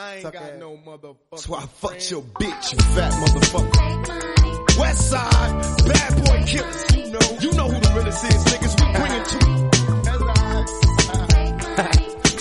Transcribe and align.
I 0.00 0.14
ain't 0.16 0.32
got 0.32 0.56
no 0.56 0.78
motherfucker. 0.78 1.38
So 1.38 1.54
I 1.54 1.60
fucked 1.60 2.10
your 2.10 2.22
bitch, 2.22 2.72
you 2.72 2.78
fat 2.78 3.12
motherfucker. 3.12 4.78
West 4.78 5.10
side, 5.10 5.86
bad 5.86 6.24
boy 6.24 6.42
killers. 6.46 6.96
You 6.96 7.10
know, 7.12 7.38
you 7.40 7.52
know 7.52 7.68
who 7.68 7.80
the 7.80 7.92
realest 7.94 8.24
is, 8.24 8.44
niggas. 8.44 8.80
We 8.80 8.92
bring 8.98 9.12
it 9.12 9.26
to 9.26 9.50
you. 9.50 10.99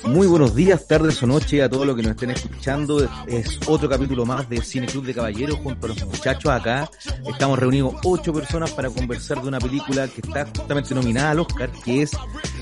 Muy 0.10 0.26
buenos 0.26 0.56
días, 0.56 0.88
tardes 0.88 1.22
o 1.22 1.28
noches 1.28 1.62
a 1.62 1.70
todos 1.70 1.86
los 1.86 1.96
que 1.96 2.02
nos 2.02 2.14
estén 2.14 2.32
escuchando. 2.32 3.08
Es 3.28 3.60
otro 3.68 3.88
capítulo 3.88 4.26
más 4.26 4.50
de 4.50 4.60
Cine 4.60 4.88
Club 4.88 5.06
de 5.06 5.14
Caballeros 5.14 5.60
junto 5.60 5.86
a 5.86 5.90
los 5.90 6.04
muchachos 6.04 6.52
acá. 6.52 6.90
Estamos 7.28 7.60
reunidos 7.60 7.94
ocho 8.04 8.34
personas 8.34 8.72
para 8.72 8.90
conversar 8.90 9.40
de 9.40 9.48
una 9.48 9.60
película 9.60 10.08
que 10.08 10.22
está 10.22 10.48
justamente 10.48 10.96
nominada 10.96 11.30
al 11.30 11.42
Oscar, 11.42 11.70
que 11.86 12.02
es 12.02 12.12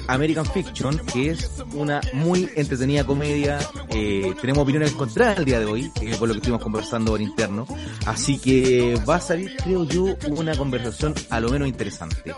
American 0.10 0.46
Fiction, 0.46 0.98
que 1.14 1.30
es 1.30 1.50
una 1.74 2.02
muy 2.12 2.50
entretenida 2.54 3.06
comedia. 3.06 3.60
Eh, 3.92 4.36
tenemos 4.42 4.64
opiniones 4.64 4.92
encontradas 4.92 5.40
el 5.40 5.46
día 5.46 5.60
de 5.62 5.66
hoy, 5.66 5.90
eh, 6.02 6.16
por 6.20 6.28
lo 6.28 6.34
que 6.34 6.40
estuvimos 6.40 6.62
conversando 6.62 7.12
por 7.12 7.22
interno. 7.22 7.66
Así 8.06 8.40
que 8.40 9.02
va 9.08 9.16
a 9.16 9.22
salir, 9.22 9.56
creo 9.56 9.86
yo, 9.86 10.18
una 10.32 10.54
conversación 10.58 11.16
a 11.30 11.40
lo 11.40 11.50
menos 11.50 11.70
interesante. 11.70 12.34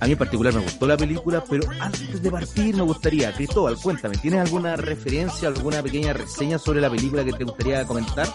A 0.00 0.06
mí 0.06 0.12
en 0.12 0.18
particular 0.18 0.52
me 0.52 0.60
gustó 0.60 0.86
la 0.86 0.96
película, 0.96 1.42
pero 1.48 1.68
antes 1.80 2.22
de 2.22 2.30
partir 2.30 2.76
me 2.76 2.82
gustaría, 2.82 3.32
Cristóbal, 3.32 3.76
cuéntame, 3.76 4.16
¿tienes 4.18 4.35
alguna 4.40 4.76
referencia, 4.76 5.48
alguna 5.48 5.82
pequeña 5.82 6.12
reseña 6.12 6.58
sobre 6.58 6.80
la 6.80 6.90
película 6.90 7.24
que 7.24 7.32
te 7.32 7.44
gustaría 7.44 7.84
comentar? 7.84 8.26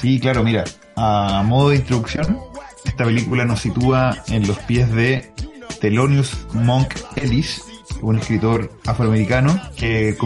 Sí, 0.00 0.18
claro, 0.20 0.42
mira, 0.42 0.64
a 0.96 1.42
modo 1.44 1.70
de 1.70 1.76
introducción, 1.76 2.38
esta 2.84 3.04
película 3.04 3.44
nos 3.44 3.60
sitúa 3.60 4.16
en 4.28 4.46
los 4.46 4.58
pies 4.60 4.92
de 4.92 5.32
Thelonious 5.80 6.46
Monk 6.52 6.94
Ellis, 7.16 7.62
un 8.00 8.18
escritor 8.18 8.70
afroamericano 8.86 9.60
que 9.76 10.10
al 10.10 10.16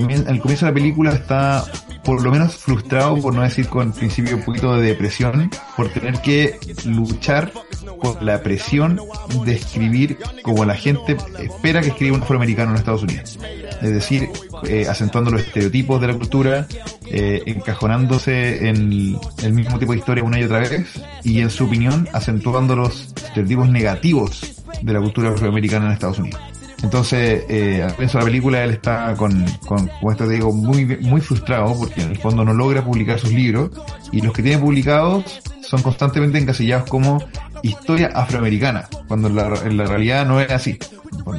comienzo 0.41 0.67
de 0.67 0.71
la 0.71 0.75
película 0.75 1.13
está 1.13 1.65
por 2.07 2.23
lo 2.23 2.31
menos 2.31 2.57
frustrado, 2.57 3.21
por 3.21 3.35
no 3.35 3.43
decir 3.43 3.67
con 3.69 3.93
principio 3.93 4.37
un 4.37 4.45
poquito 4.45 4.77
de 4.77 4.87
depresión, 4.87 5.51
por 5.77 5.89
tener 5.89 6.21
que 6.21 6.59
luchar 6.85 7.53
por 8.01 8.23
la 8.23 8.43
presión 8.43 9.01
de 9.45 9.55
escribir 9.55 10.17
como 10.43 10.65
la 10.65 10.77
gente 10.77 11.17
espera 11.41 11.81
que 11.81 11.89
escriba 11.89 12.17
un 12.17 12.23
afroamericano 12.23 12.71
en 12.71 12.77
Estados 12.77 13.03
Unidos. 13.03 13.39
Es 13.83 13.93
decir, 13.93 14.29
eh, 14.69 14.87
acentuando 14.89 15.33
los 15.33 15.41
estereotipos 15.41 16.01
de 16.01 16.07
la 16.07 16.15
cultura, 16.15 16.69
eh, 17.07 17.43
encajonándose 17.47 18.69
en 18.69 19.19
el 19.43 19.53
mismo 19.53 19.79
tipo 19.81 19.91
de 19.91 19.99
historia 19.99 20.23
una 20.23 20.39
y 20.39 20.45
otra 20.45 20.61
vez, 20.61 20.87
y 21.25 21.41
en 21.41 21.51
su 21.51 21.65
opinión, 21.65 22.09
acentuando 22.13 22.77
los 22.77 23.13
estereotipos 23.17 23.69
negativos 23.69 24.63
de 24.81 24.93
la 24.93 25.01
cultura 25.01 25.31
afroamericana 25.31 25.87
en 25.87 25.93
Estados 25.93 26.21
Unidos. 26.21 26.41
Entonces, 26.87 27.45
eh, 27.49 27.83
al 27.83 28.11
la 28.13 28.21
película 28.21 28.63
él 28.63 28.71
está 28.71 29.13
con, 29.17 29.45
con, 29.67 29.89
como 29.89 30.13
esto 30.13 30.25
te 30.25 30.35
digo, 30.35 30.53
muy, 30.53 30.87
muy 31.01 31.21
frustrado 31.21 31.77
porque 31.77 32.01
en 32.01 32.11
el 32.11 32.17
fondo 32.17 32.45
no 32.45 32.55
logra 32.55 32.85
publicar 32.85 33.19
sus 33.19 33.33
libros 33.33 33.71
y 34.13 34.21
los 34.21 34.33
que 34.33 34.41
tiene 34.41 34.59
publicados 34.59 35.25
son 35.63 35.83
constantemente 35.83 36.39
encasillados 36.39 36.89
como 36.89 37.21
historia 37.65 38.13
afroamericana, 38.15 38.89
cuando 39.09 39.27
en 39.27 39.35
la, 39.35 39.61
en 39.65 39.77
la 39.77 39.87
realidad 39.87 40.25
no 40.27 40.41
es 40.41 40.49
así. 40.49 40.79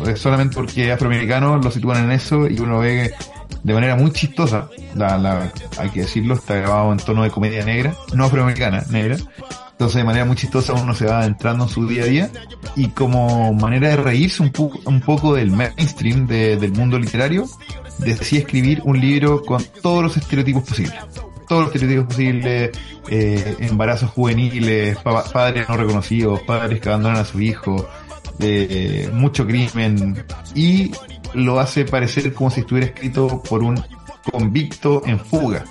Es 0.05 0.19
solamente 0.19 0.53
porque 0.53 0.91
afroamericanos 0.91 1.63
lo 1.63 1.71
sitúan 1.71 2.03
en 2.03 2.11
eso 2.11 2.45
y 2.49 2.59
uno 2.59 2.79
ve 2.79 3.13
de 3.63 3.73
manera 3.73 3.95
muy 3.95 4.11
chistosa, 4.11 4.67
la, 4.95 5.17
la, 5.17 5.49
hay 5.77 5.89
que 5.91 6.01
decirlo, 6.01 6.33
está 6.33 6.55
grabado 6.55 6.91
en 6.91 6.97
tono 6.97 7.23
de 7.23 7.31
comedia 7.31 7.63
negra, 7.63 7.95
no 8.13 8.25
afroamericana, 8.25 8.83
negra, 8.89 9.15
entonces 9.77 9.97
de 9.97 10.05
manera 10.05 10.25
muy 10.25 10.35
chistosa 10.35 10.73
uno 10.73 10.95
se 10.95 11.05
va 11.05 11.23
entrando 11.23 11.65
en 11.65 11.69
su 11.69 11.87
día 11.87 12.01
a 12.01 12.07
día 12.07 12.31
y 12.75 12.87
como 12.87 13.53
manera 13.53 13.89
de 13.89 13.97
reírse 13.97 14.41
un, 14.41 14.51
un 14.85 15.01
poco 15.01 15.35
del 15.35 15.51
mainstream 15.51 16.25
del 16.25 16.71
mundo 16.71 16.97
literario, 16.97 17.45
decide 17.99 18.39
escribir 18.39 18.81
un 18.85 18.99
libro 18.99 19.43
con 19.43 19.63
todos 19.83 20.01
los 20.01 20.17
estereotipos 20.17 20.63
posibles. 20.63 20.95
Todos 21.47 21.65
los 21.65 21.75
estereotipos 21.75 22.15
posibles, 22.15 22.71
eh, 23.07 23.55
embarazos 23.59 24.09
juveniles, 24.09 24.97
padres 25.31 25.69
no 25.69 25.77
reconocidos, 25.77 26.41
padres 26.41 26.81
que 26.81 26.89
abandonan 26.89 27.19
a 27.19 27.25
su 27.25 27.39
hijo, 27.39 27.87
eh, 28.39 29.11
mucho 29.13 29.45
crimen 29.45 30.25
y 30.55 30.91
lo 31.35 31.59
hace 31.59 31.85
parecer 31.85 32.33
como 32.33 32.49
si 32.49 32.61
estuviera 32.61 32.87
escrito 32.87 33.43
por 33.47 33.61
un 33.61 33.79
convicto 34.31 35.03
en 35.05 35.19
fuga. 35.19 35.65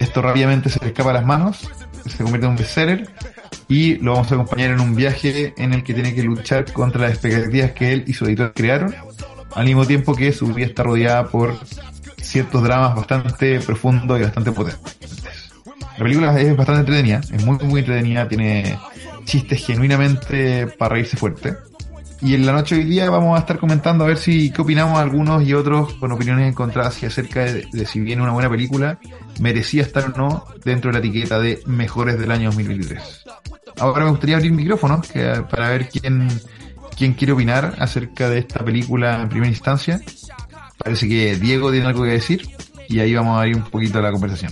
Esto 0.00 0.22
rápidamente 0.22 0.70
se 0.70 0.80
le 0.80 0.88
escapa 0.88 1.10
a 1.10 1.14
las 1.14 1.24
manos, 1.24 1.70
se 2.10 2.22
convierte 2.22 2.46
en 2.46 2.52
un 2.52 2.56
bestseller 2.56 3.08
y 3.68 3.96
lo 3.96 4.12
vamos 4.12 4.30
a 4.30 4.34
acompañar 4.34 4.72
en 4.72 4.80
un 4.80 4.94
viaje 4.94 5.54
en 5.56 5.72
el 5.72 5.82
que 5.82 5.94
tiene 5.94 6.14
que 6.14 6.22
luchar 6.22 6.72
contra 6.72 7.02
las 7.02 7.12
expectativas 7.12 7.72
que 7.72 7.92
él 7.92 8.04
y 8.06 8.12
su 8.12 8.26
editor 8.26 8.52
crearon, 8.54 8.94
al 9.54 9.64
mismo 9.64 9.86
tiempo 9.86 10.14
que 10.14 10.32
su 10.32 10.46
vida 10.48 10.66
está 10.66 10.82
rodeada 10.82 11.28
por 11.28 11.58
ciertos 12.20 12.62
dramas 12.62 12.94
bastante 12.96 13.60
profundos 13.60 14.18
y 14.18 14.22
bastante 14.22 14.52
potentes. 14.52 14.96
La 15.96 16.04
película 16.04 16.40
es 16.40 16.56
bastante 16.56 16.80
entretenida, 16.80 17.20
es 17.32 17.44
muy 17.44 17.56
muy 17.58 17.80
entretenida, 17.80 18.28
tiene 18.28 18.78
chistes 19.24 19.64
genuinamente 19.64 20.66
para 20.66 20.94
reírse 20.94 21.16
fuerte. 21.16 21.54
Y 22.24 22.32
en 22.32 22.46
la 22.46 22.52
noche 22.52 22.74
de 22.74 22.80
hoy 22.80 22.86
día 22.88 23.10
vamos 23.10 23.36
a 23.36 23.40
estar 23.40 23.58
comentando 23.58 24.02
a 24.02 24.06
ver 24.06 24.16
si 24.16 24.50
qué 24.50 24.62
opinamos 24.62 24.98
algunos 24.98 25.46
y 25.46 25.52
otros 25.52 25.92
con 25.92 26.10
opiniones 26.10 26.48
encontradas 26.48 27.04
acerca 27.04 27.44
de, 27.44 27.84
si 27.84 28.00
bien 28.00 28.22
una 28.22 28.32
buena 28.32 28.48
película 28.48 28.98
merecía 29.40 29.82
estar 29.82 30.06
o 30.06 30.16
no 30.16 30.46
dentro 30.64 30.90
de 30.90 30.94
la 30.94 31.06
etiqueta 31.06 31.38
de 31.38 31.60
mejores 31.66 32.18
del 32.18 32.30
año 32.30 32.46
2023. 32.46 33.24
Ahora 33.78 34.06
me 34.06 34.10
gustaría 34.12 34.36
abrir 34.36 34.52
micrófonos 34.52 35.06
para 35.50 35.68
ver 35.68 35.90
quién, 35.90 36.28
quién 36.96 37.12
quiere 37.12 37.34
opinar 37.34 37.74
acerca 37.78 38.30
de 38.30 38.38
esta 38.38 38.64
película 38.64 39.20
en 39.20 39.28
primera 39.28 39.50
instancia. 39.50 40.00
Parece 40.78 41.06
que 41.06 41.36
Diego 41.36 41.70
tiene 41.70 41.88
algo 41.88 42.04
que 42.04 42.12
decir 42.12 42.48
y 42.88 43.00
ahí 43.00 43.14
vamos 43.14 43.38
a 43.38 43.46
ir 43.46 43.54
un 43.54 43.64
poquito 43.64 43.98
a 43.98 44.02
la 44.02 44.10
conversación. 44.10 44.50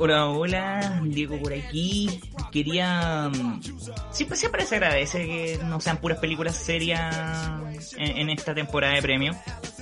Hola, 0.00 0.28
hola, 0.28 1.00
Diego 1.04 1.40
por 1.42 1.52
aquí. 1.52 2.20
Quería. 2.52 3.32
Siempre, 4.12 4.36
siempre 4.36 4.64
se 4.64 4.76
agradece 4.76 5.26
que 5.26 5.60
no 5.64 5.80
sean 5.80 5.96
puras 5.96 6.18
películas 6.18 6.54
serias 6.54 7.60
en, 7.96 8.30
esta 8.30 8.54
temporada 8.54 8.94
de 8.94 9.02
premio. 9.02 9.34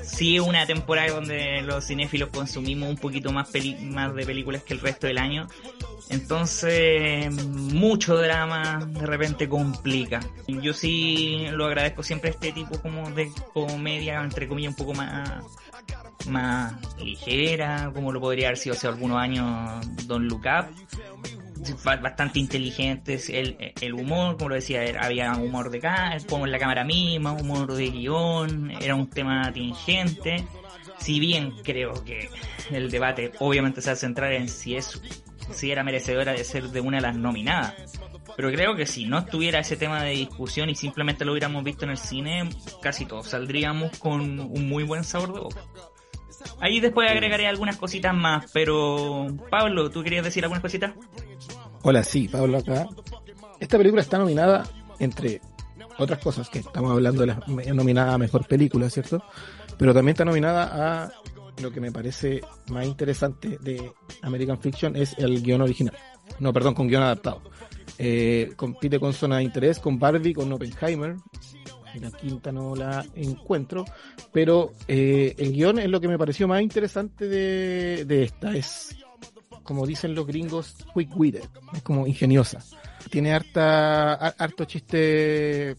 Sí, 0.03 0.37
es 0.37 0.43
una 0.43 0.65
temporada 0.65 1.10
donde 1.10 1.60
los 1.60 1.87
cinéfilos 1.87 2.31
consumimos 2.31 2.88
un 2.88 2.97
poquito 2.97 3.31
más, 3.31 3.50
peli 3.50 3.75
más 3.75 4.15
de 4.15 4.25
películas 4.25 4.62
que 4.62 4.72
el 4.72 4.81
resto 4.81 5.06
del 5.06 5.19
año. 5.19 5.49
Entonces, 6.09 7.31
mucho 7.48 8.16
drama 8.16 8.88
de 8.88 9.04
repente 9.04 9.50
complica. 9.50 10.21
Yo 10.48 10.72
sí 10.72 11.47
lo 11.50 11.66
agradezco 11.66 12.03
siempre 12.03 12.31
este 12.31 12.53
tipo 12.53 12.81
como 12.81 13.10
de 13.10 13.31
comedia, 13.53 14.22
entre 14.22 14.48
comillas, 14.48 14.71
un 14.71 14.77
poco 14.77 14.94
más 14.94 15.44
más 16.28 16.75
ligera, 16.99 17.91
como 17.94 18.12
lo 18.12 18.21
podría 18.21 18.49
haber 18.49 18.59
sido 18.59 18.75
hace 18.75 18.87
algunos 18.87 19.19
años 19.19 19.87
Don 20.06 20.27
Look 20.27 20.44
Up. 20.47 20.66
Bastante 21.84 22.38
inteligentes, 22.38 23.28
el, 23.28 23.56
el 23.81 23.94
humor, 23.94 24.37
como 24.37 24.50
lo 24.50 24.54
decía, 24.54 24.82
había 25.00 25.32
humor 25.32 25.71
de 25.71 25.78
acá, 25.78 26.16
como 26.28 26.47
en 26.47 26.53
la 26.53 26.60
cámara 26.60 26.84
misma, 26.84 27.32
humor 27.32 27.75
de 27.75 27.91
guion, 27.91 28.71
era 28.81 28.94
un 28.94 29.10
tema 29.10 29.53
tingente. 29.53 30.44
Si 30.99 31.19
bien 31.19 31.53
creo 31.65 32.04
que 32.04 32.31
el 32.71 32.91
debate 32.91 33.33
obviamente 33.41 33.83
se 33.83 33.91
va 33.91 33.94
a 33.94 33.97
centrar 33.97 34.33
en 34.33 34.48
si 34.48 34.77
es 34.77 35.00
si 35.53 35.71
era 35.71 35.84
merecedora 35.84 36.33
de 36.33 36.45
ser 36.45 36.71
de 36.71 36.80
una 36.80 36.98
de 36.98 37.03
las 37.03 37.16
nominadas. 37.16 37.74
Pero 38.36 38.51
creo 38.51 38.77
que 38.77 38.86
si 38.86 39.07
no 39.07 39.18
estuviera 39.18 39.60
ese 39.60 39.77
tema 39.77 40.03
de 40.03 40.10
discusión 40.10 40.68
y 40.68 40.74
simplemente 40.74 41.24
lo 41.24 41.33
hubiéramos 41.33 41.65
visto 41.65 41.84
en 41.84 41.92
el 41.92 41.98
cine, 41.98 42.48
casi 42.83 43.07
todos 43.07 43.28
saldríamos 43.28 43.98
con 43.98 44.41
un 44.41 44.68
muy 44.68 44.84
buen 44.84 45.04
sabor 45.04 45.33
de 45.33 45.41
boca. 45.41 45.60
Ahí 46.60 46.81
después 46.81 47.10
agregaré 47.10 47.47
algunas 47.47 47.77
cositas 47.77 48.15
más, 48.15 48.51
pero 48.53 49.27
Pablo, 49.51 49.91
¿tú 49.91 50.03
querías 50.03 50.25
decir 50.25 50.45
algunas 50.45 50.63
cositas? 50.63 50.93
Hola, 51.83 52.03
sí, 52.03 52.28
Pablo 52.28 52.59
acá. 52.59 52.89
Esta 53.60 53.78
película 53.78 54.03
está 54.03 54.19
nominada 54.19 54.65
entre 54.98 55.41
otras 55.98 56.19
cosas, 56.19 56.48
que 56.48 56.59
estamos 56.59 56.91
hablando 56.93 57.22
de 57.22 57.27
la 57.28 57.41
nominada 57.75 58.15
a 58.15 58.19
mejor 58.19 58.47
película, 58.47 58.91
¿cierto? 58.91 59.22
Pero 59.78 59.95
también 59.95 60.15
está 60.15 60.25
nominada 60.25 61.04
a 61.04 61.13
lo 61.63 61.71
que 61.71 61.81
me 61.81 61.93
parece 61.93 62.41
más 62.69 62.87
interesante 62.87 63.59
de 63.60 63.92
American 64.22 64.59
Fiction 64.60 64.97
es 64.97 65.15
el 65.19 65.42
guion 65.42 65.63
original. 65.63 65.97
No, 66.39 66.53
perdón, 66.53 66.75
con 66.75 66.89
guion 66.89 67.03
adaptado. 67.03 67.42
Eh, 67.99 68.53
compite 68.57 69.01
con 69.01 69.13
Zona 69.13 69.39
de 69.39 69.45
Interés, 69.45 69.78
con 69.78 69.99
Barbie, 69.99 70.34
con 70.34 70.53
Oppenheimer. 70.53 71.16
La 72.01 72.10
quinta 72.10 72.53
no 72.53 72.75
la 72.75 73.04
encuentro, 73.15 73.84
pero 74.33 74.72
eh, 74.87 75.34
el 75.39 75.53
guion 75.53 75.78
es 75.78 75.89
lo 75.89 76.01
que 76.01 76.09
me 76.09 76.19
pareció 76.19 76.47
más 76.47 76.63
interesante 76.63 77.28
de, 77.28 78.04
de 78.04 78.22
esta. 78.25 78.54
Es 78.54 78.97
como 79.63 79.87
dicen 79.87 80.15
los 80.15 80.27
gringos, 80.27 80.77
quick-witted, 80.95 81.48
es 81.75 81.83
como 81.83 82.07
ingeniosa. 82.07 82.63
Tiene 83.10 83.33
harta, 83.33 84.15
harto 84.15 84.65
chiste 84.65 85.71
eh, 85.71 85.77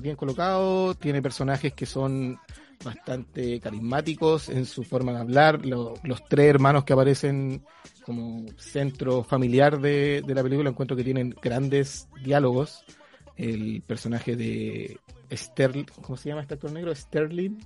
bien 0.00 0.16
colocado, 0.16 0.94
tiene 0.94 1.22
personajes 1.22 1.72
que 1.72 1.86
son 1.86 2.38
bastante 2.84 3.58
carismáticos 3.60 4.48
en 4.48 4.66
su 4.66 4.84
forma 4.84 5.12
de 5.12 5.18
hablar, 5.18 5.64
los 5.64 5.98
tres 6.28 6.46
hermanos 6.46 6.84
que 6.84 6.92
aparecen 6.92 7.64
como 8.04 8.46
centro 8.58 9.24
familiar 9.24 9.80
de, 9.80 10.22
de 10.24 10.34
la 10.34 10.42
película 10.42 10.70
encuentro 10.70 10.96
que 10.96 11.04
tienen 11.04 11.34
grandes 11.42 12.08
diálogos. 12.22 12.84
El 13.36 13.82
personaje 13.82 14.34
de 14.36 14.98
Sterling, 15.30 15.86
¿cómo 16.02 16.16
se 16.16 16.28
llama 16.28 16.42
este 16.42 16.54
actor 16.54 16.72
negro? 16.72 16.94
Sterling, 16.94 17.58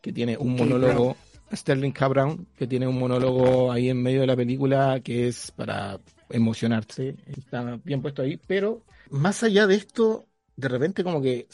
que 0.00 0.12
tiene 0.12 0.36
un 0.36 0.54
monólogo, 0.54 1.16
Sterling 1.52 1.92
K. 1.92 2.36
que 2.56 2.66
tiene 2.66 2.86
un 2.86 2.98
monólogo 2.98 3.72
ahí 3.72 3.88
en 3.88 4.02
medio 4.02 4.20
de 4.20 4.26
la 4.26 4.36
película 4.36 5.00
que 5.00 5.28
es 5.28 5.50
para 5.50 5.98
emocionarse, 6.28 7.16
está 7.26 7.78
bien 7.84 8.02
puesto 8.02 8.22
ahí, 8.22 8.36
pero 8.46 8.84
más 9.10 9.42
allá 9.42 9.66
de 9.66 9.74
esto, 9.74 10.28
de 10.56 10.68
repente 10.68 11.02
como 11.02 11.20
que 11.20 11.48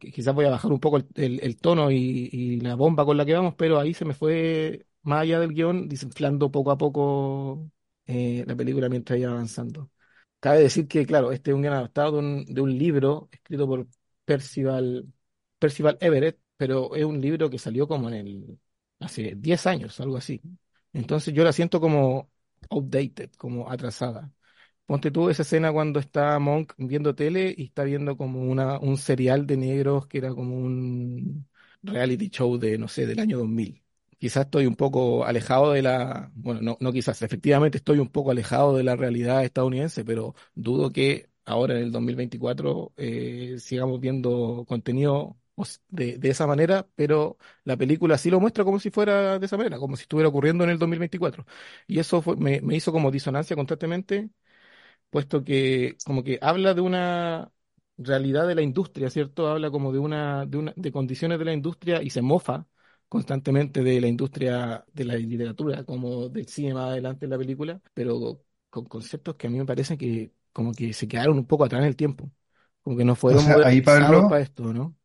quizás 0.00 0.34
voy 0.34 0.46
a 0.46 0.50
bajar 0.50 0.72
un 0.72 0.80
poco 0.80 0.98
el, 1.14 1.56
tono 1.56 1.90
y, 1.90 2.60
la 2.60 2.74
bomba 2.74 3.04
con 3.04 3.16
la 3.16 3.24
que 3.24 3.34
vamos, 3.34 3.54
pero 3.56 3.78
ahí 3.78 3.94
se 3.94 4.04
me 4.04 4.14
fue 4.14 4.86
más 5.02 5.22
allá 5.22 5.40
del 5.40 5.52
guion, 5.52 5.88
desinflando 5.88 6.50
poco 6.50 6.70
a 6.70 6.78
poco 6.78 7.70
eh, 8.06 8.44
la 8.46 8.56
película 8.56 8.88
mientras 8.88 9.18
iba 9.18 9.30
avanzando. 9.30 9.90
Cabe 10.40 10.60
decir 10.60 10.88
que, 10.88 11.06
claro, 11.06 11.32
este 11.32 11.50
es 11.50 11.54
un 11.54 11.62
guion 11.62 11.74
adaptado 11.74 12.12
de 12.12 12.18
un, 12.18 12.44
de 12.46 12.60
un 12.60 12.76
libro 12.76 13.28
escrito 13.32 13.66
por 13.66 13.86
Percival, 14.26 15.06
Percival 15.60 15.98
Everett, 16.02 16.40
pero 16.58 16.96
es 16.96 17.04
un 17.06 17.20
libro 17.22 17.50
que 17.50 17.58
salió 17.60 17.88
como 17.88 18.08
en 18.10 18.14
el, 18.16 18.60
hace 19.00 19.34
10 19.36 19.66
años, 19.68 20.00
algo 20.00 20.18
así. 20.18 20.42
Entonces 20.94 21.34
yo 21.34 21.44
la 21.44 21.54
siento 21.54 21.80
como 21.80 22.30
outdated, 22.70 23.32
como 23.38 23.70
atrasada. 23.70 24.32
Ponte 24.86 25.10
tú 25.10 25.28
esa 25.30 25.42
escena 25.42 25.72
cuando 25.72 25.98
está 26.00 26.38
Monk 26.38 26.72
viendo 26.78 27.14
tele 27.14 27.52
y 27.56 27.64
está 27.66 27.82
viendo 27.84 28.16
como 28.16 28.42
una, 28.42 28.78
un 28.78 28.96
serial 28.98 29.46
de 29.46 29.56
negros 29.56 30.06
que 30.06 30.18
era 30.18 30.30
como 30.34 30.56
un 30.56 31.48
reality 31.82 32.28
show 32.30 32.56
de, 32.58 32.78
no 32.78 32.86
sé, 32.88 33.06
del 33.06 33.18
año 33.18 33.38
2000. 33.38 33.82
Quizás 34.18 34.44
estoy 34.46 34.66
un 34.66 34.76
poco 34.76 35.24
alejado 35.26 35.72
de 35.72 35.82
la, 35.82 36.30
bueno, 36.34 36.60
no, 36.62 36.76
no 36.80 36.92
quizás, 36.92 37.20
efectivamente 37.22 37.78
estoy 37.78 37.98
un 37.98 38.08
poco 38.08 38.30
alejado 38.30 38.76
de 38.76 38.84
la 38.84 38.96
realidad 38.96 39.44
estadounidense, 39.44 40.04
pero 40.04 40.34
dudo 40.54 40.92
que 40.92 41.28
ahora 41.46 41.74
en 41.76 41.84
el 41.84 41.92
2024 41.92 42.92
eh, 42.96 43.56
sigamos 43.58 44.00
viendo 44.00 44.64
contenido 44.68 45.38
de, 45.88 46.18
de, 46.18 46.28
esa 46.30 46.46
manera, 46.46 46.86
pero 46.96 47.38
la 47.64 47.76
película 47.76 48.18
sí 48.18 48.30
lo 48.30 48.40
muestra 48.40 48.64
como 48.64 48.78
si 48.78 48.90
fuera 48.90 49.38
de 49.38 49.46
esa 49.46 49.56
manera, 49.56 49.78
como 49.78 49.96
si 49.96 50.02
estuviera 50.02 50.28
ocurriendo 50.28 50.64
en 50.64 50.70
el 50.70 50.78
2024. 50.78 51.46
Y 51.86 51.98
eso 51.98 52.22
me, 52.38 52.60
me 52.60 52.76
hizo 52.76 52.92
como 52.92 53.10
disonancia 53.10 53.56
constantemente, 53.56 54.30
puesto 55.10 55.44
que 55.44 55.96
como 56.04 56.22
que 56.24 56.38
habla 56.42 56.74
de 56.74 56.80
una 56.80 57.52
realidad 57.98 58.46
de 58.48 58.54
la 58.54 58.62
industria, 58.62 59.10
¿cierto? 59.10 59.48
Habla 59.48 59.70
como 59.70 59.92
de 59.92 59.98
una, 59.98 60.46
de 60.46 60.58
una, 60.58 60.72
de 60.76 60.92
condiciones 60.92 61.38
de 61.38 61.44
la 61.44 61.52
industria 61.52 62.02
y 62.02 62.10
se 62.10 62.22
mofa 62.22 62.66
constantemente 63.08 63.82
de 63.82 64.00
la 64.00 64.08
industria 64.08 64.84
de 64.92 65.04
la 65.04 65.14
literatura, 65.16 65.84
como 65.84 66.28
del 66.28 66.46
cine 66.48 66.74
más 66.74 66.90
adelante 66.90 67.24
en 67.26 67.30
la 67.30 67.38
película, 67.38 67.80
pero 67.94 68.42
con 68.70 68.84
conceptos 68.86 69.36
que 69.36 69.46
a 69.46 69.50
mí 69.50 69.58
me 69.58 69.66
parece 69.66 69.96
que 69.96 70.32
como 70.56 70.72
que 70.72 70.94
se 70.94 71.06
quedaron 71.06 71.36
un 71.36 71.44
poco 71.44 71.66
atrás 71.66 71.82
en 71.82 71.88
el 71.88 71.96
tiempo. 71.96 72.30
Como 72.80 72.96
que 72.96 73.04
no 73.04 73.14
fueron 73.14 73.44
ahí 73.62 73.82
para 73.82 74.40
esto, 74.40 74.72
¿no? 74.72 74.96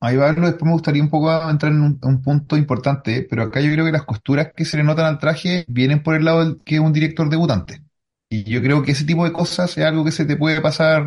Ahí 0.00 0.16
va, 0.16 0.34
después 0.34 0.64
me 0.64 0.72
gustaría 0.72 1.02
un 1.02 1.08
poco 1.08 1.32
entrar 1.48 1.72
en 1.72 1.80
un, 1.80 2.22
punto 2.22 2.58
importante, 2.58 3.26
pero 3.28 3.44
acá 3.44 3.62
yo 3.62 3.72
creo 3.72 3.86
que 3.86 3.92
las 3.92 4.04
costuras 4.04 4.52
que 4.54 4.66
se 4.66 4.76
le 4.76 4.84
notan 4.84 5.06
al 5.06 5.18
traje 5.18 5.64
vienen 5.66 6.02
por 6.02 6.14
el 6.14 6.26
lado 6.26 6.44
del 6.44 6.62
que 6.62 6.74
es 6.74 6.82
un 6.82 6.92
director 6.92 7.30
debutante. 7.30 7.84
Y 8.28 8.44
yo 8.44 8.60
creo 8.60 8.82
que 8.82 8.92
ese 8.92 9.06
tipo 9.06 9.24
de 9.24 9.32
cosas 9.32 9.78
es 9.78 9.82
algo 9.82 10.04
que 10.04 10.12
se 10.12 10.26
te 10.26 10.36
puede 10.36 10.60
pasar 10.60 11.06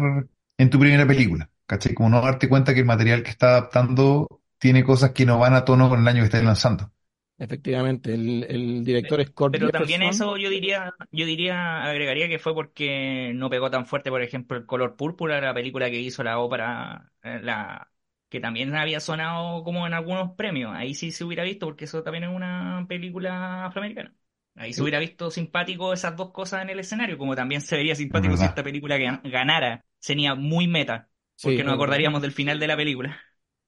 en 0.58 0.70
tu 0.72 0.80
primera 0.80 1.06
película, 1.06 1.52
¿cachai? 1.68 1.94
Como 1.94 2.10
no 2.10 2.22
darte 2.22 2.50
cuenta 2.50 2.74
que 2.74 2.80
el 2.80 2.88
material 2.88 3.22
que 3.22 3.30
está 3.30 3.50
adaptando 3.50 4.42
tiene 4.58 4.84
cosas 4.84 5.12
que 5.12 5.28
no 5.28 5.38
van 5.38 5.54
a 5.54 5.64
tono 5.64 5.90
con 5.90 6.00
el 6.00 6.08
año 6.08 6.22
que 6.22 6.26
estás 6.26 6.44
lanzando. 6.44 6.92
Efectivamente, 7.40 8.14
el, 8.14 8.84
director 8.84 9.22
es 9.22 9.32
Pero 9.52 9.70
también 9.70 10.04
eso 10.04 10.36
yo 10.36 10.50
diría, 10.50 10.94
yo 11.10 11.26
diría, 11.26 11.84
agregaría 11.84 12.28
que 12.28 12.38
fue 12.38 12.54
porque 12.54 13.32
no 13.34 13.50
pegó 13.50 13.72
tan 13.72 13.86
fuerte, 13.86 14.10
por 14.10 14.22
ejemplo, 14.22 14.58
el 14.58 14.66
color 14.66 14.98
púrpura, 14.98 15.40
la 15.40 15.54
película 15.54 15.90
que 15.90 16.02
hizo 16.02 16.22
la 16.22 16.40
ópera, 16.40 17.14
eh, 17.24 17.40
la 17.42 17.90
que 18.28 18.42
también 18.42 18.76
había 18.76 19.00
sonado 19.00 19.64
como 19.64 19.88
en 19.88 19.94
algunos 19.94 20.36
premios. 20.36 20.74
Ahí 20.76 20.94
sí 20.94 21.12
se 21.12 21.24
hubiera 21.24 21.46
visto, 21.46 21.66
porque 21.66 21.86
eso 21.86 22.04
también 22.04 22.26
es 22.26 22.30
una 22.30 22.86
película 22.90 23.66
afroamericana. 23.66 24.14
Ahí 24.56 24.74
se 24.74 24.82
hubiera 24.82 25.00
visto 25.00 25.32
simpático 25.32 25.94
esas 25.94 26.18
dos 26.18 26.32
cosas 26.32 26.62
en 26.64 26.70
el 26.70 26.80
escenario, 26.80 27.18
como 27.18 27.36
también 27.36 27.62
se 27.62 27.78
vería 27.78 27.96
simpático 27.96 28.36
si 28.36 28.44
esta 28.44 28.64
película 28.64 28.98
ganara. 29.24 29.86
Sería 29.98 30.36
muy 30.36 30.68
meta, 30.68 31.10
porque 31.42 31.64
nos 31.64 31.76
acordaríamos 31.76 32.22
del 32.22 32.34
final 32.34 32.60
de 32.60 32.68
la 32.68 32.76
película. 32.76 33.18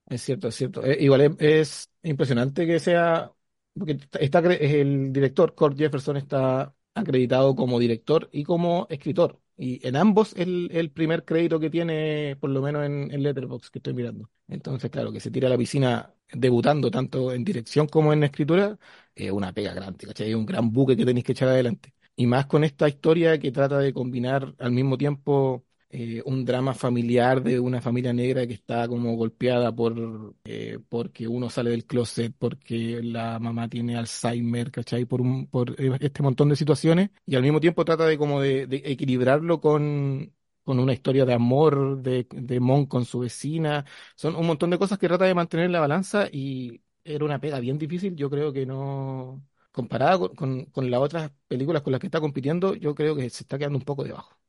Es 0.09 0.23
cierto, 0.23 0.49
es 0.49 0.55
cierto. 0.55 0.83
Eh, 0.85 0.97
igual 0.99 1.37
es, 1.39 1.89
impresionante 2.03 2.67
que 2.67 2.79
sea, 2.79 3.31
porque 3.77 3.97
está, 4.19 4.39
el 4.39 5.13
director, 5.13 5.55
Kurt 5.55 5.77
Jefferson, 5.77 6.17
está 6.17 6.75
acreditado 6.93 7.55
como 7.55 7.79
director 7.79 8.29
y 8.31 8.43
como 8.43 8.87
escritor. 8.89 9.39
Y 9.57 9.85
en 9.87 9.95
ambos 9.95 10.33
el, 10.37 10.69
el 10.71 10.91
primer 10.91 11.23
crédito 11.23 11.59
que 11.59 11.69
tiene, 11.69 12.35
por 12.39 12.49
lo 12.49 12.61
menos 12.61 12.85
en, 12.85 13.11
en 13.11 13.23
Letterboxd 13.23 13.69
que 13.71 13.79
estoy 13.79 13.93
mirando. 13.93 14.29
Entonces, 14.47 14.89
claro, 14.89 15.11
que 15.11 15.19
se 15.19 15.31
tira 15.31 15.47
a 15.47 15.51
la 15.51 15.57
piscina 15.57 16.13
debutando 16.33 16.89
tanto 16.89 17.31
en 17.33 17.43
dirección 17.43 17.87
como 17.87 18.11
en 18.13 18.23
escritura, 18.23 18.77
es 19.13 19.31
una 19.31 19.53
pega 19.53 19.73
grande, 19.73 20.05
¿cachai? 20.07 20.29
Es 20.29 20.35
un 20.35 20.45
gran 20.45 20.71
buque 20.71 20.95
que 20.97 21.05
tenéis 21.05 21.25
que 21.25 21.33
echar 21.33 21.49
adelante. 21.49 21.93
Y 22.15 22.27
más 22.27 22.45
con 22.47 22.63
esta 22.63 22.87
historia 22.89 23.39
que 23.39 23.51
trata 23.51 23.77
de 23.79 23.93
combinar 23.93 24.53
al 24.59 24.71
mismo 24.71 24.97
tiempo 24.97 25.65
eh, 25.93 26.21
un 26.25 26.45
drama 26.45 26.73
familiar 26.73 27.43
de 27.43 27.59
una 27.59 27.81
familia 27.81 28.13
negra 28.13 28.47
que 28.47 28.53
está 28.53 28.87
como 28.87 29.15
golpeada 29.17 29.75
por 29.75 30.35
eh, 30.45 30.79
porque 30.87 31.27
uno 31.27 31.49
sale 31.49 31.71
del 31.71 31.85
closet, 31.85 32.33
porque 32.37 33.01
la 33.03 33.39
mamá 33.39 33.67
tiene 33.67 33.97
Alzheimer, 33.97 34.71
¿cachai? 34.71 35.05
Por, 35.05 35.19
un, 35.21 35.47
por 35.47 35.71
eh, 35.79 35.97
este 35.99 36.23
montón 36.23 36.49
de 36.49 36.55
situaciones 36.55 37.09
y 37.25 37.35
al 37.35 37.43
mismo 37.43 37.59
tiempo 37.59 37.83
trata 37.83 38.05
de 38.05 38.17
como 38.17 38.39
de, 38.39 38.63
equilibrarlo 38.85 39.59
con, 39.59 40.33
con 40.63 40.79
una 40.79 40.93
historia 40.93 41.25
de 41.25 41.33
amor 41.33 42.01
de, 42.01 42.25
de 42.31 42.59
Mon 42.61 42.85
con 42.85 43.03
su 43.05 43.19
vecina. 43.19 43.85
Son 44.15 44.35
un 44.35 44.47
montón 44.47 44.69
de 44.69 44.77
cosas 44.77 44.97
que 44.97 45.07
trata 45.07 45.25
de 45.25 45.35
mantener 45.35 45.69
la 45.71 45.81
balanza 45.81 46.27
y 46.31 46.81
era 47.03 47.25
una 47.25 47.39
pega 47.39 47.59
bien 47.59 47.77
difícil. 47.77 48.15
Yo 48.15 48.29
creo 48.29 48.53
que 48.53 48.65
no, 48.65 49.43
comparada 49.71 50.17
con, 50.19 50.35
con, 50.35 50.65
con 50.65 50.89
las 50.91 51.01
otras 51.01 51.31
películas 51.47 51.81
con 51.81 51.91
las 51.91 51.99
que 51.99 52.07
está 52.07 52.19
compitiendo, 52.21 52.75
yo 52.75 52.95
creo 52.95 53.15
que 53.15 53.29
se 53.29 53.43
está 53.43 53.57
quedando 53.57 53.77
un 53.77 53.85
poco 53.85 54.03
debajo 54.03 54.40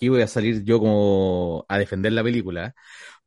aquí 0.00 0.08
voy 0.08 0.22
a 0.22 0.26
salir 0.26 0.64
yo 0.64 0.78
como 0.80 1.66
a 1.68 1.76
defender 1.76 2.12
la 2.14 2.24
película, 2.24 2.74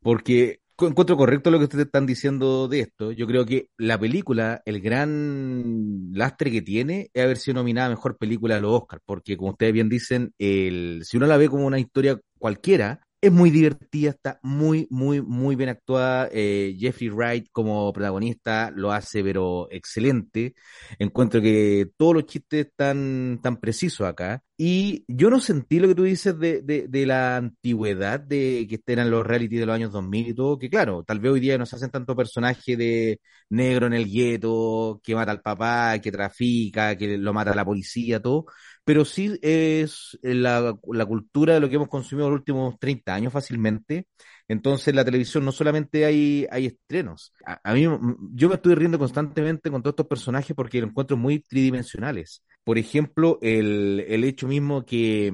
porque 0.00 0.58
encuentro 0.80 1.16
correcto 1.16 1.52
lo 1.52 1.58
que 1.58 1.64
ustedes 1.64 1.86
están 1.86 2.04
diciendo 2.04 2.66
de 2.66 2.80
esto. 2.80 3.12
Yo 3.12 3.28
creo 3.28 3.46
que 3.46 3.68
la 3.78 3.96
película, 3.96 4.60
el 4.64 4.80
gran 4.80 6.10
lastre 6.12 6.50
que 6.50 6.62
tiene 6.62 7.10
es 7.14 7.22
haber 7.22 7.36
sido 7.36 7.54
nominada 7.54 7.90
mejor 7.90 8.18
película 8.18 8.56
de 8.56 8.62
los 8.62 8.72
Oscars, 8.72 9.02
porque 9.06 9.36
como 9.36 9.52
ustedes 9.52 9.72
bien 9.72 9.88
dicen, 9.88 10.34
el, 10.36 11.02
si 11.04 11.16
uno 11.16 11.26
la 11.28 11.36
ve 11.36 11.48
como 11.48 11.64
una 11.64 11.78
historia 11.78 12.18
cualquiera, 12.40 13.06
es 13.26 13.32
muy 13.32 13.50
divertida, 13.50 14.10
está 14.10 14.38
muy, 14.42 14.86
muy, 14.90 15.22
muy 15.22 15.56
bien 15.56 15.70
actuada. 15.70 16.28
Eh, 16.32 16.76
Jeffrey 16.78 17.08
Wright 17.08 17.48
como 17.52 17.92
protagonista 17.92 18.70
lo 18.74 18.92
hace, 18.92 19.22
pero 19.24 19.68
excelente. 19.70 20.54
Encuentro 20.98 21.40
que 21.40 21.88
todos 21.96 22.14
los 22.14 22.26
chistes 22.26 22.66
están 22.66 23.40
tan 23.42 23.56
precisos 23.58 24.06
acá. 24.06 24.42
Y 24.56 25.04
yo 25.08 25.30
no 25.30 25.40
sentí 25.40 25.80
lo 25.80 25.88
que 25.88 25.94
tú 25.94 26.04
dices 26.04 26.38
de, 26.38 26.62
de, 26.62 26.86
de 26.88 27.06
la 27.06 27.36
antigüedad 27.36 28.20
de 28.20 28.66
que 28.68 28.80
eran 28.86 29.10
los 29.10 29.26
reality 29.26 29.56
de 29.56 29.66
los 29.66 29.74
años 29.74 29.90
2000 29.92 30.28
y 30.28 30.34
todo, 30.34 30.58
que 30.58 30.70
claro, 30.70 31.02
tal 31.02 31.18
vez 31.18 31.32
hoy 31.32 31.40
día 31.40 31.58
no 31.58 31.66
se 31.66 31.74
hacen 31.76 31.90
tanto 31.90 32.14
personaje 32.14 32.76
de 32.76 33.20
negro 33.48 33.86
en 33.86 33.94
el 33.94 34.08
gueto, 34.08 35.00
que 35.02 35.14
mata 35.14 35.32
al 35.32 35.40
papá, 35.42 35.98
que 35.98 36.12
trafica, 36.12 36.96
que 36.96 37.18
lo 37.18 37.32
mata 37.32 37.54
la 37.54 37.64
policía, 37.64 38.20
todo 38.20 38.46
pero 38.84 39.04
sí 39.04 39.38
es 39.42 40.18
la, 40.22 40.76
la, 40.92 41.06
cultura 41.06 41.54
de 41.54 41.60
lo 41.60 41.68
que 41.68 41.76
hemos 41.76 41.88
consumido 41.88 42.28
los 42.28 42.40
últimos 42.40 42.78
30 42.78 43.14
años 43.14 43.32
fácilmente. 43.32 44.06
Entonces, 44.46 44.88
en 44.88 44.96
la 44.96 45.04
televisión 45.04 45.44
no 45.44 45.52
solamente 45.52 46.04
hay, 46.04 46.46
hay 46.50 46.66
estrenos. 46.66 47.32
A, 47.46 47.72
mí, 47.72 47.82
yo 48.32 48.48
me 48.48 48.56
estoy 48.56 48.74
riendo 48.74 48.98
constantemente 48.98 49.70
con 49.70 49.82
todos 49.82 49.92
estos 49.92 50.06
personajes 50.06 50.54
porque 50.54 50.80
los 50.80 50.90
encuentro 50.90 51.16
muy 51.16 51.40
tridimensionales. 51.40 52.42
Por 52.62 52.76
ejemplo, 52.78 53.38
el, 53.40 54.04
el 54.06 54.24
hecho 54.24 54.46
mismo 54.46 54.84
que, 54.84 55.32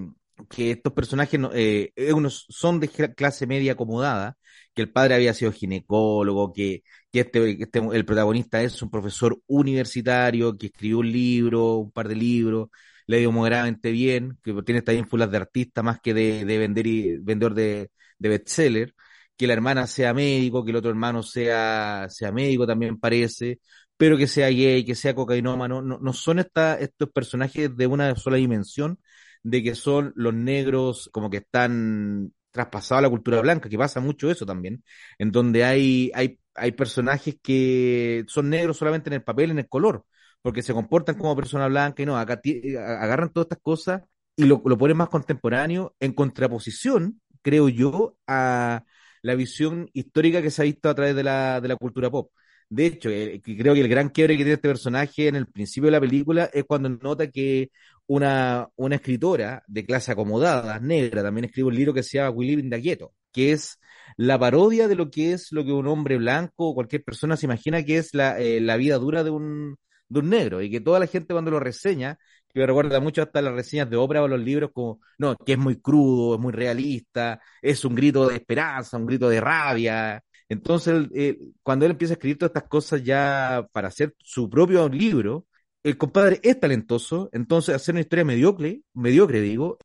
que 0.49 0.73
estos 0.73 0.93
personajes 0.93 1.41
eh, 1.55 1.93
unos 2.15 2.47
son 2.49 2.81
de 2.81 2.89
clase 2.89 3.47
media 3.47 3.73
acomodada, 3.73 4.37
que 4.75 4.83
el 4.83 4.93
padre 4.93 5.15
había 5.15 5.35
sido 5.35 5.53
ginecólogo, 5.53 6.53
que, 6.53 6.83
que 7.11 7.21
este, 7.21 7.63
este, 7.63 7.79
el 7.93 8.05
protagonista 8.05 8.63
es 8.63 8.81
un 8.83 8.91
profesor 8.91 9.41
universitario 9.47 10.57
que 10.57 10.67
escribió 10.67 10.99
un 10.99 11.11
libro, 11.11 11.77
un 11.77 11.91
par 11.93 12.09
de 12.09 12.15
libros, 12.15 12.69
le 13.11 13.19
dio 13.19 13.33
moderadamente 13.33 13.91
bien, 13.91 14.39
que 14.43 14.53
tiene 14.63 14.79
esta 14.79 14.93
ínfulas 14.93 15.31
de 15.31 15.37
artista 15.39 15.83
más 15.83 16.01
que 16.01 16.15
de, 16.15 16.45
de 16.45 16.59
vender 16.59 16.87
y, 16.87 17.19
vendedor 17.19 17.55
de, 17.55 17.91
de 18.19 18.29
bestseller, 18.29 18.95
que 19.37 19.47
la 19.47 19.55
hermana 19.55 19.87
sea 19.87 20.15
médico, 20.15 20.65
que 20.65 20.71
el 20.71 20.77
otro 20.77 20.91
hermano 20.91 21.23
sea, 21.23 22.07
sea 22.09 22.31
médico 22.33 22.67
también 22.67 22.99
parece, 23.01 23.61
pero 23.97 24.17
que 24.17 24.27
sea 24.27 24.49
gay, 24.51 24.85
que 24.85 24.95
sea 24.95 25.15
cocainómano, 25.15 25.83
no, 25.83 25.99
no 25.99 26.13
son 26.13 26.39
esta, 26.39 26.79
estos 26.79 27.11
personajes 27.11 27.77
de 27.77 27.87
una 27.87 28.15
sola 28.17 28.37
dimensión, 28.37 28.99
de 29.43 29.63
que 29.63 29.75
son 29.75 30.13
los 30.17 30.35
negros 30.35 31.09
como 31.13 31.31
que 31.31 31.39
están 31.39 32.33
traspasados 32.51 33.01
a 33.01 33.03
la 33.03 33.11
cultura 33.11 33.41
blanca, 33.41 33.69
que 33.69 33.79
pasa 33.79 34.01
mucho 34.01 34.31
eso 34.31 34.47
también, 34.47 34.85
en 35.19 35.31
donde 35.33 35.65
hay, 35.65 36.11
hay, 36.15 36.39
hay 36.55 36.73
personajes 36.73 37.37
que 37.43 38.25
son 38.29 38.51
negros 38.51 38.77
solamente 38.77 39.09
en 39.11 39.15
el 39.15 39.23
papel, 39.25 39.51
en 39.51 39.59
el 39.61 39.69
color, 39.69 40.05
porque 40.43 40.63
se 40.63 40.73
comportan 40.73 41.17
como 41.17 41.37
persona 41.37 41.69
blanca 41.69 42.03
y 42.03 42.07
no, 42.07 42.17
acá 42.17 42.41
agarran 42.79 43.33
todas 43.33 43.47
estas 43.47 43.61
cosas 43.63 44.03
y 44.37 44.45
lo, 44.45 44.63
lo 44.65 44.79
ponen 44.79 44.97
más 44.97 45.09
contemporáneo 45.09 45.95
en 46.01 46.13
contraposición, 46.13 47.21
creo 47.43 47.69
yo, 47.69 48.17
a 48.27 48.85
la 49.23 49.35
visión 49.35 49.91
histórica 49.93 50.43
que 50.43 50.51
se 50.51 50.63
ha 50.63 50.65
visto 50.65 50.89
a 50.89 50.95
través 50.95 51.15
de 51.15 51.23
la, 51.23 51.61
de 51.61 51.69
la 51.69 51.77
cultura 51.77 52.11
pop. 52.11 52.31
De 52.69 52.87
hecho, 52.87 53.11
eh, 53.11 53.41
creo 53.43 53.75
que 53.75 53.81
el 53.81 53.89
gran 53.89 54.11
quiebre 54.11 54.35
que 54.35 54.45
tiene 54.45 54.55
este 54.55 54.69
personaje 54.69 55.29
en 55.29 55.35
el 55.37 55.47
principio 55.47 55.89
de 55.89 55.93
la 55.93 56.01
película 56.01 56.51
es 56.53 56.65
cuando 56.65 56.89
nota 56.89 57.29
que 57.29 57.71
una, 58.07 58.69
una 58.77 58.95
escritora 58.95 59.63
de 59.67 59.85
clase 59.85 60.13
acomodada, 60.13 60.79
negra, 60.79 61.23
también 61.23 61.47
escribe 61.47 61.69
un 61.69 61.75
libro 61.75 61.93
que 61.93 62.03
se 62.03 62.19
llama 62.19 62.31
We 62.31 62.47
Live 62.47 62.63
in 62.63 62.71
Ghetto, 62.71 63.13
que 63.33 63.53
es 63.53 63.79
la 64.17 64.39
parodia 64.39 64.89
de 64.89 64.95
lo 64.95 65.11
que 65.11 65.33
es 65.33 65.49
lo 65.51 65.65
que 65.65 65.73
un 65.73 65.87
hombre 65.89 66.17
blanco 66.17 66.69
o 66.69 66.75
cualquier 66.75 67.03
persona 67.03 67.37
se 67.37 67.47
imagina 67.47 67.85
que 67.85 67.99
es 67.99 68.15
la, 68.15 68.39
eh, 68.41 68.61
la 68.61 68.77
vida 68.77 68.99
dura 68.99 69.25
de 69.25 69.31
un, 69.31 69.77
de 70.11 70.21
un 70.21 70.29
negro 70.31 70.61
y 70.63 70.71
que 70.71 70.81
toda 70.81 70.99
la 71.01 71.07
gente 71.07 71.33
cuando 71.35 71.51
lo 71.51 71.61
reseña, 71.61 72.19
que 72.53 72.61
me 72.61 72.67
recuerda 72.67 73.01
mucho 73.01 73.23
hasta 73.23 73.41
las 73.43 73.55
reseñas 73.55 73.89
de 73.89 73.97
ópera 73.97 74.23
o 74.23 74.29
los 74.29 74.41
libros 74.41 74.71
como, 74.75 75.01
no, 75.19 75.37
que 75.37 75.53
es 75.53 75.59
muy 75.59 75.81
crudo, 75.81 76.35
es 76.35 76.41
muy 76.41 76.53
realista, 76.53 77.41
es 77.63 77.85
un 77.85 77.95
grito 77.95 78.29
de 78.29 78.37
esperanza, 78.37 78.99
un 78.99 79.07
grito 79.07 79.29
de 79.29 79.41
rabia, 79.41 80.23
entonces, 80.51 81.07
eh, 81.15 81.39
cuando 81.63 81.87
él 81.87 81.93
empieza 81.93 82.15
a 82.15 82.17
escribir 82.17 82.37
todas 82.37 82.51
estas 82.51 82.69
cosas 82.69 83.05
ya 83.05 83.69
para 83.73 83.89
hacer 83.89 84.15
su 84.19 84.51
propio 84.51 84.89
libro, 84.89 85.47
el 85.85 85.97
compadre 85.97 86.41
es 86.43 86.59
talentoso, 86.59 87.31
entonces 87.33 87.75
hacer 87.75 87.95
una 87.95 88.01
historia 88.01 88.25
mediocre, 88.25 88.83
mediocre 88.93 89.41
digo, 89.41 89.79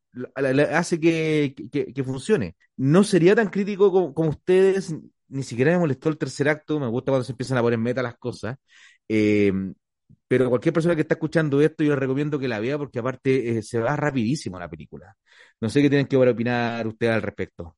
hace 0.72 1.00
que, 1.00 1.53
que, 1.72 2.03
funcione. 2.03 2.55
No 2.77 3.03
sería 3.03 3.36
tan 3.36 3.50
crítico 3.50 3.91
como, 3.91 4.29
ustedes, 4.29 4.96
ni 5.27 5.44
siquiera 5.44 5.72
me 5.74 5.79
molestó 5.79 6.10
el 6.10 6.17
tercer 6.17 6.50
acto, 6.50 6.79
me 6.79 6.88
gusta 6.88 7.12
cuando 7.12 7.25
se 7.25 7.34
empiezan 7.34 7.60
a 7.60 7.62
poner 7.62 7.79
meta 7.79 8.01
las 8.01 8.17
cosas, 8.17 8.58
eh, 9.08 9.53
pero 10.27 10.50
cualquier 10.50 10.74
persona 10.74 10.96
que 10.96 11.01
está 11.01 11.15
escuchando 11.15 11.62
esto, 11.62 11.84
yo 11.84 11.91
les 11.91 12.00
recomiendo 12.00 12.39
que 12.39 12.48
la 12.48 12.60
vea 12.60 12.77
porque 12.77 13.00
aparte 13.00 13.58
eh, 13.58 13.63
se 13.63 13.79
va 13.79 13.96
rapidísimo 13.96 14.60
la 14.60 14.70
película. 14.70 15.15
No 15.62 15.70
sé 15.70 15.82
qué 15.82 15.89
tienen 15.89 16.08
que 16.08 16.17
opinar 16.17 16.88
ustedes 16.88 17.13
al 17.13 17.22
respecto 17.22 17.75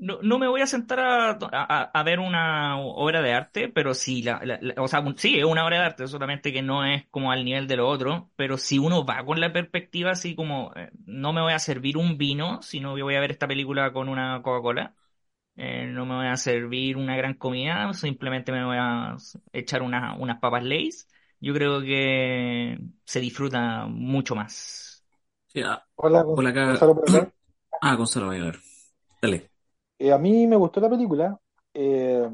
no, 0.00 0.18
no 0.22 0.38
me 0.38 0.48
voy 0.48 0.62
a 0.62 0.66
sentar 0.66 0.98
a, 1.00 2.02
ver 2.04 2.20
una 2.20 2.78
obra 2.80 3.20
de 3.20 3.32
arte, 3.34 3.68
pero 3.68 3.92
sí, 3.94 4.22
la, 4.22 4.40
o 4.78 4.88
sea, 4.88 5.04
sí, 5.16 5.38
es 5.38 5.44
una 5.44 5.64
obra 5.64 5.78
de 5.78 5.84
arte, 5.84 6.08
solamente 6.08 6.52
que 6.52 6.62
no 6.62 6.84
es 6.84 7.06
como 7.10 7.30
al 7.30 7.44
nivel 7.44 7.68
de 7.68 7.76
lo 7.76 7.88
otro, 7.88 8.30
pero 8.34 8.56
si 8.56 8.78
uno 8.78 9.04
va 9.04 9.24
con 9.24 9.40
la 9.40 9.52
perspectiva 9.52 10.12
así 10.12 10.34
como, 10.34 10.72
eh, 10.74 10.90
no 11.04 11.32
me 11.34 11.42
voy 11.42 11.52
a 11.52 11.58
servir 11.58 11.98
un 11.98 12.16
vino, 12.16 12.62
sino 12.62 12.94
que 12.96 13.02
voy 13.02 13.14
a 13.14 13.20
ver 13.20 13.30
esta 13.30 13.46
película 13.46 13.92
con 13.92 14.08
una 14.08 14.40
Coca-Cola, 14.42 14.94
eh, 15.56 15.86
no 15.86 16.06
me 16.06 16.16
voy 16.16 16.26
a 16.28 16.36
servir 16.36 16.96
una 16.96 17.16
gran 17.16 17.34
comida, 17.34 17.92
simplemente 17.94 18.52
me 18.52 18.64
voy 18.64 18.78
a 18.78 19.16
echar 19.52 19.82
una, 19.82 20.16
unas 20.16 20.40
papas 20.40 20.64
Lay's, 20.64 21.08
yo 21.40 21.54
creo 21.54 21.80
que 21.80 22.78
se 23.04 23.20
disfruta 23.20 23.86
mucho 23.86 24.34
más. 24.34 25.04
Ah, 25.64 25.84
hola, 25.96 26.24
hola, 26.26 26.52
Gonzalo. 26.52 27.02
Ah, 27.82 27.94
Gonzalo, 27.94 28.26
voy 28.26 28.40
a 28.40 28.44
ver. 28.44 28.58
Dale. 29.22 29.50
Eh, 29.98 30.12
a 30.12 30.18
mí 30.18 30.46
me 30.46 30.56
gustó 30.56 30.80
la 30.80 30.90
película, 30.90 31.38
eh, 31.72 32.28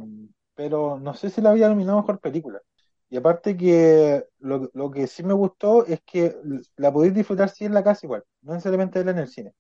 pero 0.55 0.99
no 0.99 1.15
sé 1.15 1.31
si 1.31 1.41
la 1.41 1.51
había 1.51 1.69
nominado 1.69 2.01
mejor 2.01 2.19
película. 2.19 2.61
Y 3.09 3.17
aparte 3.17 3.57
que 3.57 4.25
lo, 4.41 4.69
lo, 4.75 4.91
que 4.91 5.07
sí 5.07 5.23
me 5.23 5.35
gustó 5.35 5.87
es 5.87 6.01
que 6.05 6.35
la 6.77 6.93
podéis 6.93 7.15
disfrutar 7.15 7.49
sí 7.49 7.65
en 7.65 7.75
la 7.75 7.85
casa 7.85 8.07
igual, 8.07 8.25
no 8.43 8.55
necesariamente 8.55 8.99
verla 8.99 9.13
en 9.13 9.19
el 9.19 9.29
cine. 9.29 9.53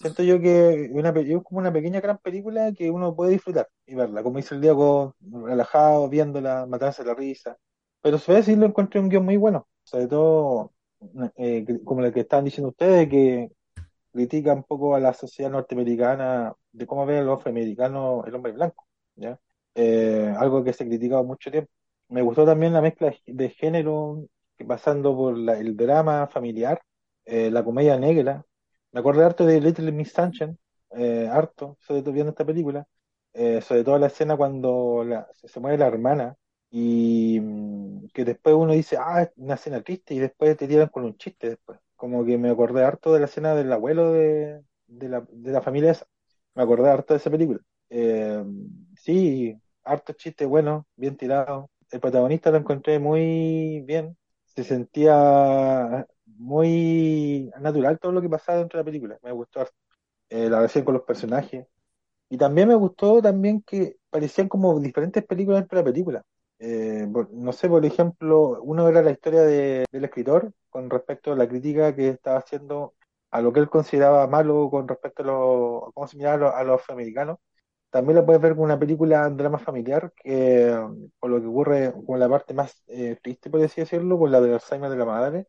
Siento 0.00 0.22
yo 0.22 0.40
que 0.40 0.90
una, 0.92 1.10
es 1.10 1.42
como 1.44 1.60
una 1.60 1.72
pequeña 1.72 2.00
gran 2.00 2.18
película 2.18 2.72
que 2.72 2.90
uno 2.90 3.14
puede 3.14 3.32
disfrutar 3.32 3.68
y 3.86 3.94
verla, 3.94 4.22
como 4.22 4.38
dice 4.38 4.54
el 4.54 4.60
Diego, 4.62 5.14
relajado, 5.20 6.08
viéndola, 6.08 6.66
matarse 6.66 7.04
la 7.04 7.14
risa. 7.14 7.56
Pero 8.02 8.18
se 8.18 8.32
ve 8.32 8.56
lo 8.56 8.66
encontré 8.66 9.00
un 9.00 9.08
guion 9.08 9.24
muy 9.24 9.36
bueno, 9.36 9.68
sobre 9.84 10.06
todo 10.06 10.72
eh, 11.36 11.64
como 11.84 12.04
el 12.04 12.12
que 12.12 12.20
estaban 12.20 12.44
diciendo 12.44 12.70
ustedes, 12.70 13.08
que 13.08 13.50
critica 14.12 14.52
un 14.54 14.64
poco 14.64 14.94
a 14.94 15.00
la 15.00 15.14
sociedad 15.14 15.50
norteamericana 15.50 16.54
de 16.72 16.86
cómo 16.86 17.06
ve 17.06 17.18
el 17.18 17.28
afroamericano 17.28 18.24
el 18.26 18.34
hombre 18.34 18.52
blanco, 18.52 18.86
¿ya? 19.16 19.38
Eh, 19.74 20.34
algo 20.38 20.64
que 20.64 20.72
se 20.72 20.84
ha 20.84 20.86
criticado 20.86 21.24
mucho 21.24 21.50
tiempo. 21.50 21.70
Me 22.08 22.22
gustó 22.22 22.44
también 22.44 22.72
la 22.72 22.82
mezcla 22.82 23.14
de 23.26 23.48
género, 23.50 24.26
pasando 24.66 25.16
por 25.16 25.36
el 25.38 25.76
drama 25.76 26.26
familiar, 26.28 26.82
eh, 27.24 27.50
la 27.50 27.64
comedia 27.64 27.98
negra. 27.98 28.44
Me 28.92 29.00
acordé 29.00 29.24
harto 29.24 29.46
de 29.46 29.60
Little 29.60 29.92
Miss 29.92 30.12
Sunshine, 30.12 30.58
harto, 31.30 31.76
sobre 31.80 32.02
todo 32.02 32.12
viendo 32.12 32.30
esta 32.30 32.44
película, 32.44 32.86
sobre 33.32 33.84
todo 33.84 33.98
la 33.98 34.08
escena 34.08 34.36
cuando 34.36 35.04
se, 35.34 35.60
muere 35.60 35.78
la 35.78 35.86
hermana 35.86 36.36
y 36.70 37.40
mm, 37.40 38.08
que 38.14 38.24
después 38.24 38.54
uno 38.56 38.72
dice, 38.72 38.96
ah, 38.98 39.28
una 39.36 39.54
escena 39.54 39.82
triste 39.82 40.14
y 40.14 40.18
después 40.20 40.56
te 40.56 40.68
tiran 40.68 40.88
con 40.88 41.04
un 41.04 41.16
chiste 41.16 41.50
después. 41.50 41.78
Como 41.96 42.24
que 42.24 42.38
me 42.38 42.50
acordé 42.50 42.84
harto 42.84 43.12
de 43.12 43.20
la 43.20 43.26
escena 43.26 43.54
del 43.54 43.72
abuelo 43.72 44.12
de, 44.12 44.62
de, 44.86 45.08
la, 45.08 45.20
de 45.30 45.52
la 45.52 45.62
familia 45.62 45.92
esa 45.92 46.06
me 46.54 46.62
acordé 46.64 46.90
harto 46.90 47.14
de 47.14 47.18
esa 47.18 47.30
película. 47.30 47.60
Eh, 47.90 48.44
sí, 48.96 49.56
harto 49.84 50.12
chiste 50.14 50.44
bueno, 50.46 50.86
bien 50.96 51.16
tirado. 51.16 51.70
El 51.90 52.00
protagonista 52.00 52.50
lo 52.50 52.58
encontré 52.58 52.98
muy 52.98 53.82
bien. 53.86 54.16
Se 54.46 54.64
sentía 54.64 56.06
muy 56.26 57.50
natural 57.60 57.98
todo 57.98 58.12
lo 58.12 58.20
que 58.22 58.28
pasaba 58.28 58.58
dentro 58.58 58.78
de 58.78 58.82
la 58.82 58.86
película. 58.86 59.18
Me 59.22 59.32
gustó 59.32 59.62
eh, 60.30 60.48
la 60.50 60.56
relación 60.58 60.84
con 60.84 60.94
los 60.94 61.04
personajes. 61.04 61.66
Y 62.30 62.38
también 62.38 62.68
me 62.68 62.74
gustó 62.76 63.22
también 63.22 63.62
que 63.62 63.96
parecían 64.10 64.48
como 64.48 64.78
diferentes 64.80 65.24
películas 65.26 65.60
dentro 65.62 65.78
de 65.78 65.84
la 65.84 65.92
película. 65.92 66.24
Eh, 66.62 67.06
no 67.32 67.52
sé, 67.52 67.68
por 67.70 67.84
ejemplo, 67.86 68.60
uno 68.62 68.86
era 68.88 69.02
la 69.02 69.10
historia 69.12 69.40
de, 69.42 69.86
del 69.90 70.04
escritor 70.04 70.52
con 70.68 70.90
respecto 70.90 71.32
a 71.32 71.36
la 71.36 71.48
crítica 71.48 71.96
que 71.96 72.08
estaba 72.10 72.38
haciendo 72.38 72.94
a 73.30 73.40
lo 73.40 73.52
que 73.52 73.60
él 73.60 73.70
consideraba 73.70 74.26
malo 74.26 74.68
con 74.70 74.86
respecto 74.88 75.22
a, 75.22 75.26
lo, 75.26 75.90
cómo 75.94 76.06
se 76.06 76.16
miraba 76.18 76.58
a 76.58 76.64
los, 76.64 76.80
afroamericanos. 76.80 77.38
También 77.90 78.16
lo 78.16 78.26
puedes 78.26 78.42
ver 78.42 78.52
como 78.52 78.64
una 78.64 78.78
película, 78.78 79.26
un 79.28 79.36
drama 79.36 79.58
familiar, 79.58 80.12
que 80.16 80.76
por 81.18 81.30
lo 81.30 81.40
que 81.40 81.46
ocurre 81.46 81.94
con 82.06 82.20
la 82.20 82.28
parte 82.28 82.54
más 82.54 82.82
eh, 82.88 83.18
triste, 83.22 83.50
por 83.50 83.62
así 83.62 83.80
decirlo, 83.80 84.18
con 84.18 84.30
la 84.32 84.40
del 84.40 84.54
Alzheimer 84.54 84.90
de 84.90 84.96
la 84.96 85.04
madre, 85.06 85.46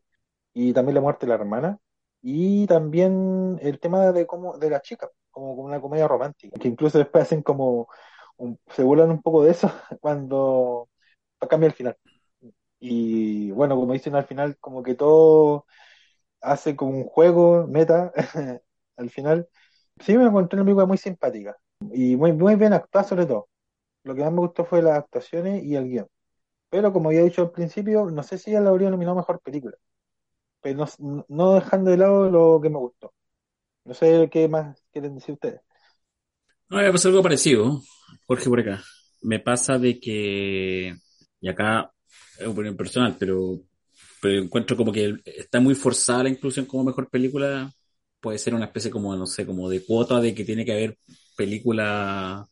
y 0.54 0.72
también 0.72 0.94
la 0.96 1.00
muerte 1.02 1.26
de 1.26 1.30
la 1.30 1.36
hermana, 1.36 1.78
y 2.22 2.66
también 2.66 3.58
el 3.62 3.80
tema 3.80 4.12
de 4.12 4.26
cómo 4.26 4.58
de 4.58 4.70
la 4.70 4.80
chica, 4.82 5.10
como, 5.30 5.56
como 5.56 5.68
una 5.68 5.80
comedia 5.80 6.08
romántica, 6.08 6.58
que 6.58 6.68
incluso 6.68 6.98
después 6.98 7.24
hacen 7.24 7.42
como, 7.42 7.88
se 8.68 8.82
burlan 8.82 9.10
un 9.10 9.22
poco 9.22 9.44
de 9.44 9.52
eso 9.52 9.70
cuando 10.00 10.88
cambia 11.48 11.68
el 11.68 11.74
final. 11.74 11.96
Y 12.80 13.50
bueno, 13.52 13.76
como 13.76 13.92
dicen 13.92 14.14
al 14.16 14.26
final, 14.26 14.56
como 14.58 14.82
que 14.82 14.94
todo 14.94 15.66
hace 16.40 16.76
como 16.76 16.92
un 16.98 17.04
juego 17.04 17.66
meta 17.68 18.12
al 18.96 19.10
final. 19.10 19.48
Sí, 20.00 20.16
me 20.18 20.26
encontré 20.26 20.58
una 20.58 20.64
película 20.64 20.86
muy 20.86 20.98
simpática 20.98 21.56
y 21.92 22.16
muy, 22.16 22.32
muy 22.32 22.56
bien 22.56 22.72
actuada 22.72 23.06
sobre 23.08 23.26
todo. 23.26 23.48
Lo 24.04 24.14
que 24.14 24.22
más 24.22 24.32
me 24.32 24.40
gustó 24.40 24.64
fue 24.64 24.82
las 24.82 24.98
actuaciones 24.98 25.64
y 25.64 25.76
el 25.76 25.88
guion. 25.88 26.08
Pero 26.70 26.92
como 26.92 27.10
había 27.10 27.22
dicho 27.22 27.42
al 27.42 27.52
principio, 27.52 28.06
no 28.10 28.22
sé 28.22 28.38
si 28.38 28.52
ya 28.52 28.60
la 28.60 28.70
habría 28.70 28.90
nominado 28.90 29.16
mejor 29.16 29.40
película. 29.40 29.76
Pero 30.60 30.86
no, 31.28 31.54
dejando 31.54 31.90
de 31.90 31.96
lado 31.98 32.30
lo 32.30 32.60
que 32.62 32.70
me 32.70 32.78
gustó. 32.78 33.12
No 33.84 33.94
sé 33.94 34.28
qué 34.30 34.48
más 34.48 34.82
quieren 34.92 35.16
decir 35.16 35.34
ustedes. 35.34 35.60
No, 36.68 36.78
me 36.78 36.90
pasó 36.90 37.08
algo 37.08 37.22
parecido, 37.22 37.82
Jorge 38.26 38.48
por 38.48 38.60
acá. 38.60 38.82
Me 39.20 39.40
pasa 39.40 39.78
de 39.78 40.00
que, 40.00 40.94
y 41.42 41.48
acá 41.48 41.92
es 42.38 42.46
opinión 42.46 42.76
personal, 42.76 43.16
pero 43.18 43.60
pero 44.22 44.40
encuentro 44.40 44.76
como 44.76 44.92
que 44.92 45.16
está 45.26 45.60
muy 45.60 45.74
forzada 45.74 46.22
la 46.22 46.28
inclusión 46.30 46.66
como 46.66 46.84
mejor 46.84 47.10
película. 47.10 47.72
Puede 48.20 48.38
ser 48.38 48.54
una 48.54 48.66
especie 48.66 48.90
como, 48.90 49.16
no 49.16 49.26
sé, 49.26 49.44
como 49.44 49.68
de 49.68 49.84
cuota 49.84 50.20
de 50.20 50.32
que 50.32 50.44
tiene 50.44 50.64
que 50.64 50.72
haber 50.72 50.98
película, 51.36 52.46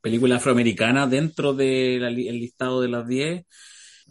película 0.00 0.36
afroamericana 0.36 1.06
dentro 1.06 1.52
del 1.52 2.14
listado 2.14 2.80
de 2.80 2.88
las 2.88 3.06
10. 3.06 3.44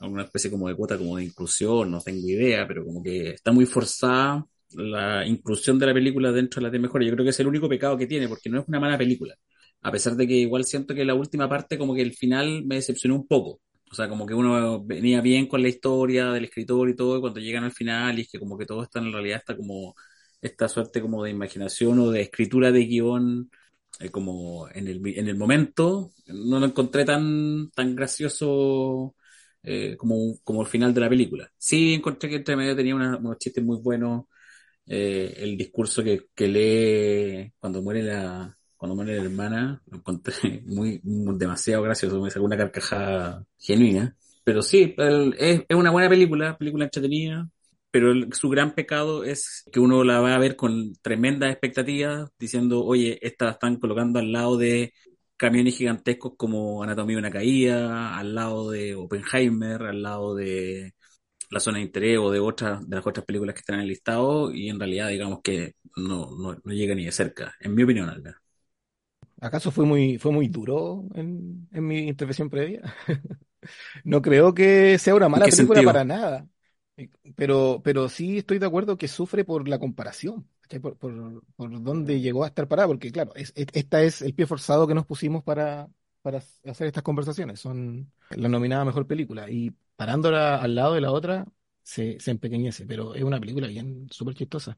Alguna 0.01 0.23
especie 0.23 0.51
como 0.51 0.67
de 0.69 0.75
cuota 0.75 0.97
como 0.97 1.17
de 1.17 1.23
inclusión, 1.25 1.89
no 1.89 1.99
tengo 2.01 2.27
idea, 2.27 2.67
pero 2.67 2.85
como 2.85 3.01
que 3.03 3.31
está 3.31 3.51
muy 3.51 3.65
forzada 3.65 4.45
la 4.75 5.25
inclusión 5.25 5.79
de 5.79 5.87
la 5.87 5.93
película 5.95 6.31
dentro 6.31 6.59
de 6.59 6.63
las 6.65 6.71
10 6.71 6.81
mejores. 6.83 7.07
Yo 7.07 7.13
creo 7.15 7.25
que 7.25 7.31
es 7.31 7.39
el 7.39 7.47
único 7.47 7.67
pecado 7.69 7.97
que 7.97 8.07
tiene, 8.07 8.27
porque 8.27 8.49
no 8.51 8.59
es 8.61 8.67
una 8.67 8.79
mala 8.79 8.99
película. 8.99 9.35
A 9.81 9.91
pesar 9.91 10.15
de 10.15 10.27
que 10.27 10.35
igual 10.35 10.63
siento 10.65 10.93
que 10.93 11.05
la 11.05 11.15
última 11.15 11.49
parte 11.49 11.77
como 11.77 11.95
que 11.95 12.03
el 12.03 12.13
final 12.13 12.63
me 12.65 12.75
decepcionó 12.75 13.15
un 13.15 13.27
poco 13.27 13.61
o 13.93 13.95
sea, 13.95 14.09
como 14.09 14.25
que 14.25 14.33
uno 14.33 14.83
venía 14.83 15.21
bien 15.21 15.47
con 15.47 15.61
la 15.61 15.69
historia 15.69 16.31
del 16.31 16.45
escritor 16.45 16.89
y 16.89 16.95
todo, 16.95 17.17
y 17.17 17.21
cuando 17.21 17.39
llegan 17.39 17.63
al 17.63 17.71
final 17.71 18.17
y 18.17 18.23
es 18.23 18.29
que 18.31 18.39
como 18.39 18.57
que 18.57 18.65
todo 18.65 18.81
está 18.83 18.99
en 18.99 19.13
realidad 19.13 19.37
está 19.39 19.55
como 19.55 19.93
esta 20.41 20.67
suerte 20.67 20.99
como 21.01 21.23
de 21.23 21.29
imaginación 21.31 21.99
o 21.99 22.09
de 22.11 22.21
escritura 22.21 22.71
de 22.71 22.85
guion 22.85 23.51
eh, 23.99 24.09
como 24.09 24.67
en 24.73 24.87
el, 24.87 25.01
en 25.17 25.27
el 25.27 25.35
momento, 25.37 26.11
no 26.27 26.59
lo 26.59 26.65
encontré 26.65 27.05
tan, 27.05 27.69
tan 27.71 27.95
gracioso 27.95 29.15
eh, 29.61 29.95
como, 29.97 30.39
como 30.43 30.61
el 30.63 30.67
final 30.67 30.93
de 30.93 31.01
la 31.01 31.09
película. 31.09 31.51
Sí, 31.57 31.93
encontré 31.93 32.29
que 32.29 32.37
entre 32.37 32.55
medio 32.55 32.75
tenía 32.75 32.95
unos 32.95 33.37
chistes 33.37 33.63
muy 33.63 33.77
buenos. 33.77 34.25
Eh, 34.87 35.35
el 35.37 35.57
discurso 35.57 36.03
que, 36.03 36.27
que 36.35 36.47
lee 36.47 37.53
cuando 37.59 37.81
muere 37.81 38.03
la 38.03 38.57
cuando 38.83 38.95
muere 38.95 39.15
la 39.15 39.23
hermana 39.23 39.81
lo 39.89 39.97
encontré 39.97 40.61
muy, 40.65 40.99
demasiado 41.03 41.83
gracioso 41.83 42.19
me 42.21 42.29
sacó 42.29 42.43
una 42.43 42.57
carcajada 42.57 43.45
genuina 43.57 44.13
pero 44.43 44.61
sí 44.61 44.93
es, 44.97 45.63
es, 45.69 45.75
una 45.77 45.89
buena 45.89 46.09
película 46.09 46.57
película 46.57 46.83
entretenida 46.83 47.47
pero 47.91 48.13
su 48.33 48.49
gran 48.49 48.75
pecado 48.75 49.23
es 49.23 49.63
que 49.71 49.79
uno 49.79 50.03
la 50.03 50.19
va 50.19 50.35
a 50.35 50.39
ver 50.39 50.55
con 50.57 50.95
tremendas 51.01 51.51
expectativas, 51.51 52.27
diciendo, 52.39 52.83
oye, 52.83 53.19
esta 53.21 53.45
la 53.45 53.51
están 53.51 53.75
colocando 53.77 54.17
al 54.17 54.31
lado 54.31 54.57
de 54.57 54.93
camiones 55.37 55.77
gigantescos 55.77 56.33
como 56.35 56.81
Anatomía 56.83 57.17
de 57.17 57.19
una 57.19 57.31
caída, 57.31 58.17
al 58.17 58.33
lado 58.33 58.71
de 58.71 58.95
Oppenheimer, 58.95 59.83
al 59.83 60.01
lado 60.01 60.33
de 60.35 60.95
La 61.51 61.59
Zona 61.59 61.77
de 61.77 61.83
Interés 61.85 62.17
o 62.19 62.31
de 62.31 62.39
otras, 62.39 62.87
de 62.89 62.95
las 62.95 63.05
otras 63.05 63.25
películas 63.25 63.53
que 63.53 63.59
están 63.59 63.75
en 63.75 63.83
el 63.83 63.89
listado, 63.89 64.51
y 64.51 64.69
en 64.69 64.79
realidad 64.79 65.09
digamos 65.09 65.41
que 65.43 65.75
no, 65.95 66.31
no, 66.35 66.73
llega 66.73 66.95
ni 66.95 67.05
de 67.05 67.11
cerca, 67.11 67.53
en 67.59 67.75
mi 67.75 67.83
opinión, 67.83 68.09
Albert. 68.09 68.42
¿Acaso 69.43 69.71
fue 69.71 69.85
muy, 69.85 70.17
fue 70.17 70.31
muy 70.31 70.47
duro 70.47 71.03
en, 71.15 71.67
en 71.73 71.85
mi 71.85 72.07
intervención 72.07 72.49
previa? 72.49 72.81
no 74.05 74.21
creo 74.21 74.53
que 74.53 74.97
sea 74.97 75.15
una 75.15 75.27
mala 75.27 75.45
película 75.45 75.83
para 75.83 76.05
nada. 76.05 76.47
Pero, 77.35 77.81
pero 77.83 78.07
sí 78.07 78.37
estoy 78.37 78.57
de 78.59 78.65
acuerdo 78.67 78.97
que 78.97 79.09
sufre 79.09 79.43
por 79.43 79.67
la 79.67 79.79
comparación, 79.79 80.47
por, 80.81 80.95
por, 80.97 81.43
por 81.57 81.83
dónde 81.83 82.21
llegó 82.21 82.45
a 82.45 82.47
estar 82.47 82.69
parada, 82.69 82.87
porque 82.87 83.11
claro, 83.11 83.33
es, 83.35 83.51
esta 83.55 84.01
es 84.03 84.21
el 84.21 84.33
pie 84.33 84.45
forzado 84.45 84.87
que 84.87 84.93
nos 84.93 85.05
pusimos 85.05 85.43
para, 85.43 85.89
para 86.21 86.37
hacer 86.37 86.87
estas 86.87 87.03
conversaciones, 87.03 87.59
son 87.59 88.11
la 88.29 88.47
nominada 88.47 88.85
mejor 88.85 89.07
película, 89.07 89.49
y 89.49 89.73
parándola 89.97 90.61
al 90.61 90.75
lado 90.75 90.93
de 90.93 91.01
la 91.01 91.11
otra 91.11 91.45
se, 91.81 92.17
se 92.19 92.31
empequeñece, 92.31 92.85
pero 92.85 93.13
es 93.13 93.23
una 93.23 93.41
película 93.41 93.67
bien 93.67 94.07
súper 94.09 94.35
chistosa. 94.35 94.77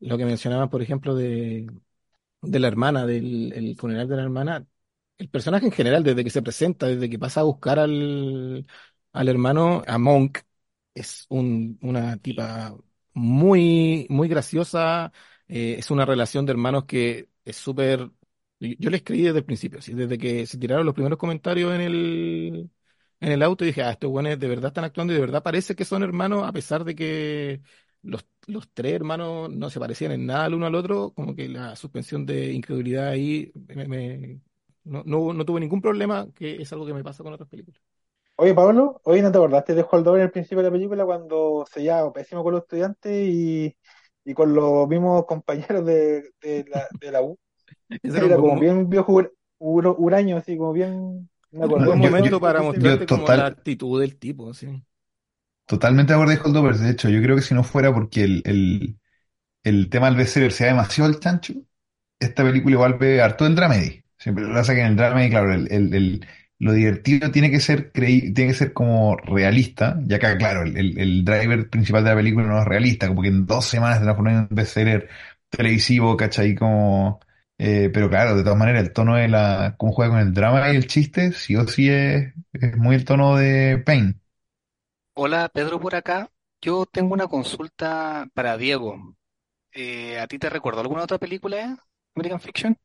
Lo 0.00 0.18
que 0.18 0.26
mencionaban, 0.26 0.68
por 0.68 0.82
ejemplo, 0.82 1.14
de, 1.14 1.66
de 2.46 2.60
la 2.60 2.68
hermana, 2.68 3.06
del 3.06 3.52
el 3.52 3.76
funeral 3.76 4.08
de 4.08 4.16
la 4.16 4.22
hermana, 4.22 4.66
el 5.18 5.28
personaje 5.28 5.66
en 5.66 5.72
general, 5.72 6.02
desde 6.04 6.24
que 6.24 6.30
se 6.30 6.42
presenta, 6.42 6.86
desde 6.86 7.08
que 7.10 7.18
pasa 7.18 7.40
a 7.40 7.44
buscar 7.44 7.78
al, 7.78 8.66
al 9.12 9.28
hermano, 9.28 9.82
a 9.86 9.98
Monk, 9.98 10.38
es 10.94 11.26
un, 11.28 11.78
una 11.82 12.16
tipa 12.18 12.76
muy, 13.12 14.06
muy 14.10 14.28
graciosa. 14.28 15.12
Eh, 15.48 15.76
es 15.78 15.90
una 15.90 16.04
relación 16.06 16.46
de 16.46 16.52
hermanos 16.52 16.84
que 16.86 17.28
es 17.44 17.56
súper. 17.56 18.10
Yo, 18.60 18.90
le 18.90 18.96
escribí 18.96 19.22
desde 19.22 19.38
el 19.38 19.44
principio, 19.44 19.78
desde 19.86 20.18
que 20.18 20.46
se 20.46 20.58
tiraron 20.58 20.86
los 20.86 20.94
primeros 20.94 21.18
comentarios 21.18 21.74
en 21.74 21.80
el, 21.82 22.70
en 23.20 23.32
el 23.32 23.42
auto, 23.42 23.64
dije, 23.64 23.82
ah, 23.82 23.90
estos 23.90 24.10
buenos 24.10 24.38
de 24.38 24.48
verdad 24.48 24.68
están 24.68 24.84
actuando 24.84 25.12
y 25.12 25.16
de 25.16 25.20
verdad 25.20 25.42
parece 25.42 25.74
que 25.74 25.84
son 25.84 26.02
hermanos, 26.02 26.44
a 26.44 26.52
pesar 26.52 26.84
de 26.84 26.94
que 26.94 27.60
los, 28.04 28.26
los 28.46 28.68
tres 28.72 28.94
hermanos 28.94 29.50
no 29.50 29.70
se 29.70 29.80
parecían 29.80 30.12
en 30.12 30.26
nada 30.26 30.46
el 30.46 30.54
uno 30.54 30.66
al 30.66 30.74
otro, 30.74 31.12
como 31.14 31.34
que 31.34 31.48
la 31.48 31.74
suspensión 31.76 32.26
de 32.26 32.52
incredulidad 32.52 33.08
ahí 33.08 33.52
me, 33.68 34.40
no, 34.84 35.02
no, 35.04 35.32
no 35.32 35.44
tuve 35.44 35.60
ningún 35.60 35.80
problema, 35.80 36.26
que 36.34 36.60
es 36.60 36.72
algo 36.72 36.86
que 36.86 36.94
me 36.94 37.02
pasa 37.04 37.22
con 37.22 37.32
otras 37.32 37.48
películas. 37.48 37.80
Oye, 38.36 38.52
Pablo, 38.52 39.00
hoy 39.04 39.22
no 39.22 39.30
te 39.30 39.38
acordaste 39.38 39.74
de 39.74 39.86
Holdover 39.88 40.20
en 40.20 40.26
el 40.26 40.32
principio 40.32 40.58
de 40.58 40.64
la 40.64 40.72
película 40.72 41.04
cuando 41.04 41.64
se 41.70 41.82
llevaba 41.82 42.12
pésimo 42.12 42.42
con 42.42 42.52
los 42.54 42.62
estudiantes 42.62 43.12
y, 43.12 43.76
y 44.24 44.34
con 44.34 44.54
los 44.54 44.88
mismos 44.88 45.24
compañeros 45.26 45.86
de, 45.86 46.32
de, 46.40 46.64
la, 46.68 46.88
de 47.00 47.12
la 47.12 47.22
U. 47.22 47.38
Era 48.02 48.36
como 48.36 48.58
bien 48.58 48.88
viejo 48.88 49.22
huraño, 49.58 50.36
así 50.36 50.56
como 50.56 50.72
bien. 50.72 51.28
Me 51.52 51.64
un 51.66 51.84
buen 51.84 51.98
momento 51.98 52.40
para 52.40 52.60
mostrarte 52.60 53.06
como 53.06 53.28
la 53.28 53.46
actitud 53.46 54.00
del 54.00 54.16
tipo, 54.18 54.52
sí. 54.52 54.82
Totalmente 55.66 56.12
de 56.12 56.20
acuerdo 56.20 56.42
con 56.42 56.50
Holdover. 56.50 56.76
De 56.76 56.90
hecho, 56.90 57.08
yo 57.08 57.22
creo 57.22 57.36
que 57.36 57.42
si 57.42 57.54
no 57.54 57.64
fuera 57.64 57.92
porque 57.92 58.24
el, 58.24 58.42
el, 58.44 58.98
el 59.64 59.90
tema 59.90 60.06
del 60.08 60.16
bestseller 60.16 60.52
sea 60.52 60.68
demasiado 60.68 61.10
el 61.10 61.20
chancho, 61.20 61.54
esta 62.20 62.44
película 62.44 62.74
igual 62.74 62.94
ve 62.98 63.22
harto 63.22 63.44
del 63.44 63.56
dramedy. 63.56 64.04
Siempre 64.18 64.44
lo 64.46 64.54
pasa 64.54 64.74
que 64.74 64.80
en 64.82 64.88
el 64.88 64.96
dramedy, 64.96 65.30
claro, 65.30 65.54
el, 65.54 65.72
el 65.72 66.26
lo 66.60 66.72
divertido 66.72 67.30
tiene 67.30 67.50
que 67.50 67.60
ser 67.60 67.92
creí 67.92 68.32
tiene 68.32 68.52
que 68.52 68.58
ser 68.58 68.72
como 68.72 69.16
realista, 69.16 69.98
ya 70.06 70.18
que 70.18 70.36
claro, 70.38 70.62
el, 70.62 70.98
el, 70.98 71.24
driver 71.24 71.68
principal 71.70 72.04
de 72.04 72.10
la 72.10 72.16
película 72.16 72.46
no 72.46 72.60
es 72.60 72.64
realista, 72.66 73.08
como 73.08 73.22
que 73.22 73.28
en 73.28 73.46
dos 73.46 73.66
semanas 73.66 73.98
te 73.98 74.04
transformó 74.04 74.30
en 74.30 74.38
un 74.38 74.48
bestseller 74.50 75.08
televisivo, 75.50 76.16
¿cachai? 76.16 76.54
Como, 76.54 77.20
eh, 77.58 77.90
pero 77.92 78.08
claro, 78.10 78.36
de 78.36 78.42
todas 78.44 78.58
maneras, 78.58 78.84
el 78.84 78.92
tono 78.92 79.16
de 79.16 79.28
la, 79.28 79.74
cómo 79.78 79.92
juega 79.92 80.12
con 80.12 80.20
el 80.20 80.34
drama 80.34 80.72
y 80.72 80.76
el 80.76 80.86
chiste, 80.86 81.32
sí 81.32 81.56
o 81.56 81.66
sí 81.68 81.90
es, 81.90 82.32
es 82.52 82.76
muy 82.76 82.96
el 82.96 83.04
tono 83.04 83.36
de 83.36 83.78
Pain. 83.84 84.20
Hola, 85.14 85.48
Pedro 85.48 85.80
por 85.80 85.94
acá. 85.94 86.30
Yo 86.60 86.86
tengo 86.86 87.14
una 87.14 87.26
consulta 87.28 88.26
para 88.34 88.56
Diego. 88.56 89.16
Eh, 89.72 90.18
¿A 90.20 90.26
ti 90.28 90.38
te 90.38 90.50
recuerdo 90.50 90.80
alguna 90.80 91.04
otra 91.04 91.18
película, 91.18 91.78
American 92.14 92.40
Fiction? 92.40 92.78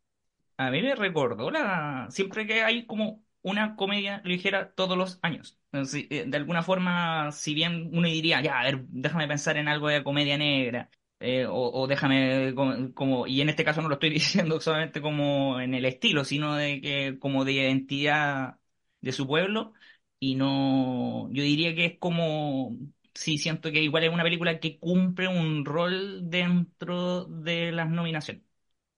A 0.57 0.71
mí 0.71 0.81
me 0.81 0.95
recordó 0.95 1.49
la. 1.51 2.07
Siempre 2.09 2.45
que 2.45 2.63
hay 2.63 2.85
como 2.85 3.23
una 3.41 3.75
comedia 3.77 4.21
ligera 4.25 4.73
todos 4.73 4.97
los 4.97 5.19
años. 5.21 5.57
Eh, 5.71 6.25
de 6.27 6.37
alguna 6.37 6.63
forma, 6.63 7.31
si 7.31 7.53
bien 7.53 7.89
uno 7.93 8.07
diría, 8.07 8.41
ya, 8.41 8.59
a 8.59 8.63
ver, 8.65 8.83
déjame 8.89 9.27
pensar 9.27 9.55
en 9.57 9.69
algo 9.69 9.87
de 9.87 10.03
comedia 10.03 10.37
negra, 10.37 10.89
eh, 11.21 11.45
o, 11.49 11.87
déjame 11.87 12.53
como, 12.93 13.25
y 13.27 13.39
en 13.41 13.49
este 13.49 13.63
caso 13.63 13.81
no 13.81 13.87
lo 13.87 13.93
estoy 13.95 14.09
diciendo 14.11 14.59
solamente 14.59 15.01
como 15.01 15.59
en 15.61 15.73
el 15.73 15.85
estilo, 15.85 16.25
sino 16.25 16.55
de 16.55 16.81
que 16.81 17.17
como 17.19 17.45
de 17.45 17.53
identidad 17.53 18.59
de 19.01 19.11
su 19.13 19.25
pueblo, 19.27 19.73
y 20.19 20.35
no, 20.35 21.29
yo 21.31 21.43
diría 21.43 21.75
que 21.75 21.85
es 21.85 21.97
como, 21.99 22.77
sí, 23.13 23.37
siento 23.37 23.71
que 23.71 23.81
igual 23.81 24.03
es 24.03 24.13
una 24.13 24.23
película 24.23 24.59
que 24.59 24.79
cumple 24.79 25.27
un 25.27 25.65
rol 25.65 26.29
dentro 26.29 27.25
de 27.25 27.71
las 27.71 27.89
nominaciones. 27.89 28.43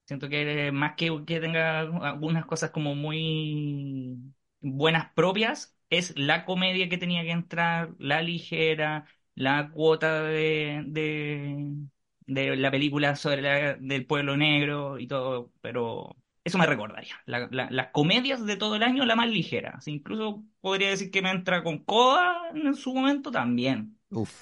Siento 0.06 0.28
que 0.28 0.72
más 0.72 0.94
que, 0.96 1.24
que 1.26 1.40
tenga 1.40 1.80
algunas 1.80 2.46
cosas 2.46 2.70
como 2.70 2.94
muy 2.94 4.18
buenas 4.60 5.12
propias, 5.14 5.76
es 5.90 6.18
la 6.18 6.44
comedia 6.44 6.88
que 6.88 6.98
tenía 6.98 7.22
que 7.22 7.30
entrar, 7.30 7.94
la 7.98 8.22
ligera, 8.22 9.06
la 9.34 9.70
cuota 9.72 10.22
de, 10.24 10.82
de, 10.86 12.56
la 12.56 12.70
película 12.70 13.16
sobre 13.16 13.42
la, 13.42 13.74
del 13.74 14.06
pueblo 14.06 14.36
negro 14.36 14.98
y 14.98 15.06
todo, 15.06 15.52
pero 15.60 16.16
eso 16.44 16.58
me 16.58 16.66
recordaría. 16.66 17.14
las 17.26 17.88
comedias 17.92 18.44
de 18.44 18.56
todo 18.56 18.76
el 18.76 18.82
año, 18.82 19.04
la 19.04 19.16
más 19.16 19.28
ligera. 19.28 19.78
incluso 19.86 20.44
podría 20.60 20.90
decir 20.90 21.10
que 21.10 21.22
me 21.22 21.30
entra 21.30 21.62
con 21.62 21.78
Coda 21.78 22.50
en 22.54 22.74
su 22.74 22.92
momento 22.94 23.30
también. 23.30 23.98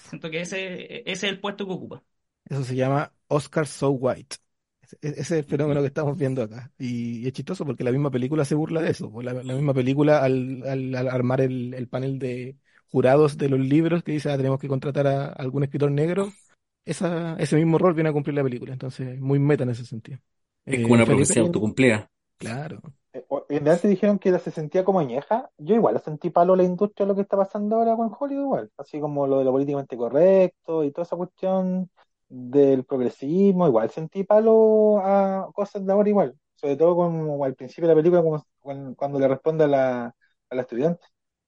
Siento 0.09 0.31
que 0.31 0.41
ese, 0.41 1.01
ese 1.01 1.11
es 1.11 1.25
el 1.25 1.41
puesto 1.41 1.67
que 1.67 1.73
ocupa. 1.73 2.03
Eso 2.49 2.65
se 2.65 2.75
llama 2.75 3.13
Oscar 3.29 3.67
So 3.67 3.91
White. 3.91 4.37
Ese 5.01 5.21
es 5.21 5.31
el 5.31 5.45
fenómeno 5.45 5.81
que 5.81 5.87
estamos 5.87 6.19
viendo 6.19 6.43
acá. 6.43 6.73
Y, 6.79 7.27
es 7.27 7.33
chistoso 7.33 7.65
porque 7.65 7.85
la 7.85 7.93
misma 7.93 8.11
película 8.11 8.45
se 8.45 8.57
burla 8.57 8.83
de 8.83 8.91
eso. 8.91 9.11
Pues 9.11 9.25
la, 9.25 9.35
misma 9.35 9.75
película, 9.75 10.23
al, 10.23 10.63
al, 10.67 11.09
armar 11.09 11.41
el, 11.43 11.87
panel 11.89 12.19
de 12.19 12.57
jurados 12.89 13.37
de 13.39 13.49
los 13.49 13.61
libros 13.61 14.03
que 14.03 14.13
dice, 14.13 14.33
ah, 14.33 14.37
tenemos 14.37 14.59
que 14.59 14.69
contratar 14.69 15.07
a 15.07 15.27
algún 15.27 15.63
escritor 15.63 15.93
negro, 15.93 16.33
esa, 16.85 17.37
ese 17.39 17.57
mismo 17.57 17.79
rol 17.79 17.95
viene 17.95 18.11
a 18.11 18.13
cumplir 18.13 18.35
la 18.35 18.43
película. 18.43 18.73
Entonces, 18.73 19.21
muy 19.21 19.39
meta 19.39 19.63
en 19.63 19.71
ese 19.71 19.85
sentido. 19.85 20.19
Es 20.65 20.83
como 20.83 20.95
una 20.95 21.05
profecía 21.05 21.43
autocumplida. 21.43 22.11
Claro. 22.39 22.81
Eh, 23.13 23.25
en 23.49 23.65
realidad 23.65 23.89
dijeron 23.89 24.19
que 24.19 24.39
se 24.39 24.51
sentía 24.51 24.85
como 24.85 25.01
añeja. 25.01 25.51
Yo 25.59 25.75
igual 25.75 25.95
la 25.95 26.01
sentí 26.01 26.31
palo 26.31 26.57
la 26.57 26.63
industria 26.63 27.07
lo 27.07 27.15
que 27.15 27.23
está 27.23 27.37
pasando 27.37 27.77
ahora 27.77 27.97
con 27.97 28.11
Hollywood 28.19 28.43
igual. 28.43 28.71
Así 28.77 29.01
como 29.01 29.27
lo 29.27 29.39
de 29.39 29.45
lo 29.45 29.53
políticamente 29.53 29.97
correcto 29.97 30.85
y 30.85 30.93
toda 30.93 31.05
esa 31.05 31.17
cuestión 31.17 31.91
del 32.29 32.85
progresismo, 32.85 33.67
igual 33.67 33.91
sentí 33.91 34.23
palo 34.23 34.99
a 34.99 35.51
cosas 35.53 35.85
de 35.85 35.93
ahora 35.93 36.09
igual, 36.09 36.39
sobre 36.55 36.77
todo 36.77 36.95
como 36.95 37.45
al 37.45 37.57
principio 37.57 37.89
de 37.89 37.95
la 37.95 38.01
película 38.01 38.23
como 38.23 38.47
cuando 38.95 39.19
le 39.19 39.27
responde 39.27 39.65
a 39.65 39.67
la, 39.67 40.05
a 40.05 40.55
la 40.55 40.63
estudiante. 40.63 41.05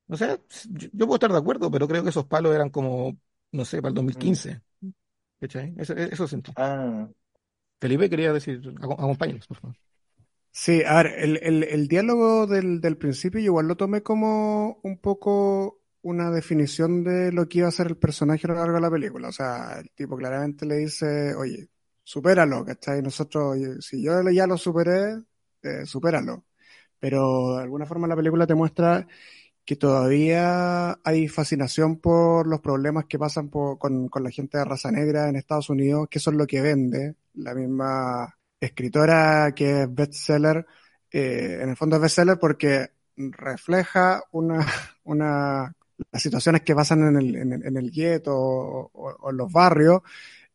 O 0.08 0.16
sea, 0.16 0.38
yo, 0.68 1.06
puedo 1.06 1.14
estar 1.14 1.30
de 1.30 1.38
acuerdo, 1.38 1.70
pero 1.70 1.86
creo 1.86 2.02
que 2.02 2.08
esos 2.08 2.26
palos 2.26 2.54
eran 2.54 2.70
como, 2.70 3.16
no 3.52 3.64
sé, 3.64 3.80
para 3.80 3.90
el 3.90 3.94
2015. 3.94 4.60
Mm. 4.80 4.90
Eso, 5.78 5.94
eso 5.94 6.28
sentí. 6.28 6.52
Ah. 6.56 7.08
Felipe 7.82 8.08
quería 8.08 8.32
decir, 8.32 8.62
acompáñenos, 8.80 9.48
por 9.48 9.56
favor. 9.56 9.76
Sí, 10.52 10.84
a 10.86 11.02
ver, 11.02 11.14
el, 11.18 11.64
el, 11.64 11.88
diálogo 11.88 12.46
del, 12.46 12.80
del 12.80 12.96
principio 12.96 13.40
yo 13.40 13.46
igual 13.46 13.66
lo 13.66 13.76
tomé 13.76 14.04
como 14.04 14.78
un 14.84 14.98
poco 14.98 15.80
una 16.02 16.30
definición 16.30 17.02
de 17.02 17.32
lo 17.32 17.48
que 17.48 17.58
iba 17.58 17.66
a 17.66 17.72
ser 17.72 17.88
el 17.88 17.96
personaje 17.96 18.46
a 18.46 18.50
lo 18.50 18.54
largo 18.54 18.76
de 18.76 18.80
la 18.82 18.90
película. 18.90 19.30
O 19.30 19.32
sea, 19.32 19.80
el 19.80 19.90
tipo 19.96 20.16
claramente 20.16 20.64
le 20.64 20.76
dice, 20.76 21.34
oye, 21.34 21.70
supéralo, 22.04 22.64
¿cachai? 22.64 23.02
Nosotros, 23.02 23.58
si 23.80 24.00
yo 24.00 24.12
ya 24.30 24.46
lo 24.46 24.56
superé, 24.56 25.16
eh, 25.64 25.84
supéralo. 25.84 26.44
Pero 27.00 27.56
de 27.56 27.62
alguna 27.64 27.84
forma 27.84 28.06
la 28.06 28.14
película 28.14 28.46
te 28.46 28.54
muestra 28.54 29.08
que 29.64 29.76
todavía 29.76 30.98
hay 31.04 31.28
fascinación 31.28 31.98
por 31.98 32.46
los 32.46 32.60
problemas 32.60 33.06
que 33.06 33.18
pasan 33.18 33.48
con, 33.48 34.08
con 34.08 34.22
la 34.22 34.30
gente 34.30 34.58
de 34.58 34.64
raza 34.64 34.90
negra 34.90 35.28
en 35.28 35.36
Estados 35.36 35.70
Unidos, 35.70 36.08
que 36.10 36.18
eso 36.18 36.30
es 36.30 36.36
lo 36.36 36.46
que 36.46 36.60
vende. 36.60 37.14
La 37.34 37.54
misma 37.54 38.36
escritora 38.60 39.52
que 39.54 39.82
es 39.82 39.94
bestseller, 39.94 40.66
eh, 41.10 41.60
en 41.62 41.70
el 41.70 41.76
fondo 41.76 41.96
es 41.96 42.02
bestseller 42.02 42.38
porque 42.38 42.90
refleja 43.16 44.22
una, 44.32 44.66
una 45.04 45.74
las 46.10 46.22
situaciones 46.22 46.62
que 46.62 46.74
pasan 46.74 47.06
en 47.08 47.16
el, 47.16 47.36
en, 47.36 47.52
en 47.66 47.76
el 47.76 47.90
gueto 47.90 48.34
o, 48.36 49.30
en 49.30 49.36
los 49.36 49.52
barrios, 49.52 50.02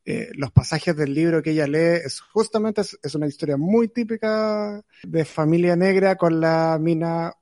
eh, 0.05 0.29
los 0.35 0.51
pasajes 0.51 0.95
del 0.95 1.13
libro 1.13 1.41
que 1.41 1.51
ella 1.51 1.67
lee, 1.67 2.01
es 2.05 2.21
justamente 2.21 2.81
es, 2.81 3.15
una 3.15 3.27
historia 3.27 3.57
muy 3.57 3.89
típica 3.89 4.81
de 5.03 5.25
familia 5.25 5.75
negra 5.75 6.15
con 6.15 6.39
la 6.39 6.77
mina 6.79 7.33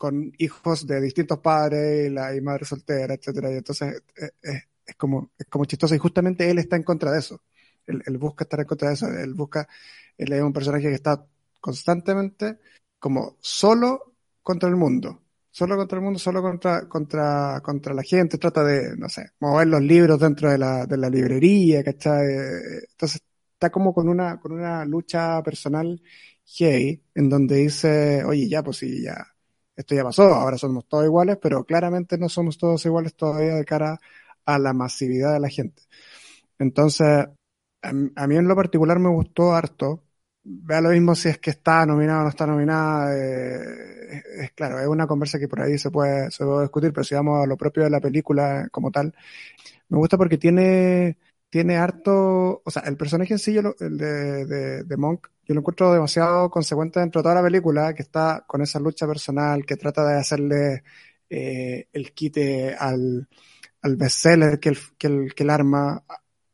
con 0.00 0.32
hijos 0.38 0.86
de 0.86 0.98
distintos 0.98 1.40
padres 1.40 2.06
y 2.06 2.10
la 2.10 2.34
y 2.34 2.40
madre 2.40 2.64
soltera, 2.64 3.12
etcétera, 3.12 3.52
y 3.52 3.56
entonces 3.58 4.02
eh, 4.16 4.30
eh, 4.42 4.62
es 4.86 4.96
como 4.96 5.30
es 5.38 5.46
como 5.46 5.66
chistoso 5.66 5.94
y 5.94 5.98
justamente 5.98 6.50
él 6.50 6.58
está 6.58 6.76
en 6.76 6.84
contra 6.84 7.12
de 7.12 7.18
eso. 7.18 7.42
Él, 7.86 8.18
busca 8.18 8.44
estar 8.44 8.60
en 8.60 8.66
contra 8.66 8.88
de 8.88 8.94
eso, 8.94 9.08
él 9.08 9.34
busca 9.34 9.68
él 10.16 10.32
es 10.32 10.42
un 10.42 10.52
personaje 10.54 10.88
que 10.88 10.94
está 10.94 11.26
constantemente 11.60 12.60
como 12.98 13.36
solo 13.40 14.14
contra 14.42 14.70
el 14.70 14.76
mundo 14.76 15.22
solo 15.50 15.76
contra 15.76 15.98
el 15.98 16.04
mundo, 16.04 16.18
solo 16.18 16.40
contra, 16.42 16.88
contra, 16.88 17.60
contra 17.62 17.92
la 17.92 18.02
gente, 18.02 18.38
trata 18.38 18.62
de, 18.64 18.96
no 18.96 19.08
sé, 19.08 19.32
mover 19.40 19.66
los 19.66 19.82
libros 19.82 20.18
dentro 20.20 20.50
de 20.50 20.58
la, 20.58 20.86
de 20.86 20.96
la 20.96 21.10
librería, 21.10 21.82
¿cachai? 21.82 22.24
Entonces 22.92 23.20
está 23.54 23.70
como 23.70 23.92
con 23.92 24.08
una, 24.08 24.38
con 24.40 24.52
una 24.52 24.84
lucha 24.84 25.42
personal 25.42 26.00
gay, 26.58 27.02
en 27.14 27.28
donde 27.28 27.56
dice, 27.56 28.24
oye, 28.24 28.48
ya, 28.48 28.62
pues 28.62 28.78
sí, 28.78 29.02
ya, 29.02 29.26
esto 29.80 29.94
ya 29.94 30.04
pasó, 30.04 30.22
ahora 30.34 30.58
somos 30.58 30.86
todos 30.86 31.04
iguales, 31.04 31.38
pero 31.40 31.64
claramente 31.64 32.18
no 32.18 32.28
somos 32.28 32.58
todos 32.58 32.84
iguales 32.86 33.14
todavía 33.14 33.54
de 33.54 33.64
cara 33.64 33.98
a 34.44 34.58
la 34.58 34.72
masividad 34.72 35.32
de 35.34 35.40
la 35.40 35.48
gente. 35.48 35.82
Entonces, 36.58 37.28
a 37.82 38.26
mí 38.26 38.36
en 38.36 38.48
lo 38.48 38.56
particular 38.56 38.98
me 38.98 39.08
gustó 39.10 39.52
harto, 39.54 40.04
vea 40.42 40.80
lo 40.80 40.90
mismo 40.90 41.14
si 41.14 41.28
es 41.28 41.38
que 41.38 41.50
está 41.50 41.86
nominada 41.86 42.20
o 42.20 42.22
no 42.24 42.28
está 42.30 42.46
nominada. 42.46 43.16
Eh, 43.16 44.22
es, 44.40 44.52
claro, 44.52 44.78
es 44.80 44.86
una 44.86 45.06
conversa 45.06 45.38
que 45.38 45.48
por 45.48 45.60
ahí 45.62 45.78
se 45.78 45.90
puede, 45.90 46.30
se 46.30 46.44
puede 46.44 46.62
discutir, 46.62 46.92
pero 46.92 47.04
si 47.04 47.14
vamos 47.14 47.42
a 47.42 47.46
lo 47.46 47.56
propio 47.56 47.84
de 47.84 47.90
la 47.90 48.00
película 48.00 48.68
como 48.70 48.90
tal, 48.90 49.14
me 49.88 49.98
gusta 49.98 50.16
porque 50.18 50.38
tiene, 50.38 51.18
tiene 51.50 51.76
harto, 51.76 52.62
o 52.64 52.70
sea, 52.70 52.82
el 52.82 52.96
personaje 52.96 53.34
en 53.34 53.38
sí, 53.38 53.52
yo 53.54 53.74
el 53.80 53.98
de, 53.98 54.84
de, 54.84 54.96
Monk, 54.96 55.28
yo 55.44 55.54
lo 55.54 55.60
encuentro 55.60 55.92
demasiado 55.92 56.48
consecuente 56.50 57.00
dentro 57.00 57.20
de 57.20 57.24
toda 57.24 57.34
la 57.36 57.42
película, 57.42 57.92
que 57.94 58.02
está 58.02 58.44
con 58.46 58.62
esa 58.62 58.78
lucha 58.80 59.06
personal, 59.06 59.66
que 59.66 59.76
trata 59.76 60.06
de 60.08 60.16
hacerle 60.18 60.84
eh, 61.28 61.88
el 61.92 62.12
quite 62.12 62.74
al, 62.74 63.28
al 63.82 63.96
bestseller 63.96 64.60
que 64.60 64.70
el, 64.70 64.78
que 64.98 65.06
el, 65.08 65.34
que 65.34 65.42
el 65.42 65.50
arma, 65.50 66.04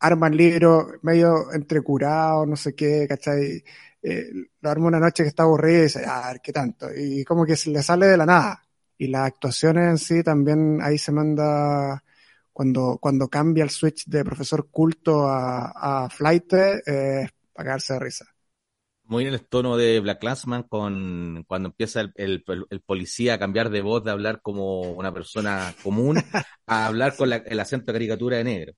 arma 0.00 0.28
el 0.28 0.36
libro 0.36 0.88
medio 1.02 1.52
entrecurado, 1.52 2.46
no 2.46 2.56
sé 2.56 2.74
qué, 2.74 3.06
¿cachai? 3.08 3.62
Eh, 4.02 4.30
lo 4.60 4.70
arma 4.70 4.86
una 4.88 5.00
noche 5.00 5.24
que 5.24 5.28
está 5.28 5.42
aburrido 5.42 5.80
y 5.80 5.82
dice, 5.84 6.04
a 6.06 6.28
ver, 6.28 6.40
¿qué 6.40 6.52
tanto? 6.52 6.88
Y 6.94 7.24
como 7.24 7.44
que 7.44 7.56
se 7.56 7.70
le 7.70 7.82
sale 7.82 8.06
de 8.06 8.16
la 8.16 8.26
nada. 8.26 8.62
Y 8.98 9.08
las 9.08 9.26
actuaciones 9.26 9.88
en 9.90 9.98
sí 9.98 10.22
también 10.22 10.80
ahí 10.82 10.96
se 10.98 11.12
manda, 11.12 12.02
cuando, 12.56 12.96
cuando 12.98 13.28
cambia 13.28 13.64
el 13.64 13.68
switch 13.68 14.06
de 14.06 14.24
profesor 14.24 14.70
culto 14.70 15.28
a, 15.28 16.04
a 16.04 16.08
flight, 16.08 16.54
eh, 16.54 17.28
para 17.52 17.66
cagarse 17.66 17.92
de 17.92 18.00
risa. 18.00 18.24
Muy 19.04 19.26
en 19.26 19.34
el 19.34 19.46
tono 19.46 19.76
de 19.76 20.00
Black 20.00 20.20
Clansman 20.20 20.62
con 20.62 21.44
cuando 21.46 21.68
empieza 21.68 22.00
el, 22.00 22.14
el, 22.14 22.42
el, 22.70 22.80
policía 22.80 23.34
a 23.34 23.38
cambiar 23.38 23.68
de 23.68 23.82
voz 23.82 24.02
de 24.04 24.10
hablar 24.10 24.40
como 24.40 24.80
una 24.80 25.12
persona 25.12 25.74
común 25.82 26.16
a 26.66 26.86
hablar 26.86 27.14
con 27.14 27.28
la, 27.28 27.36
el 27.36 27.60
acento 27.60 27.92
de 27.92 27.92
caricatura 27.92 28.38
de 28.38 28.44
negro. 28.44 28.72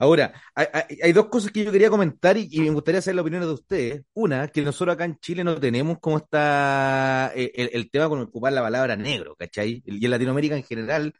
Ahora, 0.00 0.32
hay, 0.56 1.12
dos 1.12 1.26
cosas 1.26 1.52
que 1.52 1.62
yo 1.62 1.70
quería 1.70 1.90
comentar 1.90 2.36
y, 2.36 2.58
me 2.58 2.70
gustaría 2.70 3.00
saber 3.00 3.16
la 3.16 3.22
opinión 3.22 3.42
de 3.42 3.52
ustedes. 3.52 4.02
Una, 4.14 4.48
que 4.48 4.62
nosotros 4.62 4.94
acá 4.94 5.04
en 5.04 5.20
Chile 5.20 5.44
no 5.44 5.60
tenemos 5.60 6.00
como 6.00 6.18
está 6.18 7.30
eh, 7.36 7.70
el, 7.72 7.88
tema 7.88 8.08
con 8.08 8.18
ocupar 8.20 8.52
la 8.52 8.62
palabra 8.62 8.96
negro, 8.96 9.36
¿cachai? 9.36 9.80
Y 9.86 10.04
en 10.04 10.10
Latinoamérica 10.10 10.56
en 10.56 10.64
general, 10.64 11.14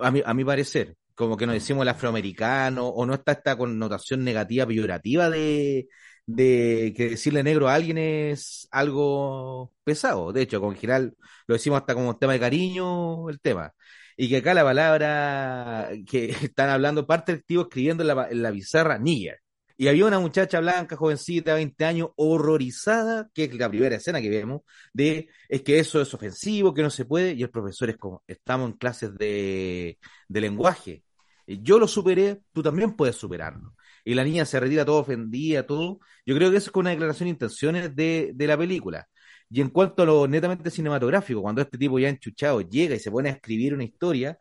a 0.00 0.10
mi, 0.10 0.22
a 0.24 0.32
mi 0.32 0.42
parecer, 0.42 0.96
como 1.14 1.36
que 1.36 1.46
nos 1.46 1.54
decimos 1.54 1.82
el 1.82 1.88
afroamericano, 1.88 2.88
o 2.88 3.06
no 3.06 3.14
está 3.14 3.32
esta 3.32 3.56
connotación 3.56 4.24
negativa, 4.24 4.66
peyorativa 4.66 5.30
de, 5.30 5.88
de 6.26 6.92
que 6.96 7.10
decirle 7.10 7.42
negro 7.42 7.68
a 7.68 7.74
alguien 7.74 7.98
es 7.98 8.68
algo 8.70 9.72
pesado. 9.84 10.32
De 10.32 10.42
hecho, 10.42 10.60
con 10.60 10.74
general 10.76 11.16
lo 11.46 11.54
decimos 11.54 11.80
hasta 11.80 11.94
como 11.94 12.16
tema 12.18 12.32
de 12.34 12.40
cariño, 12.40 13.28
el 13.30 13.40
tema 13.40 13.72
y 14.16 14.28
que 14.28 14.38
acá 14.38 14.54
la 14.54 14.64
palabra 14.64 15.90
que 16.08 16.30
están 16.42 16.70
hablando, 16.70 17.06
parte 17.06 17.32
del 17.32 17.40
activo 17.40 17.62
escribiendo 17.62 18.02
en 18.02 18.08
la, 18.08 18.28
en 18.30 18.42
la 18.42 18.52
pizarra, 18.52 18.98
nigger. 18.98 19.40
Y 19.76 19.88
había 19.88 20.06
una 20.06 20.20
muchacha 20.20 20.60
blanca, 20.60 20.96
jovencita, 20.96 21.54
20 21.54 21.84
años, 21.84 22.10
horrorizada, 22.16 23.28
que 23.34 23.44
es 23.44 23.54
la 23.54 23.68
primera 23.68 23.96
escena 23.96 24.20
que 24.20 24.30
vemos, 24.30 24.62
de 24.92 25.28
es 25.48 25.62
que 25.62 25.78
eso 25.78 26.00
es 26.00 26.14
ofensivo, 26.14 26.72
que 26.72 26.82
no 26.82 26.90
se 26.90 27.04
puede, 27.04 27.32
y 27.32 27.42
el 27.42 27.50
profesor 27.50 27.90
es 27.90 27.96
como, 27.96 28.22
estamos 28.26 28.70
en 28.70 28.76
clases 28.76 29.14
de, 29.16 29.98
de 30.28 30.40
lenguaje. 30.40 31.02
Yo 31.46 31.78
lo 31.78 31.88
superé, 31.88 32.40
tú 32.52 32.62
también 32.62 32.94
puedes 32.96 33.16
superarlo. 33.16 33.74
Y 34.04 34.14
la 34.14 34.24
niña 34.24 34.44
se 34.44 34.60
retira 34.60 34.84
todo 34.84 34.98
ofendida, 35.00 35.66
todo. 35.66 35.98
Yo 36.24 36.34
creo 36.36 36.50
que 36.50 36.58
eso 36.58 36.70
es 36.70 36.76
una 36.76 36.90
declaración 36.90 37.26
de 37.26 37.30
intenciones 37.30 37.96
de, 37.96 38.32
de 38.34 38.46
la 38.46 38.56
película. 38.56 39.08
Y 39.50 39.60
en 39.60 39.70
cuanto 39.70 40.02
a 40.02 40.06
lo 40.06 40.26
netamente 40.26 40.70
cinematográfico, 40.70 41.42
cuando 41.42 41.62
este 41.62 41.78
tipo 41.78 41.98
ya 41.98 42.08
enchuchado 42.08 42.60
llega 42.62 42.94
y 42.94 42.98
se 43.00 43.10
pone 43.10 43.28
a 43.30 43.32
escribir 43.32 43.74
una 43.74 43.84
historia, 43.84 44.38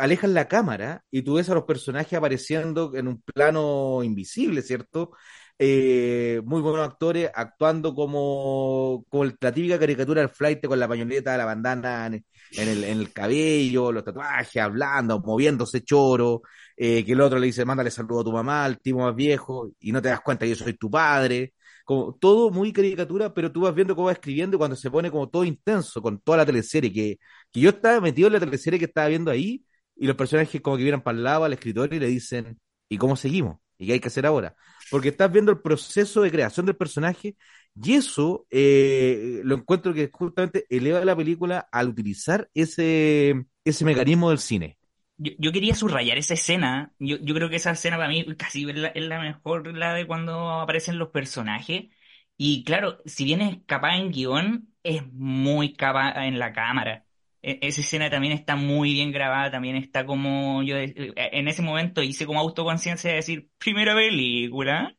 alejan 0.00 0.34
la 0.34 0.48
cámara 0.48 1.04
y 1.10 1.22
tú 1.22 1.34
ves 1.34 1.48
a 1.50 1.54
los 1.54 1.64
personajes 1.64 2.14
apareciendo 2.14 2.94
en 2.94 3.08
un 3.08 3.20
plano 3.22 4.02
invisible, 4.02 4.62
¿cierto? 4.62 5.12
Eh, 5.58 6.40
muy 6.44 6.62
buenos 6.62 6.88
actores 6.88 7.30
actuando 7.34 7.94
como, 7.94 9.04
como 9.10 9.24
la 9.26 9.52
típica 9.52 9.78
caricatura 9.78 10.22
del 10.22 10.30
flight 10.30 10.64
con 10.66 10.80
la 10.80 10.88
pañoleta, 10.88 11.36
la 11.36 11.44
bandana 11.44 12.06
en, 12.06 12.24
el, 12.52 12.84
en 12.84 12.98
el 12.98 13.12
cabello, 13.12 13.92
los 13.92 14.02
tatuajes, 14.02 14.62
hablando, 14.62 15.20
moviéndose 15.20 15.82
choro, 15.84 16.42
eh, 16.76 17.04
que 17.04 17.12
el 17.12 17.20
otro 17.20 17.38
le 17.38 17.46
dice, 17.46 17.64
mándale 17.66 17.90
saludo 17.90 18.20
a 18.20 18.24
tu 18.24 18.32
mamá, 18.32 18.64
al 18.64 18.80
tipo 18.80 19.00
más 19.00 19.14
viejo, 19.14 19.70
y 19.80 19.92
no 19.92 20.00
te 20.00 20.08
das 20.08 20.20
cuenta 20.22 20.46
que 20.46 20.50
yo 20.50 20.56
soy 20.56 20.74
tu 20.74 20.90
padre 20.90 21.52
como 21.84 22.14
todo 22.14 22.50
muy 22.50 22.72
caricatura, 22.72 23.32
pero 23.34 23.50
tú 23.52 23.62
vas 23.62 23.74
viendo 23.74 23.94
cómo 23.94 24.06
va 24.06 24.12
escribiendo 24.12 24.58
cuando 24.58 24.76
se 24.76 24.90
pone 24.90 25.10
como 25.10 25.28
todo 25.28 25.44
intenso 25.44 26.02
con 26.02 26.20
toda 26.20 26.38
la 26.38 26.46
teleserie, 26.46 26.92
que, 26.92 27.18
que 27.52 27.60
yo 27.60 27.70
estaba 27.70 28.00
metido 28.00 28.28
en 28.28 28.34
la 28.34 28.40
teleserie 28.40 28.78
que 28.78 28.86
estaba 28.86 29.08
viendo 29.08 29.30
ahí, 29.30 29.64
y 29.96 30.06
los 30.06 30.16
personajes 30.16 30.60
como 30.62 30.76
que 30.76 30.82
vienen 30.82 31.02
para 31.02 31.16
el 31.18 31.24
lado 31.24 31.44
al 31.44 31.52
escritorio 31.52 31.96
y 31.96 32.00
le 32.00 32.06
dicen, 32.06 32.58
¿y 32.88 32.96
cómo 32.96 33.16
seguimos? 33.16 33.58
¿Y 33.78 33.86
qué 33.86 33.92
hay 33.94 34.00
que 34.00 34.08
hacer 34.08 34.26
ahora? 34.26 34.56
Porque 34.90 35.08
estás 35.08 35.30
viendo 35.30 35.52
el 35.52 35.60
proceso 35.60 36.22
de 36.22 36.30
creación 36.30 36.66
del 36.66 36.76
personaje 36.76 37.36
y 37.74 37.94
eso 37.94 38.46
eh, 38.50 39.40
lo 39.44 39.54
encuentro 39.56 39.94
que 39.94 40.10
justamente 40.12 40.66
eleva 40.68 41.04
la 41.04 41.16
película 41.16 41.68
al 41.70 41.88
utilizar 41.88 42.48
ese, 42.54 43.46
ese 43.64 43.84
mecanismo 43.84 44.30
del 44.30 44.38
cine 44.38 44.78
yo, 45.20 45.52
quería 45.52 45.74
subrayar 45.74 46.18
esa 46.18 46.34
escena. 46.34 46.94
Yo, 46.98 47.16
yo 47.18 47.34
creo 47.34 47.50
que 47.50 47.56
esa 47.56 47.72
escena 47.72 47.96
para 47.96 48.08
mí 48.08 48.24
casi 48.36 48.68
es 48.68 48.76
la, 49.06 49.20
mejor, 49.20 49.76
la 49.76 49.94
de 49.94 50.06
cuando 50.06 50.50
aparecen 50.50 50.98
los 50.98 51.10
personajes. 51.10 51.90
Y 52.36 52.64
claro, 52.64 52.98
si 53.04 53.24
bien 53.24 53.42
es 53.42 53.58
capaz 53.66 53.96
en 53.96 54.12
guion, 54.12 54.74
es 54.82 55.06
muy 55.12 55.74
capaz 55.74 56.24
en 56.26 56.38
la 56.38 56.52
cámara. 56.52 57.06
E, 57.42 57.58
esa 57.62 57.80
escena 57.82 58.10
también 58.10 58.32
está 58.32 58.56
muy 58.56 58.92
bien 58.94 59.12
grabada, 59.12 59.50
también 59.50 59.76
está 59.76 60.06
como 60.06 60.62
yo 60.62 60.76
eh, 60.76 61.12
en 61.16 61.48
ese 61.48 61.62
momento 61.62 62.02
hice 62.02 62.26
como 62.26 62.40
autoconciencia 62.40 63.10
de 63.10 63.16
decir 63.16 63.50
primera 63.58 63.94
película. 63.94 64.96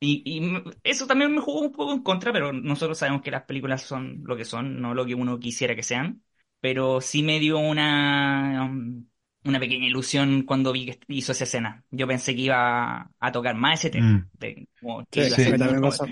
Y, 0.00 0.22
y, 0.24 0.62
eso 0.84 1.06
también 1.06 1.34
me 1.34 1.40
jugó 1.40 1.60
un 1.60 1.72
poco 1.72 1.92
en 1.92 2.02
contra, 2.02 2.32
pero 2.32 2.52
nosotros 2.52 2.98
sabemos 2.98 3.22
que 3.22 3.30
las 3.32 3.44
películas 3.44 3.82
son 3.82 4.22
lo 4.24 4.36
que 4.36 4.44
son, 4.44 4.80
no 4.80 4.94
lo 4.94 5.04
que 5.06 5.14
uno 5.14 5.38
quisiera 5.40 5.74
que 5.74 5.82
sean. 5.82 6.22
Pero 6.60 7.00
sí 7.00 7.22
me 7.22 7.40
dio 7.40 7.58
una, 7.58 8.64
um, 8.64 9.06
una 9.48 9.58
pequeña 9.58 9.86
ilusión 9.86 10.42
cuando 10.42 10.72
vi 10.72 10.86
que 10.86 10.98
hizo 11.08 11.32
esa 11.32 11.44
escena. 11.44 11.82
Yo 11.90 12.06
pensé 12.06 12.34
que 12.34 12.42
iba 12.42 13.10
a 13.18 13.32
tocar 13.32 13.54
más 13.56 13.80
ese 13.80 13.90
tema. 13.90 14.28
Mm. 14.40 14.64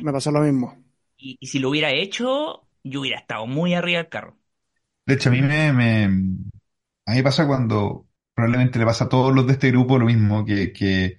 me, 0.03 0.12
pasó, 0.12 0.31
lo 0.31 0.40
mismo. 0.40 0.83
Y, 1.16 1.38
si 1.46 1.59
lo 1.59 1.70
hubiera 1.70 1.90
hecho, 1.90 2.66
yo 2.83 3.01
hubiera 3.01 3.18
estado 3.18 3.46
muy 3.46 3.75
arriba 3.75 3.99
del 3.99 4.09
carro. 4.09 4.37
De 5.05 5.14
hecho, 5.14 5.29
a 5.29 5.33
mí 5.33 5.42
me, 5.42 5.72
me, 5.72 6.05
a 6.05 6.09
mí 6.09 7.16
me 7.16 7.22
pasa 7.22 7.46
cuando 7.46 8.07
probablemente 8.35 8.79
le 8.79 8.85
pasa 8.85 9.05
a 9.05 9.09
todos 9.09 9.35
los 9.35 9.46
de 9.46 9.53
este 9.53 9.70
grupo 9.70 9.99
lo 9.99 10.07
mismo, 10.07 10.44
que, 10.44 10.72
que 10.72 11.18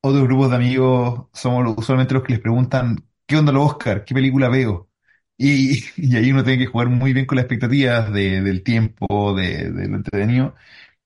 otros 0.00 0.24
grupos 0.24 0.50
de 0.50 0.56
amigos 0.56 1.26
somos 1.32 1.74
usualmente 1.76 2.14
los 2.14 2.22
que 2.22 2.32
les 2.32 2.42
preguntan, 2.42 2.96
¿qué 3.26 3.36
onda 3.36 3.52
los 3.52 3.72
Oscar? 3.72 4.04
¿Qué 4.04 4.14
película 4.14 4.48
veo? 4.48 4.88
Y, 5.36 5.84
y 5.96 6.16
ahí 6.16 6.32
uno 6.32 6.42
tiene 6.44 6.58
que 6.58 6.70
jugar 6.70 6.88
muy 6.88 7.12
bien 7.12 7.26
con 7.26 7.36
las 7.36 7.44
expectativas 7.44 8.12
de, 8.12 8.40
del 8.42 8.62
tiempo, 8.62 9.34
de, 9.34 9.70
de 9.70 9.88
lo 9.88 9.96
entretenido. 9.96 10.54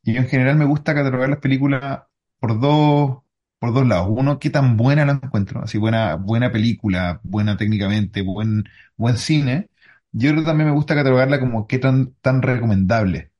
Y 0.02 0.14
yo 0.14 0.20
en 0.20 0.28
general 0.28 0.56
me 0.56 0.64
gusta 0.64 0.94
catalogar 0.94 1.28
las 1.28 1.38
películas 1.38 2.02
por 2.40 2.58
dos, 2.60 3.22
por 3.58 3.72
dos 3.72 3.86
lados. 3.86 4.08
Uno, 4.10 4.38
qué 4.38 4.50
tan 4.50 4.76
buena 4.76 5.04
la 5.06 5.12
encuentro, 5.12 5.62
así 5.62 5.78
buena, 5.78 6.16
buena 6.16 6.50
película, 6.52 7.20
buena 7.22 7.56
técnicamente, 7.56 8.22
buen, 8.22 8.64
buen 8.96 9.16
cine. 9.16 9.70
Yo 10.12 10.30
creo 10.32 10.44
también 10.44 10.68
me 10.70 10.74
gusta 10.74 10.94
catalogarla 10.94 11.38
como 11.40 11.66
qué 11.68 11.78
tan, 11.78 12.14
tan 12.20 12.42
recomendable. 12.42 13.32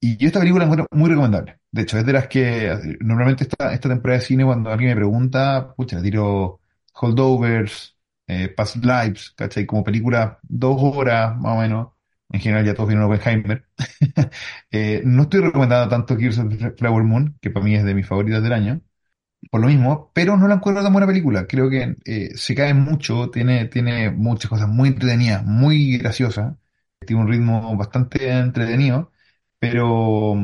Y 0.00 0.16
yo 0.18 0.26
esta 0.28 0.40
película 0.40 0.66
la 0.66 0.72
encuentro 0.72 0.98
muy 0.98 1.10
recomendable. 1.10 1.60
De 1.72 1.82
hecho, 1.82 1.98
es 1.98 2.06
de 2.06 2.12
las 2.14 2.28
que 2.28 2.96
normalmente 3.00 3.44
esta, 3.44 3.72
esta 3.74 3.88
temporada 3.88 4.20
de 4.20 4.26
cine, 4.26 4.44
cuando 4.44 4.70
alguien 4.70 4.90
me 4.90 4.96
pregunta, 4.96 5.74
pucha, 5.76 6.02
tiro 6.02 6.60
Holdovers, 6.94 7.96
eh, 8.28 8.48
Past 8.50 8.76
Lives, 8.84 9.32
¿cachai? 9.36 9.66
Como 9.66 9.84
película 9.84 10.38
dos 10.42 10.76
horas 10.80 11.36
más 11.38 11.54
o 11.58 11.60
menos, 11.62 11.88
En 12.30 12.40
general 12.40 12.64
ya 12.66 12.74
todos 12.74 12.88
vieron 12.88 13.04
Oppenheimer. 13.12 13.66
eh, 14.70 15.02
no 15.04 15.22
estoy 15.24 15.40
recomendando 15.42 15.88
tanto 15.88 16.16
Gears 16.16 16.38
of 16.38 16.52
Flower 16.78 17.04
Moon, 17.04 17.38
que 17.40 17.50
para 17.50 17.64
mí 17.64 17.74
es 17.76 17.84
de 17.84 17.94
mis 17.94 18.06
favoritas 18.06 18.42
del 18.42 18.52
año, 18.52 18.80
por 19.50 19.60
lo 19.60 19.68
mismo, 19.68 20.10
pero 20.14 20.36
no 20.36 20.48
la 20.48 20.54
encuentro 20.56 20.82
tan 20.84 20.92
buena 20.92 21.06
película. 21.06 21.46
Creo 21.46 21.70
que 21.70 21.96
eh, 22.04 22.30
se 22.36 22.54
cae 22.54 22.74
mucho, 22.74 23.30
tiene, 23.30 23.66
tiene 23.66 24.10
muchas 24.10 24.50
cosas 24.50 24.68
muy 24.68 24.88
entretenidas, 24.90 25.44
muy 25.46 25.98
graciosas, 25.98 26.54
tiene 27.06 27.22
un 27.22 27.28
ritmo 27.28 27.76
bastante 27.76 28.30
entretenido, 28.30 29.12
pero, 29.58 30.34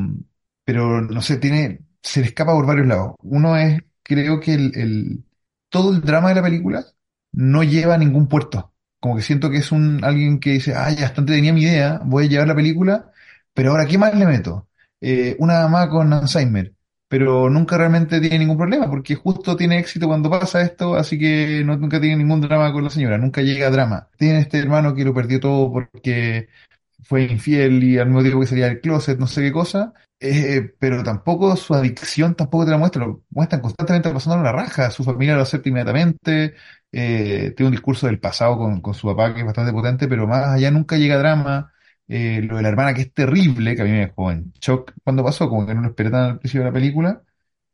pero 0.64 1.00
no 1.02 1.22
sé, 1.22 1.36
tiene, 1.38 1.80
se 2.02 2.20
le 2.20 2.26
escapa 2.26 2.52
por 2.52 2.66
varios 2.66 2.86
lados. 2.86 3.14
Uno 3.22 3.56
es, 3.56 3.82
creo 4.02 4.40
que 4.40 4.54
el, 4.54 5.24
todo 5.68 5.92
el 5.92 6.00
drama 6.02 6.30
de 6.30 6.34
la 6.36 6.42
película 6.42 6.84
no 7.32 7.62
lleva 7.62 7.94
a 7.94 7.98
ningún 7.98 8.28
puerto. 8.28 8.72
Como 9.00 9.16
que 9.16 9.22
siento 9.22 9.50
que 9.50 9.58
es 9.58 9.72
un 9.72 10.04
alguien 10.04 10.40
que 10.40 10.52
dice, 10.52 10.74
ah, 10.74 10.90
ya 10.90 11.02
bastante 11.04 11.32
tenía 11.32 11.52
mi 11.52 11.62
idea, 11.62 12.00
voy 12.04 12.26
a 12.26 12.28
llevar 12.28 12.48
la 12.48 12.54
película, 12.54 13.10
pero 13.54 13.70
ahora, 13.72 13.86
¿qué 13.86 13.98
más 13.98 14.14
le 14.14 14.26
meto? 14.26 14.68
Eh, 15.00 15.36
una 15.38 15.62
mamá 15.62 15.88
con 15.88 16.12
Alzheimer, 16.12 16.74
pero 17.08 17.48
nunca 17.50 17.76
realmente 17.78 18.20
tiene 18.20 18.38
ningún 18.40 18.58
problema, 18.58 18.88
porque 18.90 19.14
justo 19.14 19.56
tiene 19.56 19.78
éxito 19.78 20.06
cuando 20.06 20.30
pasa 20.30 20.62
esto, 20.62 20.94
así 20.94 21.18
que 21.18 21.62
no, 21.64 21.76
nunca 21.76 22.00
tiene 22.00 22.16
ningún 22.16 22.40
drama 22.42 22.72
con 22.72 22.84
la 22.84 22.90
señora, 22.90 23.18
nunca 23.18 23.42
llega 23.42 23.68
a 23.68 23.70
drama. 23.70 24.08
Tiene 24.18 24.40
este 24.40 24.58
hermano 24.58 24.94
que 24.94 25.04
lo 25.04 25.14
perdió 25.14 25.40
todo 25.40 25.72
porque 25.72 26.48
fue 27.04 27.24
infiel 27.24 27.82
y 27.82 27.98
al 27.98 28.06
mismo 28.06 28.22
tiempo 28.22 28.40
que 28.40 28.46
salía 28.46 28.66
del 28.66 28.80
closet, 28.80 29.18
no 29.18 29.26
sé 29.26 29.42
qué 29.42 29.52
cosa, 29.52 29.92
eh, 30.20 30.74
pero 30.78 31.02
tampoco 31.02 31.56
su 31.56 31.74
adicción 31.74 32.34
tampoco 32.34 32.66
te 32.66 32.70
la 32.72 32.78
muestra, 32.78 33.06
lo 33.06 33.24
muestran 33.30 33.62
constantemente 33.62 34.10
pasando 34.10 34.42
la 34.42 34.52
raja, 34.52 34.90
su 34.90 35.02
familia 35.04 35.34
lo 35.36 35.42
acepta 35.42 35.68
inmediatamente, 35.68 36.54
eh, 36.92 37.52
tiene 37.56 37.68
un 37.68 37.72
discurso 37.72 38.06
del 38.06 38.20
pasado 38.20 38.58
con, 38.58 38.80
con, 38.80 38.94
su 38.94 39.06
papá 39.06 39.34
que 39.34 39.40
es 39.40 39.46
bastante 39.46 39.72
potente, 39.72 40.08
pero 40.08 40.26
más 40.26 40.48
allá 40.48 40.70
nunca 40.70 40.96
llega 40.96 41.18
drama, 41.18 41.72
eh, 42.08 42.42
lo 42.42 42.56
de 42.56 42.62
la 42.62 42.68
hermana 42.68 42.94
que 42.94 43.02
es 43.02 43.14
terrible, 43.14 43.76
que 43.76 43.82
a 43.82 43.84
mí 43.84 43.90
me 43.92 44.00
dejó 44.06 44.30
en 44.30 44.52
shock 44.60 44.92
cuando 45.04 45.24
pasó, 45.24 45.48
como 45.48 45.66
que 45.66 45.74
no 45.74 45.82
lo 45.82 45.88
esperé 45.88 46.10
tan 46.10 46.22
al 46.24 46.38
principio 46.38 46.62
de 46.62 46.70
la 46.70 46.74
película, 46.74 47.22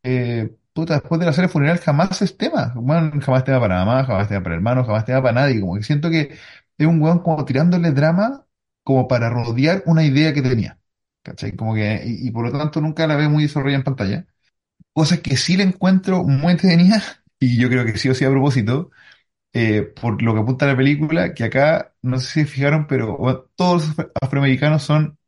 eh, 0.02 0.54
puta, 0.72 0.94
después 0.94 1.18
de 1.20 1.26
la 1.26 1.32
serie 1.32 1.48
funeral 1.48 1.78
jamás 1.78 2.20
es 2.22 2.36
tema, 2.36 2.72
bueno, 2.76 3.12
jamás 3.20 3.44
tema 3.44 3.60
para 3.60 3.84
mamá, 3.84 4.04
jamás 4.04 4.28
tema 4.28 4.42
para 4.42 4.54
hermanos, 4.56 4.86
jamás 4.86 5.04
tema 5.04 5.22
para 5.22 5.34
nadie, 5.42 5.60
como 5.60 5.76
que 5.76 5.82
siento 5.82 6.10
que 6.10 6.36
es 6.78 6.86
un 6.86 7.00
weón 7.00 7.20
como 7.20 7.44
tirándole 7.44 7.92
drama 7.92 8.46
como 8.82 9.08
para 9.08 9.30
rodear 9.30 9.82
una 9.86 10.04
idea 10.04 10.32
que 10.32 10.42
tenía. 10.42 10.78
¿Cachai? 11.22 11.56
Como 11.56 11.74
que, 11.74 12.02
y, 12.06 12.28
y 12.28 12.30
por 12.30 12.44
lo 12.44 12.56
tanto 12.56 12.80
nunca 12.80 13.06
la 13.06 13.16
veo 13.16 13.28
muy 13.30 13.42
desarrollada 13.44 13.78
en 13.78 13.84
pantalla. 13.84 14.26
Cosas 14.92 15.20
que 15.20 15.36
sí 15.36 15.56
le 15.56 15.64
encuentro 15.64 16.24
muy 16.24 16.52
entretenida, 16.52 17.02
y 17.38 17.58
yo 17.58 17.68
creo 17.68 17.84
que 17.84 17.98
sí 17.98 18.08
o 18.08 18.14
sí 18.14 18.24
a 18.24 18.30
propósito, 18.30 18.90
eh, 19.58 19.82
por 19.82 20.22
lo 20.22 20.34
que 20.34 20.40
apunta 20.40 20.66
la 20.66 20.76
película, 20.76 21.34
que 21.34 21.44
acá, 21.44 21.94
no 22.02 22.18
sé 22.18 22.26
si 22.26 22.40
se 22.40 22.46
fijaron, 22.46 22.86
pero 22.86 23.50
todos 23.56 23.88
los 23.96 24.06
afroamericanos 24.22 24.82
son 24.82 25.18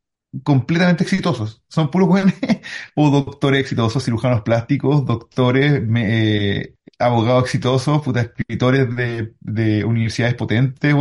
completamente 0.43 1.03
exitosos. 1.03 1.63
Son 1.69 1.89
puros 1.91 2.07
buenos 2.09 2.33
o 2.95 3.09
doctores 3.09 3.61
exitosos, 3.61 4.03
cirujanos 4.03 4.41
plásticos, 4.41 5.05
doctores, 5.05 5.81
eh, 5.97 6.75
abogados 6.99 7.45
exitosos, 7.45 8.01
puta, 8.03 8.21
escritores 8.21 8.95
de, 8.95 9.33
de 9.39 9.83
universidades 9.85 10.35
potentes, 10.35 10.93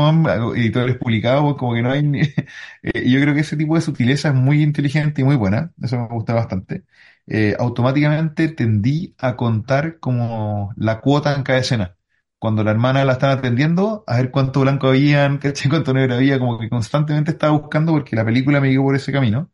editores 0.56 0.96
publicados, 0.96 1.56
como 1.56 1.74
que 1.74 1.82
no 1.82 1.90
hay... 1.92 2.02
Ni, 2.02 2.20
eh, 2.82 3.10
yo 3.10 3.20
creo 3.20 3.34
que 3.34 3.40
ese 3.40 3.56
tipo 3.56 3.74
de 3.74 3.80
sutileza 3.82 4.28
es 4.28 4.34
muy 4.34 4.62
inteligente 4.62 5.20
y 5.22 5.24
muy 5.24 5.36
buena, 5.36 5.72
eso 5.82 5.98
me 5.98 6.08
gusta 6.08 6.34
bastante. 6.34 6.84
Eh, 7.26 7.54
automáticamente 7.58 8.48
tendí 8.48 9.14
a 9.18 9.36
contar 9.36 9.98
como 10.00 10.72
la 10.76 11.00
cuota 11.00 11.34
en 11.34 11.42
cada 11.42 11.58
escena. 11.58 11.97
Cuando 12.38 12.62
la 12.64 12.70
hermana 12.70 13.04
la 13.04 13.12
están 13.14 13.30
atendiendo, 13.30 14.04
a 14.06 14.16
ver 14.18 14.30
cuánto 14.30 14.60
blanco 14.60 14.88
habían, 14.88 15.38
¿cachai? 15.38 15.68
cuánto 15.70 15.92
negro 15.94 16.14
había, 16.16 16.38
como 16.38 16.58
que 16.58 16.68
constantemente 16.70 17.32
estaba 17.32 17.52
buscando 17.58 17.92
porque 17.92 18.16
la 18.16 18.24
película 18.24 18.60
me 18.60 18.68
guió 18.68 18.82
por 18.82 18.94
ese 18.96 19.12
camino. 19.12 19.50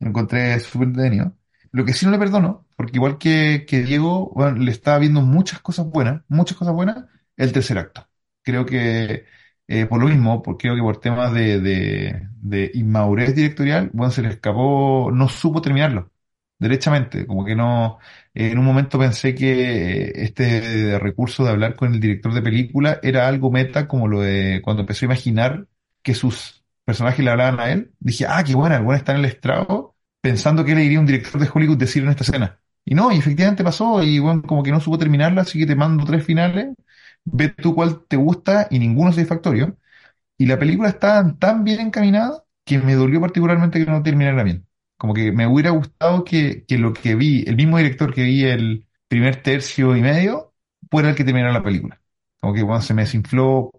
Lo 0.00 0.08
encontré 0.08 0.58
súper 0.60 0.88
entretenido. 0.88 1.36
Lo 1.72 1.84
que 1.84 1.92
sí 1.94 2.06
no 2.06 2.12
le 2.12 2.18
perdono, 2.18 2.66
porque 2.76 2.96
igual 2.96 3.18
que, 3.18 3.64
que 3.68 3.82
Diego, 3.82 4.32
bueno, 4.34 4.58
le 4.58 4.70
estaba 4.70 4.98
viendo 4.98 5.22
muchas 5.22 5.60
cosas 5.60 5.86
buenas, 5.86 6.22
muchas 6.28 6.56
cosas 6.58 6.74
buenas, 6.74 7.06
el 7.36 7.52
tercer 7.52 7.78
acto. 7.78 8.08
Creo 8.42 8.66
que 8.66 9.24
eh, 9.68 9.86
por 9.86 10.00
lo 10.00 10.08
mismo, 10.08 10.42
porque 10.42 10.62
creo 10.68 10.76
que 10.76 10.82
por 10.82 11.00
temas 11.00 11.32
de, 11.32 11.60
de, 11.60 12.28
de 12.40 12.70
inmadurez 12.74 13.34
directorial, 13.34 13.90
bueno, 13.94 14.10
se 14.12 14.22
le 14.22 14.28
escapó, 14.30 15.10
no 15.12 15.28
supo 15.28 15.62
terminarlo, 15.62 16.12
derechamente, 16.58 17.26
como 17.26 17.44
que 17.44 17.54
no, 17.56 17.98
en 18.34 18.58
un 18.58 18.64
momento 18.64 18.98
pensé 18.98 19.34
que 19.34 20.12
este 20.14 20.98
recurso 20.98 21.44
de 21.44 21.50
hablar 21.50 21.76
con 21.76 21.92
el 21.94 22.00
director 22.00 22.32
de 22.34 22.42
película 22.42 22.98
era 23.02 23.28
algo 23.28 23.50
meta, 23.50 23.86
como 23.88 24.08
lo 24.08 24.20
de 24.20 24.60
cuando 24.64 24.82
empezó 24.82 25.04
a 25.04 25.08
imaginar 25.08 25.66
que 26.02 26.14
sus 26.14 26.64
personajes 26.84 27.24
le 27.24 27.30
hablaban 27.30 27.60
a 27.60 27.70
él, 27.72 27.92
dije, 28.00 28.26
ah, 28.28 28.42
qué 28.44 28.54
buena, 28.54 28.76
el 28.76 28.82
buen 28.84 28.98
está 28.98 29.12
en 29.12 29.18
el 29.18 29.24
estrado, 29.26 29.96
pensando 30.20 30.64
que 30.64 30.74
le 30.74 30.82
diría 30.82 31.00
un 31.00 31.06
director 31.06 31.40
de 31.40 31.48
Hollywood 31.52 31.78
decir 31.78 32.02
en 32.02 32.10
esta 32.10 32.24
escena. 32.24 32.60
Y 32.84 32.94
no, 32.94 33.12
y 33.12 33.18
efectivamente 33.18 33.62
pasó, 33.64 34.02
y 34.02 34.18
bueno, 34.18 34.42
como 34.42 34.62
que 34.62 34.72
no 34.72 34.80
supo 34.80 34.98
terminarla, 34.98 35.42
así 35.42 35.58
que 35.58 35.66
te 35.66 35.76
mando 35.76 36.04
tres 36.04 36.24
finales, 36.24 36.74
ve 37.24 37.48
tú 37.50 37.74
cuál 37.74 38.04
te 38.06 38.16
gusta 38.16 38.66
y 38.70 38.78
ninguno 38.78 39.12
satisfactorio. 39.12 39.76
Y 40.38 40.46
la 40.46 40.58
película 40.58 40.88
está 40.90 41.36
tan 41.38 41.64
bien 41.64 41.80
encaminada 41.80 42.44
que 42.64 42.78
me 42.78 42.94
dolió 42.94 43.20
particularmente 43.20 43.84
que 43.84 43.90
no 43.90 44.02
terminara 44.02 44.42
bien. 44.44 44.66
Como 45.02 45.14
que 45.14 45.32
me 45.32 45.46
hubiera 45.48 45.70
gustado 45.72 46.24
que, 46.24 46.64
que 46.66 46.78
lo 46.78 46.92
que 46.94 47.16
vi, 47.16 47.44
el 47.48 47.56
mismo 47.56 47.78
director 47.78 48.14
que 48.14 48.22
vi 48.24 48.44
el 48.44 48.86
primer 49.08 49.42
tercio 49.42 49.96
y 49.96 50.00
medio, 50.02 50.54
fuera 50.90 51.10
el 51.10 51.16
que 51.16 51.24
terminara 51.24 51.52
la 51.52 51.62
película. 51.64 52.00
Como 52.40 52.54
que 52.54 52.62
bueno, 52.62 52.80
se 52.82 52.94
me 52.94 53.02
desinfló 53.02 53.72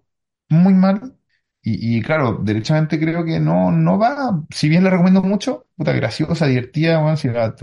muy 0.50 0.74
mal 0.74 1.16
y, 1.62 1.96
y, 1.98 2.02
claro, 2.02 2.40
derechamente 2.42 3.00
creo 3.00 3.24
que 3.24 3.40
no, 3.40 3.72
no 3.72 3.98
va, 3.98 4.42
si 4.50 4.68
bien 4.68 4.84
la 4.84 4.90
recomiendo 4.90 5.22
mucho, 5.22 5.66
puta 5.76 5.92
graciosa, 5.92 6.46
divertida, 6.46 7.00
bueno, 7.00 7.16
si 7.16 7.28
la 7.28 7.54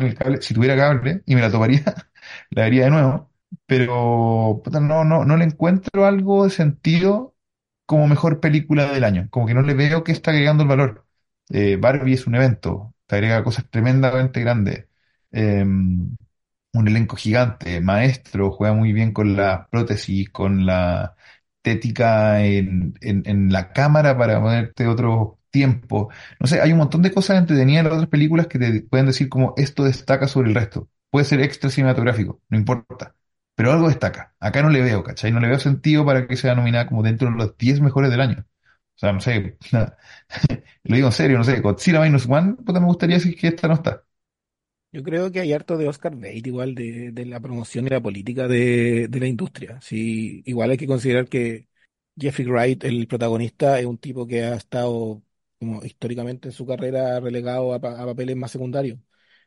el 0.00 0.14
cable, 0.14 0.42
si 0.42 0.54
tuviera 0.54 0.76
cable 0.76 1.22
y 1.26 1.34
me 1.34 1.40
la 1.40 1.50
toparía, 1.50 1.82
la 2.50 2.64
haría 2.66 2.84
de 2.84 2.90
nuevo, 2.90 3.30
pero 3.66 4.60
puta, 4.64 4.80
no, 4.80 5.04
no, 5.04 5.24
no 5.24 5.36
le 5.36 5.44
encuentro 5.44 6.04
algo 6.06 6.44
de 6.44 6.50
sentido 6.50 7.34
como 7.86 8.08
mejor 8.08 8.40
película 8.40 8.92
del 8.92 9.04
año, 9.04 9.28
como 9.30 9.46
que 9.46 9.54
no 9.54 9.62
le 9.62 9.74
veo 9.74 10.04
que 10.04 10.12
está 10.12 10.30
agregando 10.32 10.62
el 10.64 10.68
valor. 10.68 11.03
Eh, 11.50 11.76
Barbie 11.76 12.14
es 12.14 12.26
un 12.26 12.34
evento, 12.36 12.94
te 13.06 13.16
agrega 13.16 13.44
cosas 13.44 13.68
tremendamente 13.70 14.40
grandes, 14.40 14.86
eh, 15.32 15.64
un 16.74 16.88
elenco 16.88 17.16
gigante, 17.16 17.80
maestro, 17.80 18.50
juega 18.52 18.74
muy 18.74 18.92
bien 18.92 19.12
con 19.12 19.36
la 19.36 19.68
prótesis, 19.70 20.30
con 20.30 20.66
la 20.66 21.16
estética 21.64 22.42
en, 22.44 22.94
la 23.52 23.72
cámara 23.72 24.16
para 24.18 24.40
ponerte 24.40 24.86
otro 24.86 25.38
tiempo. 25.50 26.10
No 26.40 26.46
sé, 26.46 26.60
hay 26.60 26.72
un 26.72 26.78
montón 26.78 27.02
de 27.02 27.12
cosas 27.12 27.38
entretenidas 27.38 27.80
en 27.80 27.84
las 27.86 27.94
otras 27.94 28.10
películas 28.10 28.46
que 28.48 28.58
te 28.58 28.82
pueden 28.82 29.06
decir 29.06 29.28
como 29.28 29.54
esto 29.56 29.84
destaca 29.84 30.28
sobre 30.28 30.48
el 30.48 30.54
resto. 30.54 30.88
Puede 31.10 31.24
ser 31.26 31.40
extra 31.40 31.70
cinematográfico, 31.70 32.40
no 32.48 32.58
importa. 32.58 33.14
Pero 33.54 33.72
algo 33.72 33.88
destaca. 33.88 34.34
Acá 34.40 34.62
no 34.62 34.68
le 34.70 34.82
veo, 34.82 35.04
¿cachai? 35.04 35.30
No 35.32 35.40
le 35.40 35.48
veo 35.48 35.58
sentido 35.60 36.04
para 36.04 36.26
que 36.26 36.36
sea 36.36 36.54
nominada 36.56 36.86
como 36.88 37.02
dentro 37.02 37.30
de 37.30 37.36
los 37.36 37.56
10 37.56 37.80
mejores 37.80 38.10
del 38.10 38.20
año. 38.20 38.44
O 38.96 38.98
sea, 38.98 39.12
no 39.12 39.20
sé, 39.20 39.56
lo 40.84 40.96
digo 40.96 41.08
en 41.08 41.12
serio, 41.12 41.38
no 41.38 41.44
sé, 41.44 41.60
Godzilla 41.60 42.00
Minus 42.00 42.28
One, 42.28 42.54
puta, 42.54 42.80
me 42.80 42.86
gustaría 42.86 43.16
decir 43.16 43.36
que 43.36 43.48
esta 43.48 43.68
no 43.68 43.74
está. 43.74 44.04
Yo 44.92 45.02
creo 45.02 45.32
que 45.32 45.40
hay 45.40 45.52
harto 45.52 45.76
de 45.76 45.88
Oscar 45.88 46.14
Bate 46.14 46.42
igual 46.44 46.74
de, 46.76 47.10
de 47.10 47.26
la 47.26 47.40
promoción 47.40 47.86
y 47.86 47.90
la 47.90 48.00
política 48.00 48.46
de, 48.46 49.08
de, 49.08 49.20
la 49.20 49.26
industria. 49.26 49.80
Sí, 49.80 50.42
igual 50.46 50.70
hay 50.70 50.76
que 50.76 50.86
considerar 50.86 51.28
que 51.28 51.68
Jeffrey 52.16 52.46
Wright, 52.46 52.84
el 52.84 53.08
protagonista, 53.08 53.80
es 53.80 53.86
un 53.86 53.98
tipo 53.98 54.24
que 54.26 54.44
ha 54.44 54.54
estado 54.54 55.22
como 55.58 55.84
históricamente 55.84 56.48
en 56.48 56.52
su 56.52 56.64
carrera 56.64 57.18
relegado 57.18 57.72
a, 57.72 57.76
a 57.76 57.80
papeles 57.80 58.36
más 58.36 58.52
secundarios. 58.52 59.00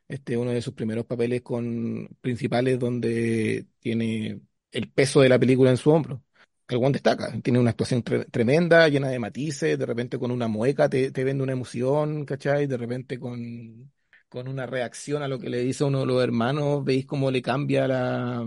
Este 0.09 0.33
es 0.33 0.39
uno 0.39 0.51
de 0.51 0.61
sus 0.61 0.73
primeros 0.73 1.05
papeles 1.05 1.41
con 1.41 2.07
principales 2.21 2.77
donde 2.79 3.67
tiene 3.79 4.41
el 4.71 4.91
peso 4.91 5.21
de 5.21 5.29
la 5.29 5.39
película 5.39 5.69
en 5.71 5.77
su 5.77 5.91
hombro. 5.91 6.23
El 6.69 6.77
one 6.77 6.91
destaca, 6.93 7.31
tiene 7.41 7.59
una 7.59 7.69
actuación 7.69 8.03
tre 8.03 8.25
tremenda, 8.25 8.87
llena 8.89 9.07
de 9.09 9.19
matices, 9.19 9.79
de 9.79 9.85
repente 9.85 10.19
con 10.19 10.31
una 10.31 10.47
mueca 10.49 10.89
te, 10.89 11.11
te 11.11 11.23
vende 11.23 11.43
una 11.43 11.53
emoción, 11.53 12.25
¿cachai? 12.25 12.67
De 12.67 12.77
repente 12.77 13.19
con 13.19 13.91
con 14.29 14.49
una 14.49 14.65
reacción 14.65 15.23
a 15.23 15.27
lo 15.29 15.39
que 15.39 15.49
le 15.49 15.59
dice 15.61 15.85
uno 15.85 16.01
de 16.01 16.05
los 16.05 16.21
hermanos, 16.21 16.83
veis 16.83 17.05
cómo 17.05 17.31
le 17.31 17.41
cambia 17.41 17.87
la, 17.87 18.45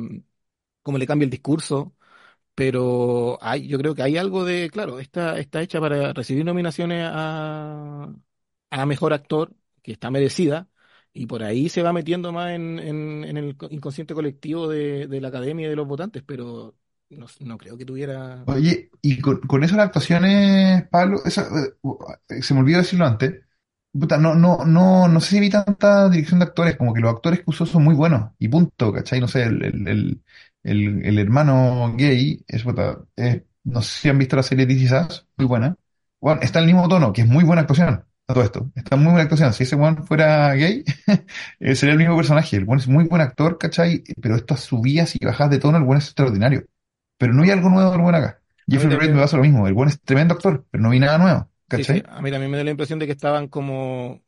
cómo 0.83 0.99
le 0.99 1.07
cambia 1.07 1.25
el 1.25 1.31
discurso, 1.31 1.95
pero 2.55 3.39
hay, 3.43 3.69
yo 3.69 3.79
creo 3.79 3.95
que 3.95 4.03
hay 4.03 4.17
algo 4.19 4.45
de, 4.45 4.71
claro, 4.71 5.01
está, 5.01 5.39
está 5.39 5.63
hecha 5.63 5.81
para 5.81 6.13
recibir 6.15 6.45
nominaciones 6.45 7.05
a, 7.11 8.15
a 8.71 8.87
mejor 8.87 9.13
actor, 9.13 9.55
que 9.83 9.93
está 9.93 10.11
merecida, 10.11 10.69
y 11.13 11.27
por 11.27 11.43
ahí 11.43 11.69
se 11.69 11.83
va 11.83 11.93
metiendo 11.93 12.33
más 12.33 12.53
en, 12.53 12.79
en, 12.79 13.25
en 13.25 13.37
el 13.37 13.57
inconsciente 13.71 14.15
colectivo 14.15 14.69
de, 14.69 15.07
de, 15.09 15.21
la 15.21 15.29
academia 15.29 15.67
y 15.67 15.71
de 15.71 15.77
los 15.77 15.87
votantes, 15.89 16.23
pero 16.27 16.77
no, 17.11 17.59
creo 17.59 17.77
que 17.77 17.85
tuviera. 17.85 18.45
Oye, 18.47 18.91
y 19.03 19.21
con, 19.21 19.41
con 19.41 19.65
eso 19.65 19.77
las 19.77 19.87
actuaciones, 19.87 20.89
Pablo, 20.89 21.21
esa, 21.25 21.49
se 22.41 22.55
me 22.55 22.61
olvidó 22.61 22.79
decirlo 22.79 23.07
antes 23.07 23.43
Puta, 23.93 24.19
no, 24.19 24.35
no, 24.37 24.65
no, 24.65 25.09
no 25.09 25.21
sé 25.21 25.31
si 25.31 25.41
vi 25.41 25.51
tanta 25.51 26.09
dirección 26.09 26.39
de 26.39 26.45
actores, 26.47 26.77
como 26.77 26.95
que 26.95 27.01
los 27.01 27.13
actores 27.13 27.41
que 27.41 27.51
usó 27.51 27.67
son 27.67 27.83
muy 27.83 27.95
buenos, 27.95 28.31
y 28.39 28.47
punto, 28.47 28.93
¿cachai? 28.93 29.21
No 29.21 29.27
sé, 29.27 29.43
el, 29.43 29.65
el, 29.89 30.23
el, 30.63 31.19
hermano 31.19 31.93
gay, 31.97 32.45
es, 32.47 32.65
no 33.65 33.83
sé 33.83 34.01
si 34.01 34.09
han 34.09 34.19
visto 34.19 34.37
la 34.37 34.45
serie 34.45 34.67
This 34.67 34.83
Is 34.83 34.93
Us, 34.93 35.27
muy 35.37 35.47
buena, 35.47 35.77
bueno, 36.21 36.41
está 36.43 36.61
el 36.61 36.67
mismo 36.67 36.89
tono, 36.89 37.13
que 37.13 37.23
es 37.23 37.27
muy 37.27 37.43
buena 37.43 37.63
actuación 37.63 38.05
todo 38.27 38.45
esto. 38.45 38.71
Está 38.77 38.95
muy 38.95 39.07
buena 39.07 39.23
actuación. 39.23 39.53
Si 39.53 39.65
ese 39.65 39.75
one 39.75 40.03
fuera 40.03 40.55
gay, 40.55 40.85
eh, 41.61 41.75
sería 41.75 41.95
el 41.95 41.99
mismo 41.99 42.17
personaje. 42.17 42.57
El 42.57 42.65
one 42.69 42.81
es 42.81 42.87
muy 42.87 43.05
buen 43.09 43.21
actor, 43.21 43.59
¿cachai? 43.59 44.05
Pero 44.21 44.37
estas 44.37 44.61
subidas 44.61 45.17
y 45.17 45.25
bajadas 45.25 45.51
de 45.51 45.59
tono, 45.59 45.79
el 45.79 45.85
one 45.85 45.99
es 45.99 46.07
extraordinario. 46.07 46.65
Pero 47.21 47.35
no 47.35 47.43
hay 47.43 47.51
algo 47.51 47.69
nuevo 47.69 47.91
del 47.91 48.01
buen 48.01 48.15
acá. 48.15 48.41
Jeffrey 48.67 48.97
Wright 48.97 49.13
me 49.13 49.21
pasa 49.21 49.37
lo 49.37 49.43
mismo. 49.43 49.69
El 49.69 49.77
one 49.77 49.91
es 49.91 50.01
tremendo 50.01 50.33
actor, 50.33 50.65
pero 50.71 50.83
no 50.83 50.89
vi 50.89 50.99
nada 50.99 51.19
nuevo. 51.19 51.51
¿cachai? 51.69 52.03
A 52.09 52.23
mí 52.23 52.31
también 52.31 52.51
me 52.51 52.57
da 52.57 52.65
la 52.65 52.71
impresión 52.71 52.99
de 52.99 53.05
que 53.05 53.13
estaban 53.13 53.49
como 53.49 54.23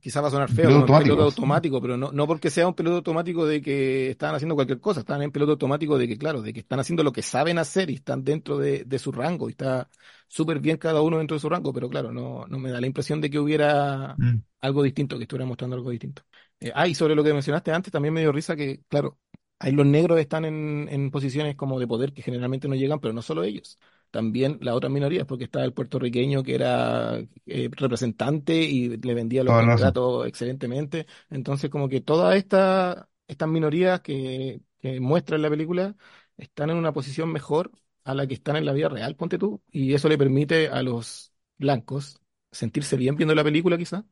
quizás 0.00 0.22
va 0.22 0.28
a 0.28 0.30
sonar 0.30 0.48
feo, 0.48 0.68
piloto, 0.68 0.94
automático, 0.94 1.22
automático, 1.22 1.80
pero 1.82 1.96
no, 1.96 2.12
no 2.12 2.26
porque 2.26 2.48
sea 2.48 2.66
un 2.66 2.74
piloto 2.74 2.96
automático 2.96 3.44
de 3.44 3.60
que 3.60 4.10
están 4.10 4.34
haciendo 4.34 4.54
cualquier 4.54 4.80
cosa, 4.80 5.00
están 5.00 5.20
en 5.20 5.32
piloto 5.32 5.52
automático 5.52 5.98
de 5.98 6.06
que, 6.06 6.16
claro, 6.16 6.42
de 6.42 6.52
que 6.52 6.60
están 6.60 6.78
haciendo 6.80 7.02
lo 7.02 7.12
que 7.12 7.22
saben 7.22 7.58
hacer 7.58 7.90
y 7.90 7.94
están 7.94 8.22
dentro 8.22 8.56
de, 8.56 8.86
su 8.98 9.12
rango 9.12 9.48
y 9.48 9.52
está 9.52 9.88
súper 10.28 10.60
bien 10.60 10.76
cada 10.76 11.02
uno 11.02 11.18
dentro 11.18 11.34
de 11.34 11.40
su 11.40 11.48
rango, 11.48 11.72
pero 11.72 11.88
claro, 11.88 12.12
no, 12.12 12.46
no 12.46 12.58
me 12.58 12.70
da 12.70 12.80
la 12.80 12.86
impresión 12.86 13.20
de 13.20 13.30
que 13.30 13.38
hubiera 13.38 14.14
mm. 14.16 14.42
algo 14.60 14.82
distinto, 14.82 15.16
que 15.16 15.24
estuviera 15.24 15.46
mostrando 15.46 15.76
algo 15.76 15.90
distinto. 15.90 16.22
Eh, 16.60 16.72
ah, 16.74 16.86
y 16.86 16.94
sobre 16.94 17.14
lo 17.14 17.24
que 17.24 17.32
mencionaste 17.32 17.72
antes, 17.72 17.92
también 17.92 18.14
me 18.14 18.20
dio 18.20 18.32
risa 18.32 18.54
que, 18.54 18.82
claro, 18.88 19.18
ahí 19.58 19.72
los 19.72 19.86
negros 19.86 20.18
están 20.20 20.44
en, 20.44 20.88
en 20.90 21.10
posiciones 21.10 21.56
como 21.56 21.78
de 21.80 21.86
poder 21.86 22.12
que 22.12 22.22
generalmente 22.22 22.68
no 22.68 22.74
llegan, 22.74 23.00
pero 23.00 23.12
no 23.14 23.22
solo 23.22 23.42
ellos 23.44 23.78
también 24.10 24.58
las 24.62 24.74
otras 24.74 24.90
minorías, 24.92 25.26
porque 25.26 25.44
estaba 25.44 25.64
el 25.66 25.74
puertorriqueño 25.74 26.42
que 26.42 26.54
era 26.54 27.18
eh, 27.46 27.68
representante 27.72 28.54
y 28.56 28.96
le 28.96 29.14
vendía 29.14 29.44
los 29.44 29.54
contratos 29.54 30.26
excelentemente. 30.26 31.06
Entonces, 31.30 31.68
como 31.70 31.88
que 31.88 32.00
todas 32.00 32.36
estas 32.36 33.06
estas 33.26 33.48
minorías 33.48 34.00
que, 34.00 34.62
que 34.80 35.00
muestra 35.00 35.36
en 35.36 35.42
la 35.42 35.50
película 35.50 35.94
están 36.38 36.70
en 36.70 36.76
una 36.78 36.92
posición 36.92 37.30
mejor 37.32 37.70
a 38.04 38.14
la 38.14 38.26
que 38.26 38.34
están 38.34 38.56
en 38.56 38.64
la 38.64 38.72
vida 38.72 38.88
real, 38.88 39.16
ponte 39.16 39.36
tú, 39.38 39.62
y 39.70 39.92
eso 39.94 40.08
le 40.08 40.16
permite 40.18 40.68
a 40.68 40.82
los 40.82 41.32
blancos 41.58 42.18
sentirse 42.50 42.96
bien 42.96 43.16
viendo 43.16 43.34
la 43.34 43.44
película 43.44 43.76
quizá, 43.76 44.04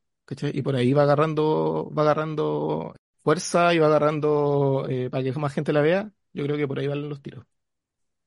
Y 0.53 0.63
por 0.63 0.77
ahí 0.77 0.93
va 0.93 1.03
agarrando, 1.05 1.91
va 1.97 2.03
agarrando 2.03 2.95
fuerza 3.27 3.75
y 3.75 3.79
va 3.81 3.89
agarrando 3.89 4.87
eh, 4.89 5.11
para 5.11 5.25
que 5.25 5.33
más 5.33 5.53
gente 5.53 5.73
la 5.73 5.81
vea. 5.81 6.12
Yo 6.33 6.45
creo 6.45 6.57
que 6.57 6.69
por 6.69 6.79
ahí 6.79 6.87
van 6.87 7.09
los 7.09 7.21
tiros. 7.21 7.45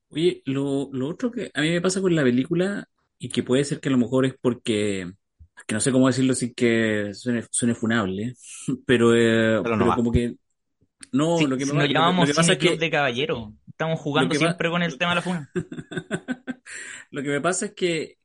Oye, 0.10 0.42
lo, 0.44 0.90
lo 0.92 1.08
otro 1.08 1.32
que 1.32 1.50
a 1.54 1.62
mí 1.62 1.70
me 1.70 1.80
pasa 1.80 2.02
con 2.02 2.14
la 2.14 2.24
película, 2.24 2.86
y 3.18 3.30
que 3.30 3.42
puede 3.42 3.64
ser 3.64 3.80
que 3.80 3.88
a 3.88 3.94
lo 3.94 3.98
mejor 3.98 4.26
es 4.26 4.34
porque, 4.42 5.10
que 5.66 5.74
no 5.74 5.80
sé 5.80 5.94
cómo 5.94 6.08
decirlo 6.08 6.34
sin 6.34 6.54
que 6.54 7.14
suene, 7.14 7.46
suene 7.50 7.76
funable, 7.76 8.34
pero, 8.86 9.16
eh, 9.16 9.62
pero, 9.64 9.96
como 9.96 10.12
que 10.12 10.36
no, 11.14 11.40
lo 11.48 11.56
que 11.56 11.66
me, 11.66 11.74
lo 11.74 11.86
llamamos 11.86 12.28
lo 12.28 12.34
que 12.34 12.36
pasa 12.36 12.54
es 12.54 12.58
que 12.58 12.76
de 12.76 12.92
caballero. 12.92 13.54
Estamos 13.70 14.02
jugando 14.02 14.36
siempre 14.36 14.70
con 14.70 14.84
el 14.84 14.98
tema 14.98 15.12
de 15.12 15.16
la 15.16 15.22
funa. 15.22 15.50
lo 17.12 17.24
que 17.24 17.30
me 17.30 17.40
pasa 17.40 17.68
es 17.68 17.72
que 17.72 18.18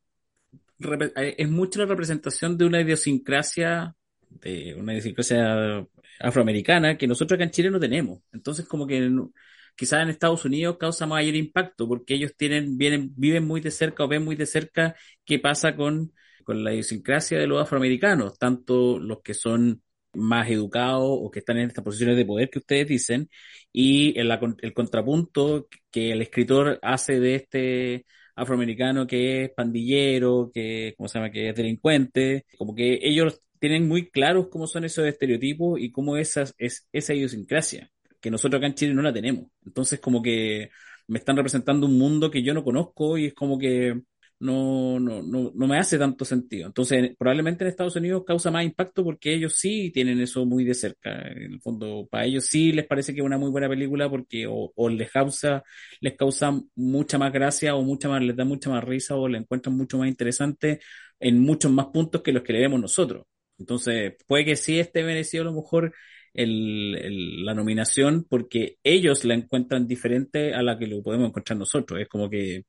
eh, 0.80 1.34
es 1.38 1.48
mucho 1.48 1.78
la 1.78 1.86
representación 1.86 2.58
de 2.58 2.64
una 2.64 2.80
idiosincrasia, 2.80 3.94
de 4.28 4.74
una 4.76 4.92
idiosincrasia 4.92 5.86
afroamericana 6.20 6.96
que 6.96 7.06
nosotros 7.06 7.36
acá 7.36 7.44
en 7.44 7.50
Chile 7.50 7.70
no 7.70 7.80
tenemos. 7.80 8.20
Entonces, 8.32 8.66
como 8.66 8.86
que 8.86 9.10
quizás 9.76 10.02
en 10.02 10.10
Estados 10.10 10.44
Unidos 10.44 10.76
causa 10.78 11.06
mayor 11.06 11.34
impacto 11.34 11.88
porque 11.88 12.14
ellos 12.14 12.32
tienen, 12.36 12.78
vienen, 12.78 13.12
viven 13.16 13.44
muy 13.46 13.60
de 13.60 13.70
cerca 13.70 14.04
o 14.04 14.08
ven 14.08 14.24
muy 14.24 14.36
de 14.36 14.46
cerca 14.46 14.94
qué 15.24 15.38
pasa 15.38 15.76
con, 15.76 16.12
con 16.44 16.62
la 16.64 16.72
idiosincrasia 16.72 17.38
de 17.38 17.46
los 17.46 17.62
afroamericanos, 17.62 18.38
tanto 18.38 18.98
los 18.98 19.20
que 19.22 19.34
son 19.34 19.82
más 20.14 20.48
educados 20.50 21.02
o 21.06 21.30
que 21.30 21.40
están 21.40 21.58
en 21.58 21.68
estas 21.68 21.84
posiciones 21.84 22.16
de 22.16 22.24
poder 22.24 22.50
que 22.50 22.60
ustedes 22.60 22.86
dicen, 22.88 23.28
y 23.72 24.18
el, 24.18 24.30
el 24.62 24.72
contrapunto 24.74 25.66
que 25.90 26.12
el 26.12 26.22
escritor 26.22 26.78
hace 26.82 27.18
de 27.20 27.34
este 27.36 28.06
afroamericano 28.36 29.06
que 29.06 29.44
es 29.44 29.50
pandillero, 29.50 30.50
que, 30.52 30.94
¿cómo 30.96 31.08
se 31.08 31.18
llama?, 31.18 31.30
que 31.30 31.48
es 31.50 31.56
delincuente, 31.56 32.46
como 32.58 32.74
que 32.74 32.98
ellos 33.02 33.40
tienen 33.64 33.88
muy 33.88 34.10
claros 34.10 34.48
cómo 34.50 34.66
son 34.66 34.84
esos 34.84 35.06
estereotipos 35.06 35.80
y 35.80 35.90
cómo 35.90 36.18
esas, 36.18 36.54
es 36.58 36.86
esa 36.92 37.14
idiosincrasia 37.14 37.90
que 38.20 38.30
nosotros 38.30 38.58
acá 38.58 38.66
en 38.66 38.74
Chile 38.74 38.92
no 38.92 39.00
la 39.00 39.10
tenemos. 39.10 39.46
Entonces, 39.64 40.00
como 40.00 40.22
que 40.22 40.68
me 41.06 41.18
están 41.18 41.34
representando 41.34 41.86
un 41.86 41.96
mundo 41.98 42.30
que 42.30 42.42
yo 42.42 42.52
no 42.52 42.62
conozco 42.62 43.16
y 43.16 43.26
es 43.26 43.34
como 43.34 43.58
que 43.58 44.02
no, 44.38 45.00
no, 45.00 45.22
no, 45.22 45.50
no 45.54 45.66
me 45.66 45.78
hace 45.78 45.98
tanto 45.98 46.26
sentido. 46.26 46.66
Entonces, 46.66 47.16
probablemente 47.18 47.64
en 47.64 47.70
Estados 47.70 47.96
Unidos 47.96 48.24
causa 48.26 48.50
más 48.50 48.64
impacto 48.66 49.02
porque 49.02 49.32
ellos 49.32 49.54
sí 49.56 49.90
tienen 49.94 50.20
eso 50.20 50.44
muy 50.44 50.64
de 50.64 50.74
cerca. 50.74 51.22
En 51.32 51.54
el 51.54 51.60
fondo, 51.62 52.06
para 52.10 52.26
ellos 52.26 52.44
sí 52.44 52.70
les 52.72 52.86
parece 52.86 53.14
que 53.14 53.20
es 53.20 53.26
una 53.26 53.38
muy 53.38 53.50
buena 53.50 53.68
película 53.70 54.10
porque 54.10 54.46
o, 54.46 54.88
les 54.90 55.10
causa, 55.10 55.62
les 56.00 56.16
causa 56.16 56.52
mucha 56.74 57.16
más 57.16 57.32
gracia 57.32 57.74
o 57.76 57.82
mucha 57.82 58.10
más, 58.10 58.22
les 58.22 58.36
da 58.36 58.44
mucha 58.44 58.68
más 58.68 58.84
risa 58.84 59.16
o 59.16 59.26
le 59.26 59.38
encuentran 59.38 59.74
mucho 59.74 59.96
más 59.96 60.08
interesante 60.08 60.80
en 61.18 61.40
muchos 61.40 61.72
más 61.72 61.86
puntos 61.86 62.20
que 62.20 62.32
los 62.32 62.42
que 62.42 62.52
le 62.52 62.60
vemos 62.60 62.78
nosotros. 62.78 63.24
Entonces, 63.58 64.14
puede 64.26 64.44
que 64.44 64.56
sí 64.56 64.78
esté 64.78 65.02
merecido 65.04 65.42
a 65.42 65.46
lo 65.46 65.52
mejor 65.54 65.94
el, 66.32 67.44
la 67.44 67.54
nominación 67.54 68.26
porque 68.28 68.78
ellos 68.82 69.24
la 69.24 69.34
encuentran 69.34 69.86
diferente 69.86 70.54
a 70.54 70.62
la 70.62 70.78
que 70.78 70.86
lo 70.86 71.02
podemos 71.02 71.28
encontrar 71.28 71.58
nosotros. 71.58 72.00
Es 72.00 72.08
como 72.08 72.28
que 72.28 72.64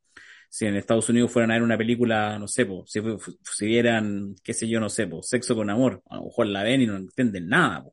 si 0.50 0.65
en 0.65 0.76
Estados 0.76 1.10
Unidos 1.10 1.32
fueran 1.32 1.52
a 1.52 1.56
ver 1.56 1.63
una 1.63 1.78
película, 1.78 2.38
no 2.39 2.48
sé, 2.48 2.67
si, 2.86 3.02
si 3.43 3.65
vieran, 3.65 4.36
qué 4.43 4.54
sé 4.54 4.67
yo, 4.67 4.80
no 4.80 4.89
sé, 4.89 5.10
sexo 5.21 5.56
con 5.56 5.69
amor, 5.69 6.02
a 6.10 6.17
lo 6.17 6.26
mejor 6.26 6.48
la 6.48 6.63
ven 6.63 6.82
y 6.82 6.88
no 6.88 6.95
entienden 6.98 7.48
nada. 7.50 7.84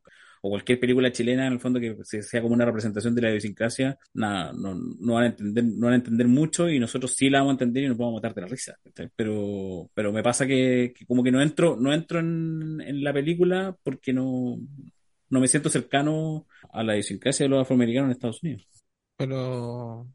O 0.44 0.50
cualquier 0.50 0.80
película 0.80 1.12
chilena, 1.12 1.46
en 1.46 1.52
el 1.52 1.60
fondo, 1.60 1.78
que 1.78 1.96
sea 2.04 2.42
como 2.42 2.54
una 2.54 2.64
representación 2.64 3.14
de 3.14 3.22
la 3.22 3.30
idiosincrasia, 3.30 3.96
nada, 4.14 4.52
no, 4.52 4.74
no, 4.74 5.14
van 5.14 5.22
a 5.22 5.26
entender, 5.28 5.64
no 5.64 5.86
van 5.86 5.92
a 5.92 5.96
entender 5.96 6.26
mucho 6.26 6.68
y 6.68 6.80
nosotros 6.80 7.14
sí 7.14 7.30
la 7.30 7.38
vamos 7.38 7.52
a 7.52 7.54
entender 7.54 7.84
y 7.84 7.88
nos 7.88 7.96
vamos 7.96 8.14
a 8.14 8.16
matar 8.16 8.34
de 8.34 8.40
la 8.40 8.48
risa. 8.48 8.76
Pero, 9.14 9.88
pero 9.94 10.12
me 10.12 10.24
pasa 10.24 10.44
que, 10.44 10.94
como 11.06 11.22
que 11.22 11.30
no 11.30 11.40
entro, 11.40 11.76
no 11.76 11.92
entro 11.92 12.18
en, 12.18 13.04
la 13.04 13.12
película 13.12 13.76
porque 13.84 14.12
no, 14.12 14.58
no 15.30 15.40
me 15.40 15.46
siento 15.46 15.70
cercano 15.70 16.48
a 16.72 16.82
la 16.82 16.94
idiosincrasia 16.94 17.44
de 17.44 17.50
los 17.50 17.62
afroamericanos 17.62 18.08
en 18.08 18.12
Estados 18.12 18.42
Unidos. 18.42 18.66
Pero, 19.16 20.08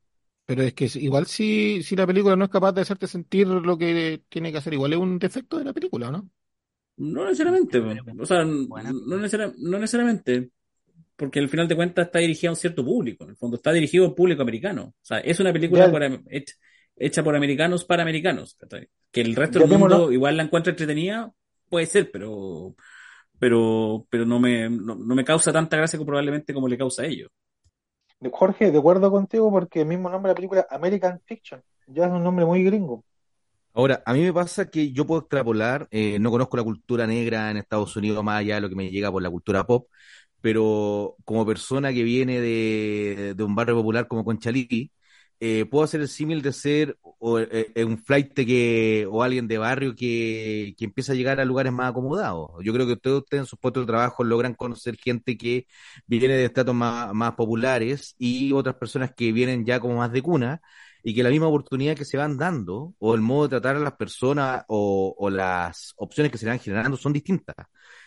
pero 0.46 0.64
es 0.64 0.74
que 0.74 0.90
igual 0.96 1.28
si, 1.28 1.84
si 1.84 1.96
la 1.96 2.06
película 2.06 2.36
no 2.36 2.44
es 2.44 2.52
capaz 2.52 2.74
de 2.74 2.82
hacerte 2.82 3.08
sentir 3.08 3.48
lo 3.48 3.78
que 3.78 4.24
tiene 4.28 4.52
que 4.52 4.58
hacer, 4.58 4.74
igual 4.74 4.92
es 4.92 5.00
un 5.00 5.20
defecto 5.20 5.58
de 5.58 5.64
la 5.64 5.74
película, 5.74 6.12
¿no? 6.12 6.30
No 6.98 7.26
necesariamente, 7.26 7.80
o 7.80 8.26
sea, 8.26 8.44
no, 8.44 9.80
necesariamente, 9.80 10.50
porque 11.16 11.40
al 11.40 11.50
final 11.50 11.68
de 11.68 11.76
cuentas 11.76 12.08
está 12.08 12.20
dirigida 12.20 12.50
a 12.50 12.54
un 12.54 12.58
cierto 12.58 12.84
público, 12.84 13.24
en 13.24 13.32
el 13.32 13.38
fondo 13.38 13.58
está 13.58 13.72
dirigido 13.72 14.06
a 14.06 14.08
un 14.10 14.16
público 14.16 14.42
americano, 14.42 14.96
o 15.00 15.06
sea, 15.06 15.20
es 15.20 15.40
una 15.40 15.54
película 15.54 15.92
hecha, 16.96 17.24
por 17.24 17.36
americanos 17.36 17.86
para 17.86 18.02
americanos, 18.02 18.58
que 19.12 19.22
el 19.22 19.36
resto 19.36 19.60
del 19.60 19.78
mundo 19.78 20.12
igual 20.12 20.38
la 20.38 20.44
encuentra 20.44 20.72
entretenida, 20.72 21.32
puede 21.70 21.86
ser, 21.86 22.10
pero 22.12 22.76
pero, 23.40 24.06
pero 24.10 24.26
no, 24.26 24.40
me, 24.40 24.70
no, 24.70 24.96
me 24.96 25.24
causa 25.24 25.52
tanta 25.52 25.78
gracia 25.78 26.00
probablemente 26.00 26.54
como 26.54 26.68
le 26.68 26.78
causa 26.78 27.04
a 27.04 27.06
ellos. 27.06 27.30
Jorge, 28.32 28.72
de 28.72 28.80
acuerdo 28.80 29.12
contigo 29.12 29.52
porque 29.52 29.82
el 29.82 29.88
mismo 29.88 30.10
nombre 30.10 30.30
de 30.30 30.34
la 30.34 30.36
película 30.36 30.68
American 30.72 31.22
Fiction 31.24 31.62
ya 31.86 32.06
es 32.06 32.12
un 32.12 32.24
nombre 32.24 32.46
muy 32.46 32.64
gringo. 32.64 33.04
Ahora, 33.78 34.02
a 34.08 34.14
mí 34.14 34.22
me 34.24 34.34
pasa 34.34 34.70
que 34.72 34.92
yo 34.92 35.06
puedo 35.06 35.22
extrapolar, 35.22 35.88
eh, 35.92 36.18
no 36.20 36.32
conozco 36.32 36.58
la 36.58 36.64
cultura 36.64 37.06
negra 37.06 37.52
en 37.52 37.58
Estados 37.58 37.96
Unidos 37.96 38.24
más 38.24 38.40
allá 38.40 38.56
de 38.56 38.62
lo 38.62 38.70
que 38.70 38.76
me 38.76 38.90
llega 38.90 39.12
por 39.12 39.22
la 39.22 39.30
cultura 39.30 39.68
pop, 39.68 39.88
pero 40.42 41.16
como 41.26 41.46
persona 41.46 41.94
que 41.94 42.02
viene 42.04 42.42
de, 42.42 43.34
de 43.36 43.44
un 43.44 43.54
barrio 43.56 43.76
popular 43.76 44.08
como 44.08 44.26
Conchalí, 44.26 44.92
eh, 45.40 45.66
puedo 45.70 45.84
hacer 45.84 46.02
el 46.02 46.08
símil 46.08 46.42
de 46.42 46.54
ser 46.54 46.98
o, 47.20 47.38
eh, 47.40 47.72
eh, 47.76 47.84
un 47.86 48.00
flight 48.00 48.34
que, 48.34 49.08
o 49.12 49.22
alguien 49.22 49.48
de 49.48 49.60
barrio 49.60 49.94
que, 49.96 50.74
que, 50.78 50.86
empieza 50.86 51.12
a 51.14 51.16
llegar 51.16 51.40
a 51.40 51.46
lugares 51.46 51.72
más 51.72 51.92
acomodados. 51.92 52.50
Yo 52.64 52.74
creo 52.74 52.88
que 52.88 52.96
todos 52.98 53.20
ustedes 53.24 53.42
en 53.42 53.46
sus 53.48 53.60
puestos 53.60 53.84
de 53.86 53.88
trabajo 53.94 54.24
logran 54.24 54.56
conocer 54.56 54.98
gente 54.98 55.38
que 55.38 55.68
viene 56.08 56.34
de 56.36 56.46
estatus 56.46 56.74
más, 56.74 57.14
más 57.14 57.34
populares 57.36 58.16
y 58.18 58.52
otras 58.54 58.76
personas 58.76 59.12
que 59.16 59.32
vienen 59.32 59.66
ya 59.66 59.80
como 59.80 59.98
más 59.98 60.12
de 60.12 60.22
cuna 60.24 60.62
y 61.08 61.14
que 61.16 61.24
la 61.24 61.30
misma 61.30 61.48
oportunidad 61.48 61.96
que 61.96 62.04
se 62.04 62.18
van 62.18 62.38
dando 62.38 62.94
o 63.00 63.16
el 63.16 63.22
modo 63.22 63.44
de 63.44 63.50
tratar 63.52 63.78
a 63.78 63.80
las 63.80 63.94
personas 63.94 64.66
o, 64.68 65.30
las 65.32 65.94
opciones 65.96 66.34
que 66.34 66.38
se 66.38 66.46
van 66.46 66.60
generando 66.60 66.98
son 66.98 67.14
distintas. 67.14 67.56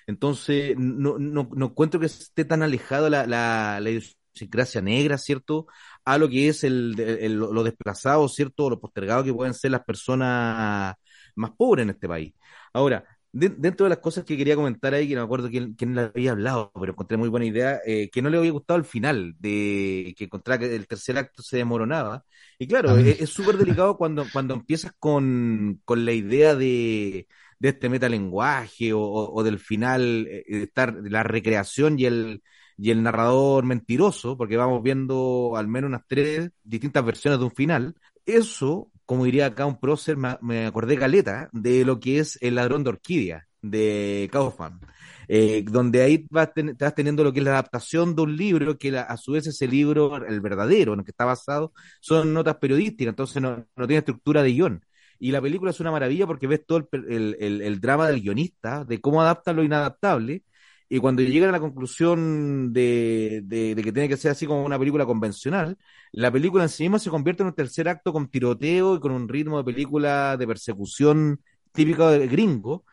Entonces, 0.07 0.77
no, 0.77 1.19
no, 1.19 1.49
no 1.51 1.67
encuentro 1.67 1.99
que 1.99 2.07
esté 2.07 2.45
tan 2.45 2.63
alejado 2.63 3.09
la, 3.09 3.27
la, 3.27 3.81
la 3.81 3.91
idiosincrasia 3.91 4.83
negra, 4.83 5.17
¿cierto? 5.17 5.67
a 6.05 6.19
lo 6.19 6.29
que 6.29 6.49
es 6.49 6.63
el, 6.63 6.93
lo 7.37 7.63
desplazado, 7.63 8.29
¿cierto? 8.29 8.67
O 8.67 8.71
lo 8.71 8.81
postergado 8.81 9.25
que 9.25 9.33
pueden 9.33 9.55
ser 9.55 9.71
las 9.71 9.85
personas 9.85 10.95
más 11.37 11.53
pobres 11.53 11.85
en 11.85 11.91
este 11.91 12.07
país. 12.07 12.35
Ahora, 12.75 13.03
dentro 13.33 13.85
de 13.85 13.91
las 13.91 13.99
cosas 13.99 14.25
que 14.25 14.37
quería 14.37 14.57
comentar 14.57 14.93
ahí, 14.95 15.09
que 15.09 15.15
no 15.15 15.21
me 15.21 15.25
acuerdo 15.25 15.49
quién, 15.51 15.75
quién 15.75 15.95
le 15.95 16.03
había 16.03 16.33
hablado, 16.33 16.73
pero 16.79 16.93
encontré 16.93 17.17
muy 17.17 17.29
buena 17.29 17.47
idea, 17.47 17.81
eh, 17.87 18.11
que 18.11 18.23
no 18.23 18.31
le 18.31 18.39
había 18.39 18.51
gustado 18.51 18.79
el 18.79 18.85
final, 18.85 19.35
de 19.39 20.15
que 20.17 20.25
encontraba 20.25 20.59
que 20.59 20.75
el 20.75 20.87
tercer 20.87 21.17
acto 21.19 21.43
se 21.43 21.59
desmoronaba. 21.59 22.25
Y 22.59 22.67
claro, 22.67 22.97
es 22.99 23.31
súper 23.31 23.57
delicado 23.57 23.97
cuando, 23.97 24.27
cuando 24.33 24.55
empiezas 24.55 24.93
con, 24.99 25.81
con 25.85 26.05
la 26.05 26.13
idea 26.13 26.55
de, 26.55 27.29
de 27.59 27.69
este 27.69 27.89
metalenguaje 27.89 28.93
o, 28.93 29.01
o, 29.01 29.43
del 29.43 29.59
final, 29.59 30.27
eh, 30.29 30.45
estar 30.49 30.95
la 31.03 31.23
recreación 31.23 31.99
y 31.99 32.07
el, 32.07 32.43
y 32.77 32.91
el 32.91 33.03
narrador 33.03 33.65
mentiroso, 33.65 34.37
porque 34.37 34.57
vamos 34.57 34.83
viendo 34.83 35.53
al 35.57 35.69
menos 35.69 35.89
unas 35.89 36.03
tres 36.07 36.51
distintas 36.65 37.05
versiones 37.05 37.39
de 37.39 37.45
un 37.45 37.53
final, 37.53 37.95
eso 38.27 38.91
como 39.11 39.25
diría 39.25 39.47
acá 39.47 39.67
un 39.67 39.81
prócer, 39.81 40.17
me, 40.17 40.67
acordé 40.67 40.97
caleta 40.97 41.49
de 41.53 41.85
lo 41.85 41.99
que 41.99 42.21
es 42.21 42.39
El 42.41 42.55
ladrón 42.55 42.85
de 42.85 42.91
orquídea 42.91 43.49
de 43.61 44.29
Kaufman. 44.31 44.79
Eh, 45.27 45.65
donde 45.69 46.03
ahí 46.03 46.27
vas, 46.31 46.51
teniendo 46.95 47.25
lo 47.25 47.33
que 47.33 47.41
es 47.41 47.45
la 47.45 47.51
adaptación 47.51 48.15
de 48.15 48.23
un 48.23 48.37
libro, 48.37 48.79
que 48.79 48.97
a 48.97 49.17
su 49.17 49.33
vez 49.33 49.49
ese 49.49 49.67
libro, 49.67 50.25
el 50.25 50.41
verdadero, 50.41 50.93
en 50.93 51.01
el 51.01 51.05
que 51.05 51.11
está 51.11 51.25
basado, 51.25 51.73
son 52.01 52.33
notas 52.33 52.59
periodísticas, 52.59 53.11
entonces 53.11 53.43
no, 53.43 53.67
tiene 53.79 53.97
estructura 53.97 54.45
de 54.45 54.53
guion. 54.53 54.85
Y 55.19 55.33
la 55.33 55.43
película 55.43 55.73
es 55.73 55.81
una 55.81 55.91
maravilla 55.91 56.29
porque 56.29 56.47
ves 56.47 56.65
todo 56.65 56.87
el, 56.93 57.37
el, 57.41 57.63
el, 57.63 57.81
drama 57.81 58.07
del 58.07 58.21
guionista, 58.21 58.85
de 58.85 59.01
cómo 59.01 59.23
adapta 59.23 59.53
lo 59.53 59.65
inadaptable, 59.65 60.45
y 60.93 60.99
cuando 60.99 61.23
llegan 61.23 61.51
a 61.51 61.53
la 61.53 61.61
conclusión 61.61 62.73
de, 62.73 63.45
que 63.49 63.93
tiene 63.93 64.09
que 64.09 64.17
ser 64.17 64.33
así 64.33 64.45
como 64.45 64.65
una 64.65 64.77
película 64.77 65.07
convencional, 65.07 65.79
la 66.11 66.33
película 66.33 66.65
en 66.65 66.69
sí 66.69 66.83
misma 66.83 66.99
se 66.99 67.11
convierte 67.11 67.45
en 67.45 67.49
un 67.49 67.55
tercer 67.55 67.89
acto 67.89 68.13
con 68.13 68.29
tiroteo 68.29 68.97
y 68.97 69.01
con 69.01 69.13
un 69.13 69.29
ritmo 69.29 69.59
de 69.59 69.65
película 69.65 70.37
de 70.37 70.49
persecución 70.49 71.45
típico 71.71 72.09
de 72.11 72.27
gringo, 72.27 72.85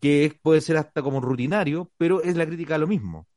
que 0.00 0.36
puede 0.42 0.60
ser 0.60 0.78
hasta 0.78 1.00
como 1.00 1.20
rutinario, 1.20 1.92
pero 1.96 2.20
es 2.22 2.36
la 2.36 2.44
crítica 2.44 2.74
a 2.74 2.78
lo 2.78 2.88
mismo. 2.88 3.28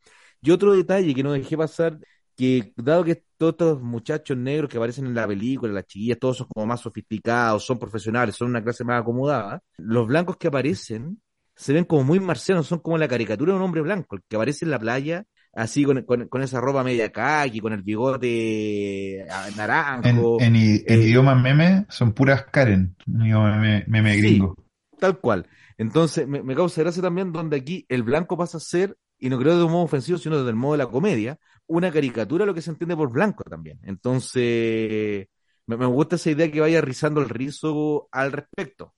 Y 0.41 0.49
otro 0.49 0.73
detalle 0.73 1.13
que 1.13 1.21
no 1.21 1.33
dejé 1.33 1.55
pasar, 1.55 1.99
que 2.35 2.73
dado 2.75 3.03
que 3.03 3.23
todos 3.37 3.51
estos 3.53 3.81
muchachos 3.83 4.35
negros 4.35 4.67
que 4.67 4.77
aparecen 4.77 5.05
en 5.05 5.13
la 5.13 5.27
película, 5.27 5.73
las 5.73 5.85
chiquillas, 5.85 6.17
todos 6.17 6.37
son 6.37 6.47
como 6.47 6.65
más 6.65 6.81
sofisticados, 6.81 7.63
son 7.63 7.77
profesionales, 7.77 8.35
son 8.35 8.49
una 8.49 8.63
clase 8.63 8.83
más 8.83 9.01
acomodada, 9.01 9.61
los 9.77 10.07
blancos 10.07 10.37
que 10.37 10.47
aparecen 10.47 11.21
se 11.57 11.73
ven 11.73 11.85
como 11.85 12.03
muy 12.03 12.19
marcianos, 12.19 12.67
son 12.67 12.79
como 12.79 12.97
la 12.97 13.07
caricatura 13.07 13.51
de 13.51 13.57
un 13.57 13.65
hombre 13.65 13.81
blanco, 13.81 14.15
el 14.15 14.21
que 14.27 14.35
aparece 14.35 14.63
en 14.63 14.71
la 14.71 14.79
playa, 14.79 15.25
así 15.53 15.83
con, 15.83 16.03
con, 16.03 16.41
esa 16.41 16.61
ropa 16.61 16.83
media 16.83 17.11
kaki, 17.11 17.59
con 17.59 17.73
el 17.73 17.81
bigote 17.81 19.25
ah, 19.29 19.47
naranjo. 19.57 20.37
En, 20.39 20.55
en, 20.55 20.83
eh, 20.85 20.95
idioma 20.99 21.33
meme 21.33 21.87
son 21.89 22.13
puras 22.13 22.45
Karen, 22.51 22.95
idioma 23.07 23.57
meme, 23.57 23.83
meme 23.87 24.17
gringo. 24.17 24.55
tal 24.99 25.19
cual. 25.19 25.47
Entonces, 25.79 26.27
me, 26.27 26.43
me, 26.43 26.55
causa 26.55 26.81
gracia 26.81 27.01
también 27.01 27.31
donde 27.31 27.57
aquí 27.57 27.85
el 27.89 28.03
blanco 28.03 28.37
pasa 28.37 28.57
a 28.57 28.61
ser, 28.61 28.95
y 29.17 29.29
no 29.29 29.39
creo 29.39 29.57
de 29.57 29.63
un 29.63 29.71
modo 29.71 29.83
ofensivo, 29.83 30.19
sino 30.19 30.37
desde 30.37 30.51
el 30.51 30.55
modo 30.55 30.73
de 30.73 30.77
la 30.77 30.87
comedia, 30.87 31.39
una 31.65 31.91
caricatura 31.91 32.45
lo 32.45 32.53
que 32.53 32.61
se 32.61 32.69
entiende 32.69 32.95
por 32.95 33.11
blanco 33.11 33.43
también. 33.43 33.79
Entonces, 33.83 35.27
me, 35.65 35.75
me 35.75 35.87
gusta 35.87 36.17
esa 36.17 36.29
idea 36.29 36.51
que 36.51 36.61
vaya 36.61 36.81
rizando 36.81 37.19
el 37.19 37.29
rizo 37.29 38.07
al 38.11 38.31
respecto. 38.31 38.93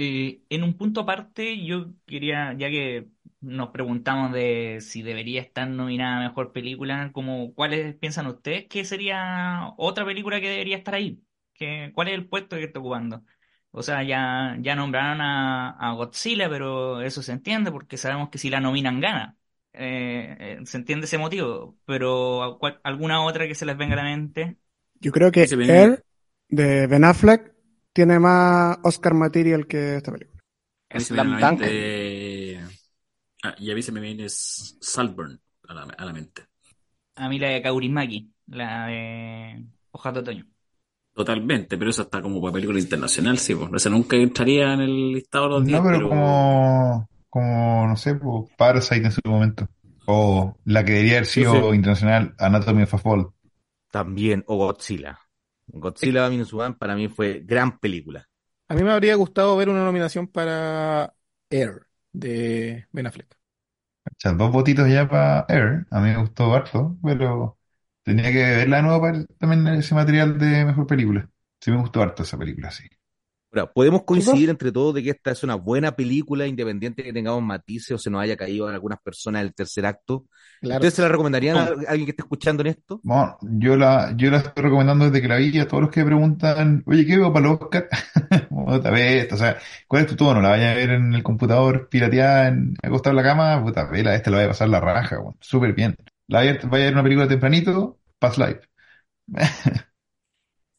Eh, 0.00 0.42
en 0.48 0.62
un 0.62 0.76
punto 0.76 1.00
aparte, 1.00 1.64
yo 1.64 1.92
quería, 2.06 2.54
ya 2.56 2.68
que 2.68 3.08
nos 3.40 3.70
preguntamos 3.70 4.32
de 4.32 4.78
si 4.80 5.02
debería 5.02 5.40
estar 5.40 5.68
nominada 5.68 6.18
a 6.18 6.28
mejor 6.28 6.52
película, 6.52 7.10
como 7.12 7.52
cuáles 7.52 7.96
piensan 7.96 8.28
ustedes 8.28 8.66
que 8.68 8.84
sería 8.84 9.72
otra 9.76 10.04
película 10.04 10.40
que 10.40 10.50
debería 10.50 10.76
estar 10.76 10.94
ahí, 10.94 11.20
que, 11.52 11.90
cuál 11.96 12.06
es 12.08 12.14
el 12.14 12.28
puesto 12.28 12.54
que 12.54 12.64
está 12.64 12.78
ocupando. 12.78 13.24
O 13.72 13.82
sea, 13.82 14.04
ya, 14.04 14.56
ya 14.60 14.76
nombraron 14.76 15.20
a, 15.20 15.92
Godzilla, 15.96 16.48
pero 16.48 17.00
eso 17.00 17.20
se 17.20 17.32
entiende 17.32 17.72
porque 17.72 17.96
sabemos 17.96 18.28
que 18.28 18.38
si 18.38 18.50
la 18.50 18.60
nominan 18.60 19.00
gana. 19.00 19.36
Eh, 19.72 20.36
eh, 20.38 20.58
se 20.64 20.76
entiende 20.76 21.06
ese 21.06 21.18
motivo, 21.18 21.76
pero 21.84 22.60
alguna 22.84 23.24
otra 23.24 23.48
que 23.48 23.56
se 23.56 23.66
les 23.66 23.76
venga 23.76 23.94
a 23.94 23.96
la 23.96 24.04
mente. 24.04 24.58
Yo 25.00 25.10
creo 25.10 25.32
que 25.32 25.42
Air 25.42 26.04
de 26.48 26.86
Ben 26.86 27.02
Affleck 27.02 27.57
tiene 27.98 28.20
más 28.20 28.78
Oscar 28.84 29.12
material 29.12 29.66
que 29.66 29.96
esta 29.96 30.12
película. 30.12 30.40
Es 30.88 31.10
la 31.10 31.24
de... 31.50 32.60
ah, 33.42 33.56
y 33.58 33.72
a 33.72 33.74
mí 33.74 33.82
se 33.82 33.90
me 33.90 34.00
viene 34.00 34.26
Saltburn 34.28 35.40
a 35.68 35.74
la, 35.74 35.82
a 35.82 36.04
la 36.04 36.12
mente. 36.12 36.42
A 37.16 37.28
mí 37.28 37.40
la 37.40 37.48
de 37.48 37.60
Kaurismaki, 37.60 38.32
la 38.46 38.86
de 38.86 39.66
Hojas 39.90 40.14
de 40.14 40.20
Otoño. 40.20 40.46
Totalmente, 41.12 41.76
pero 41.76 41.90
eso 41.90 42.02
está 42.02 42.22
como 42.22 42.40
para 42.40 42.52
película 42.52 42.78
internacional, 42.78 43.36
sí, 43.36 43.56
pues. 43.56 43.68
Esa 43.74 43.90
nunca 43.90 44.14
entraría 44.14 44.74
en 44.74 44.80
el 44.82 45.12
listado 45.14 45.46
de 45.46 45.50
los 45.50 45.64
10. 45.64 45.82
No, 45.82 45.84
pero, 45.90 46.08
como, 46.08 47.08
como, 47.28 47.88
no 47.88 47.96
sé, 47.96 48.14
pues, 48.14 48.48
Parasite 48.56 49.06
en 49.06 49.10
su 49.10 49.20
momento. 49.24 49.68
O 50.06 50.56
la 50.66 50.84
que 50.84 50.92
debería 50.92 51.14
haber 51.14 51.26
sido 51.26 51.74
internacional, 51.74 52.32
Anatomy 52.38 52.84
of 52.84 52.94
a 52.94 52.98
Fall. 52.98 53.26
También, 53.90 54.44
o 54.46 54.56
Godzilla. 54.56 55.18
Godzilla 55.68 56.28
Minus 56.30 56.52
One 56.54 56.74
para 56.76 56.94
mí 56.96 57.08
fue 57.08 57.40
gran 57.44 57.78
película. 57.78 58.28
A 58.68 58.74
mí 58.74 58.82
me 58.82 58.92
habría 58.92 59.14
gustado 59.14 59.56
ver 59.56 59.68
una 59.68 59.84
nominación 59.84 60.26
para 60.28 61.14
Air 61.50 61.86
de 62.12 62.86
Ben 62.92 63.06
Affleck. 63.06 63.36
dos 64.36 64.52
votitos 64.52 64.88
ya 64.88 65.08
para 65.08 65.44
Air. 65.48 65.86
A 65.90 66.00
mí 66.00 66.10
me 66.10 66.18
gustó 66.18 66.54
harto, 66.54 66.96
pero 67.02 67.58
tenía 68.02 68.32
que 68.32 68.38
verla 68.56 68.76
de 68.78 68.82
nuevo 68.82 69.00
para 69.00 69.24
también 69.38 69.66
ese 69.68 69.94
material 69.94 70.38
de 70.38 70.64
mejor 70.64 70.86
película. 70.86 71.28
Sí 71.60 71.70
me 71.70 71.78
gustó 71.78 72.02
harto 72.02 72.22
esa 72.22 72.38
película, 72.38 72.70
sí 72.70 72.84
podemos 73.74 74.04
coincidir 74.04 74.50
entre 74.50 74.72
todos 74.72 74.94
de 74.94 75.02
que 75.02 75.10
esta 75.10 75.30
es 75.30 75.42
una 75.42 75.54
buena 75.54 75.92
película, 75.92 76.46
independiente 76.46 77.02
que 77.02 77.12
tengamos 77.12 77.42
matices 77.42 77.92
o 77.92 77.98
se 77.98 78.10
nos 78.10 78.20
haya 78.20 78.36
caído 78.36 78.68
en 78.68 78.74
algunas 78.74 79.00
personas 79.00 79.42
el 79.42 79.54
tercer 79.54 79.86
acto. 79.86 80.26
¿Ustedes 80.62 80.94
se 80.94 81.02
la 81.02 81.08
recomendarían 81.08 81.56
a 81.56 81.64
alguien 81.88 82.04
que 82.04 82.10
esté 82.10 82.22
escuchando 82.22 82.62
en 82.62 82.68
esto? 82.68 83.00
Bueno, 83.02 83.38
yo 83.42 83.76
la, 83.76 84.12
yo 84.16 84.30
la 84.30 84.38
estoy 84.38 84.64
recomendando 84.64 85.06
desde 85.06 85.22
que 85.22 85.28
la 85.28 85.36
vi 85.36 85.58
a 85.58 85.66
todos 85.66 85.84
los 85.84 85.90
que 85.90 86.04
preguntan, 86.04 86.82
oye, 86.86 87.06
¿qué 87.06 87.16
veo 87.16 87.32
para 87.32 87.46
el 87.46 87.52
Oscar? 87.52 87.88
puta, 88.50 88.90
vez, 88.90 89.32
o 89.32 89.36
sea, 89.36 89.58
¿cuál 89.86 90.02
es 90.02 90.08
tu 90.08 90.16
tono? 90.16 90.40
¿La 90.42 90.50
vaya 90.50 90.72
a 90.72 90.74
ver 90.74 90.90
en 90.90 91.14
el 91.14 91.22
computador 91.22 91.88
pirateada, 91.88 92.48
en, 92.48 92.74
acostada 92.82 93.12
en 93.12 93.16
la 93.16 93.22
cama? 93.22 93.64
Puta, 93.64 93.84
vela, 93.86 94.14
esta 94.14 94.30
la 94.30 94.38
vaya 94.38 94.46
a 94.46 94.50
pasar 94.50 94.68
la 94.68 94.80
raja, 94.80 95.16
súper 95.40 95.72
bien. 95.74 95.96
La 96.26 96.40
vaya, 96.40 96.58
vaya 96.64 96.84
a 96.84 96.86
ver 96.86 96.94
una 96.94 97.02
película 97.02 97.28
tempranito, 97.28 97.98
Past 98.18 98.38
Life. 98.38 98.60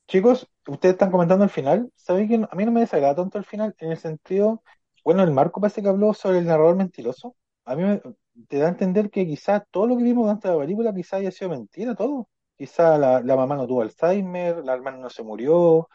Chicos, 0.07 0.47
ustedes 0.69 0.93
están 0.93 1.11
comentando 1.11 1.43
el 1.43 1.49
final. 1.49 1.91
¿Saben 1.95 2.27
que 2.27 2.35
a 2.35 2.55
mí 2.55 2.65
no 2.65 2.71
me 2.71 2.81
desagrada 2.81 3.15
tanto 3.15 3.37
el 3.37 3.45
final? 3.45 3.75
En 3.79 3.91
el 3.91 3.97
sentido, 3.97 4.63
bueno, 5.03 5.23
el 5.23 5.31
Marco 5.31 5.61
parece 5.61 5.81
que 5.81 5.89
habló 5.89 6.13
sobre 6.13 6.39
el 6.39 6.45
narrador 6.45 6.75
mentiroso. 6.75 7.35
A 7.65 7.75
mí 7.75 7.83
me, 7.83 8.01
te 8.47 8.57
da 8.57 8.67
a 8.67 8.69
entender 8.69 9.09
que 9.09 9.25
quizás 9.25 9.63
todo 9.71 9.87
lo 9.87 9.97
que 9.97 10.03
vimos 10.03 10.29
antes 10.29 10.49
de 10.49 10.55
la 10.57 10.61
película 10.63 10.93
quizás 10.93 11.19
haya 11.19 11.31
sido 11.31 11.51
mentira, 11.51 11.95
todo. 11.95 12.29
Quizás 12.57 12.99
la, 12.99 13.21
mamá 13.35 13.55
no 13.55 13.67
tuvo 13.67 13.81
Alzheimer, 13.81 14.57
la 14.65 14.73
hermana 14.73 14.97
no 14.97 15.09
se 15.09 15.23
murió, 15.23 15.87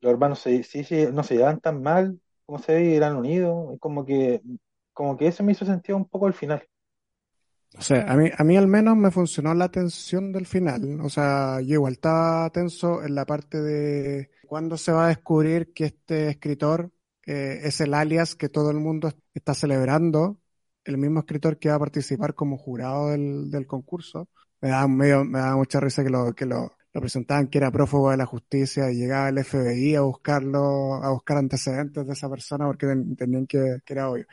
los 0.00 0.12
hermanos 0.12 0.38
sí, 0.40 0.62
sí, 0.62 0.84
no 1.12 1.22
se 1.24 1.36
llevan 1.36 1.60
tan 1.60 1.82
mal 1.82 2.20
como 2.46 2.58
se 2.58 2.74
ve, 2.74 2.96
eran 2.96 3.16
unidos. 3.16 3.78
Como 3.80 4.04
que, 4.04 4.42
como 4.92 5.16
que 5.16 5.26
eso 5.28 5.42
me 5.44 5.52
hizo 5.52 5.64
sentido 5.64 5.96
un 5.96 6.08
poco 6.08 6.26
el 6.28 6.34
final. 6.34 6.62
O 7.78 7.82
sea, 7.82 8.04
a 8.10 8.16
mí, 8.16 8.30
a 8.36 8.44
mí 8.44 8.56
al 8.56 8.68
menos 8.68 8.96
me 8.96 9.10
funcionó 9.10 9.54
la 9.54 9.70
tensión 9.70 10.32
del 10.32 10.46
final. 10.46 11.00
O 11.00 11.08
sea, 11.08 11.60
yo 11.60 11.74
igual 11.74 11.94
estaba 11.94 12.50
tenso 12.50 13.02
en 13.02 13.14
la 13.14 13.24
parte 13.24 13.60
de 13.60 14.30
cuándo 14.46 14.76
se 14.76 14.92
va 14.92 15.06
a 15.06 15.08
descubrir 15.08 15.72
que 15.72 15.86
este 15.86 16.28
escritor 16.28 16.90
eh, 17.26 17.60
es 17.64 17.80
el 17.80 17.94
alias 17.94 18.34
que 18.34 18.48
todo 18.48 18.70
el 18.70 18.78
mundo 18.78 19.12
está 19.32 19.54
celebrando, 19.54 20.40
el 20.84 20.98
mismo 20.98 21.20
escritor 21.20 21.58
que 21.58 21.68
va 21.70 21.76
a 21.76 21.78
participar 21.78 22.34
como 22.34 22.58
jurado 22.58 23.10
del, 23.10 23.50
del 23.50 23.66
concurso. 23.66 24.28
Me 24.60 24.70
da, 24.70 24.86
medio, 24.86 25.24
me 25.24 25.38
da 25.38 25.56
mucha 25.56 25.80
risa 25.80 26.04
que 26.04 26.10
lo, 26.10 26.34
que 26.34 26.46
lo, 26.46 26.72
presentaban 26.92 27.48
que 27.48 27.58
era 27.58 27.70
prófugo 27.70 28.10
de 28.10 28.16
la 28.18 28.26
justicia 28.26 28.90
y 28.90 28.96
llegaba 28.96 29.28
el 29.28 29.42
FBI 29.44 29.94
a 29.96 30.02
buscarlo, 30.02 31.02
a 31.02 31.10
buscar 31.10 31.38
antecedentes 31.38 32.06
de 32.06 32.12
esa 32.12 32.28
persona 32.28 32.66
porque 32.66 32.86
tenían 33.16 33.46
que, 33.46 33.78
que 33.84 33.92
era 33.92 34.10
obvio. 34.10 34.26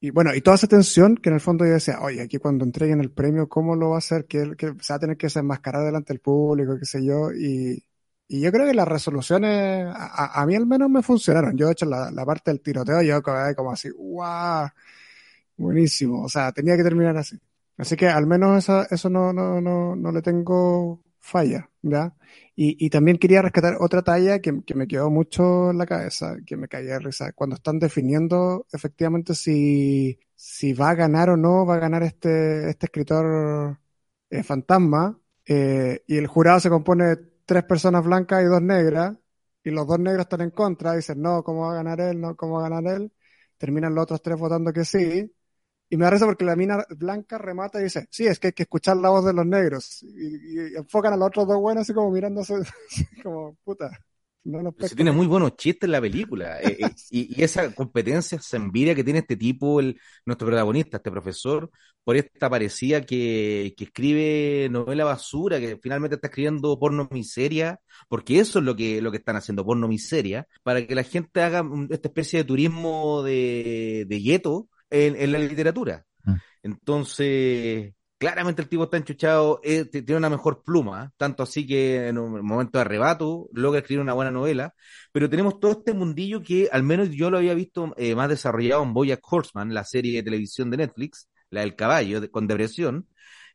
Y 0.00 0.10
bueno, 0.10 0.32
y 0.34 0.40
toda 0.40 0.56
esa 0.56 0.68
tensión 0.68 1.16
que 1.16 1.28
en 1.28 1.34
el 1.34 1.40
fondo 1.40 1.64
yo 1.64 1.72
decía, 1.72 2.00
oye, 2.00 2.22
aquí 2.22 2.38
cuando 2.38 2.64
entreguen 2.64 3.00
el 3.00 3.10
premio, 3.10 3.48
¿cómo 3.48 3.74
lo 3.74 3.90
va 3.90 3.96
a 3.96 3.98
hacer? 3.98 4.26
Que, 4.26 4.54
que 4.56 4.68
se 4.80 4.92
va 4.92 4.96
a 4.96 4.98
tener 5.00 5.16
que 5.16 5.26
desenmascarar 5.26 5.84
delante 5.84 6.12
del 6.12 6.20
público, 6.20 6.78
qué 6.78 6.84
sé 6.84 7.04
yo. 7.04 7.32
Y, 7.32 7.84
y 8.28 8.40
yo 8.40 8.52
creo 8.52 8.66
que 8.66 8.74
las 8.74 8.86
resoluciones, 8.86 9.86
a, 9.94 10.44
mí 10.46 10.54
al 10.54 10.66
menos 10.66 10.88
me 10.90 11.02
funcionaron. 11.02 11.56
Yo, 11.56 11.66
de 11.66 11.72
hecho, 11.72 11.86
la, 11.86 12.10
la 12.12 12.24
parte 12.24 12.50
del 12.52 12.60
tiroteo, 12.60 13.02
yo 13.02 13.22
como 13.56 13.72
así, 13.72 13.88
¡guau! 13.90 14.68
Buenísimo. 15.56 16.22
O 16.24 16.28
sea, 16.28 16.52
tenía 16.52 16.76
que 16.76 16.84
terminar 16.84 17.16
así. 17.16 17.38
Así 17.76 17.96
que 17.96 18.08
al 18.08 18.26
menos 18.26 18.58
eso, 18.58 18.84
eso 18.90 19.10
no, 19.10 19.32
no, 19.32 19.60
no, 19.60 19.96
no 19.96 20.12
le 20.12 20.22
tengo 20.22 21.00
falla, 21.28 21.70
¿ya? 21.82 22.14
Y, 22.56 22.84
y 22.84 22.90
también 22.90 23.18
quería 23.18 23.42
rescatar 23.42 23.76
otra 23.80 24.02
talla 24.02 24.40
que, 24.40 24.62
que, 24.64 24.74
me 24.74 24.86
quedó 24.88 25.10
mucho 25.10 25.70
en 25.70 25.78
la 25.78 25.86
cabeza, 25.86 26.36
que 26.46 26.56
me 26.56 26.68
caía 26.68 26.94
de 26.94 26.98
risa, 27.00 27.32
cuando 27.32 27.56
están 27.56 27.78
definiendo 27.78 28.66
efectivamente 28.72 29.34
si, 29.34 30.18
si 30.34 30.72
va 30.72 30.90
a 30.90 30.94
ganar 30.94 31.30
o 31.30 31.36
no 31.36 31.66
va 31.66 31.76
a 31.76 31.78
ganar 31.78 32.02
este, 32.02 32.68
este 32.70 32.86
escritor 32.86 33.78
eh, 34.30 34.42
fantasma, 34.42 35.18
eh, 35.46 36.02
y 36.06 36.16
el 36.16 36.26
jurado 36.26 36.60
se 36.60 36.70
compone 36.70 37.04
de 37.06 37.16
tres 37.46 37.64
personas 37.64 38.04
blancas 38.04 38.42
y 38.42 38.46
dos 38.46 38.62
negras, 38.62 39.16
y 39.64 39.70
los 39.70 39.86
dos 39.86 39.98
negros 39.98 40.22
están 40.24 40.42
en 40.42 40.50
contra, 40.50 40.94
dicen, 40.94 41.20
no, 41.22 41.42
¿cómo 41.42 41.62
va 41.62 41.72
a 41.72 41.76
ganar 41.76 42.00
él? 42.00 42.20
No, 42.20 42.36
¿cómo 42.36 42.54
va 42.60 42.66
a 42.66 42.70
ganar 42.70 42.94
él? 42.96 43.12
Terminan 43.58 43.94
los 43.94 44.04
otros 44.04 44.22
tres 44.22 44.38
votando 44.38 44.72
que 44.72 44.84
sí, 44.84 45.30
y 45.90 45.96
me 45.96 46.04
da 46.04 46.10
risa 46.10 46.26
porque 46.26 46.44
la 46.44 46.56
mina 46.56 46.84
blanca 46.96 47.38
remata 47.38 47.80
y 47.80 47.84
dice, 47.84 48.06
sí, 48.10 48.26
es 48.26 48.38
que 48.38 48.48
hay 48.48 48.52
que 48.52 48.64
escuchar 48.64 48.96
la 48.98 49.08
voz 49.08 49.24
de 49.24 49.32
los 49.32 49.46
negros. 49.46 50.02
Y, 50.02 50.76
enfocan 50.76 51.14
a 51.14 51.16
los 51.16 51.28
otros 51.28 51.46
dos 51.46 51.58
buenos 51.58 51.82
así 51.82 51.94
como 51.94 52.10
mirándose, 52.10 52.54
como, 53.22 53.56
puta. 53.64 53.90
tiene 54.94 55.12
muy 55.12 55.26
buenos 55.26 55.56
chistes 55.56 55.86
en 55.86 55.92
la 55.92 56.00
película. 56.00 56.60
Eh, 56.60 56.76
eh, 56.80 56.90
y, 57.10 57.42
esa 57.42 57.74
competencia, 57.74 58.36
esa 58.36 58.58
envidia 58.58 58.94
que 58.94 59.04
tiene 59.04 59.20
este 59.20 59.36
tipo, 59.36 59.80
el, 59.80 59.98
nuestro 60.26 60.46
protagonista, 60.46 60.98
este 60.98 61.10
profesor, 61.10 61.70
por 62.04 62.16
esta 62.16 62.50
parecía 62.50 63.00
que, 63.02 63.74
que 63.76 63.84
escribe 63.84 64.68
novela 64.70 65.04
basura, 65.04 65.58
que 65.58 65.78
finalmente 65.82 66.16
está 66.16 66.28
escribiendo 66.28 66.78
porno 66.78 67.08
miseria, 67.10 67.80
porque 68.08 68.40
eso 68.40 68.58
es 68.58 68.64
lo 68.66 68.76
que, 68.76 69.00
lo 69.00 69.10
que 69.10 69.18
están 69.18 69.36
haciendo, 69.36 69.64
porno 69.64 69.88
miseria, 69.88 70.46
para 70.62 70.86
que 70.86 70.94
la 70.94 71.02
gente 71.02 71.40
haga 71.40 71.64
esta 71.90 72.08
especie 72.08 72.40
de 72.40 72.44
turismo 72.44 73.22
de, 73.22 74.04
de 74.06 74.20
gueto 74.20 74.68
en, 74.90 75.16
en 75.16 75.32
la 75.32 75.38
literatura. 75.38 76.04
Mm. 76.24 76.34
Entonces, 76.62 77.94
claramente 78.18 78.62
el 78.62 78.68
tipo 78.68 78.84
está 78.84 78.96
enchuchado, 78.96 79.60
eh, 79.62 79.84
tiene 79.84 80.16
una 80.16 80.28
mejor 80.28 80.62
pluma, 80.64 81.12
tanto 81.16 81.42
así 81.42 81.66
que 81.66 82.08
en 82.08 82.18
un 82.18 82.44
momento 82.44 82.78
de 82.78 82.82
arrebato 82.82 83.48
logra 83.52 83.80
escribir 83.80 84.02
una 84.02 84.12
buena 84.12 84.30
novela, 84.30 84.74
pero 85.12 85.30
tenemos 85.30 85.60
todo 85.60 85.72
este 85.72 85.94
mundillo 85.94 86.42
que 86.42 86.68
al 86.70 86.82
menos 86.82 87.10
yo 87.10 87.30
lo 87.30 87.38
había 87.38 87.54
visto 87.54 87.94
eh, 87.96 88.14
más 88.14 88.28
desarrollado 88.28 88.82
en 88.82 88.92
Boya 88.92 89.18
Horseman, 89.22 89.72
la 89.72 89.84
serie 89.84 90.16
de 90.16 90.22
televisión 90.24 90.70
de 90.70 90.78
Netflix, 90.78 91.28
la 91.50 91.60
del 91.60 91.76
caballo, 91.76 92.28
con 92.30 92.46
depresión, 92.46 93.08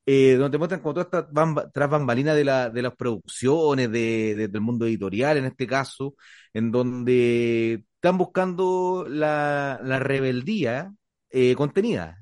eh, 0.05 0.36
donde 0.36 0.57
muestran 0.57 0.81
como 0.81 0.93
toda 0.93 1.05
esta 1.05 1.71
tras 1.71 1.89
bambalina 1.89 2.34
de, 2.34 2.43
la, 2.43 2.69
de 2.69 2.81
las 2.81 2.95
producciones, 2.95 3.91
de, 3.91 4.47
del 4.49 4.61
mundo 4.61 4.86
editorial 4.86 5.38
en 5.38 5.45
este 5.45 5.67
caso, 5.67 6.15
en 6.53 6.71
donde 6.71 7.86
están 7.95 8.17
buscando 8.17 9.05
la, 9.07 9.79
la 9.84 9.99
rebeldía 9.99 10.93
contenida, 11.55 12.19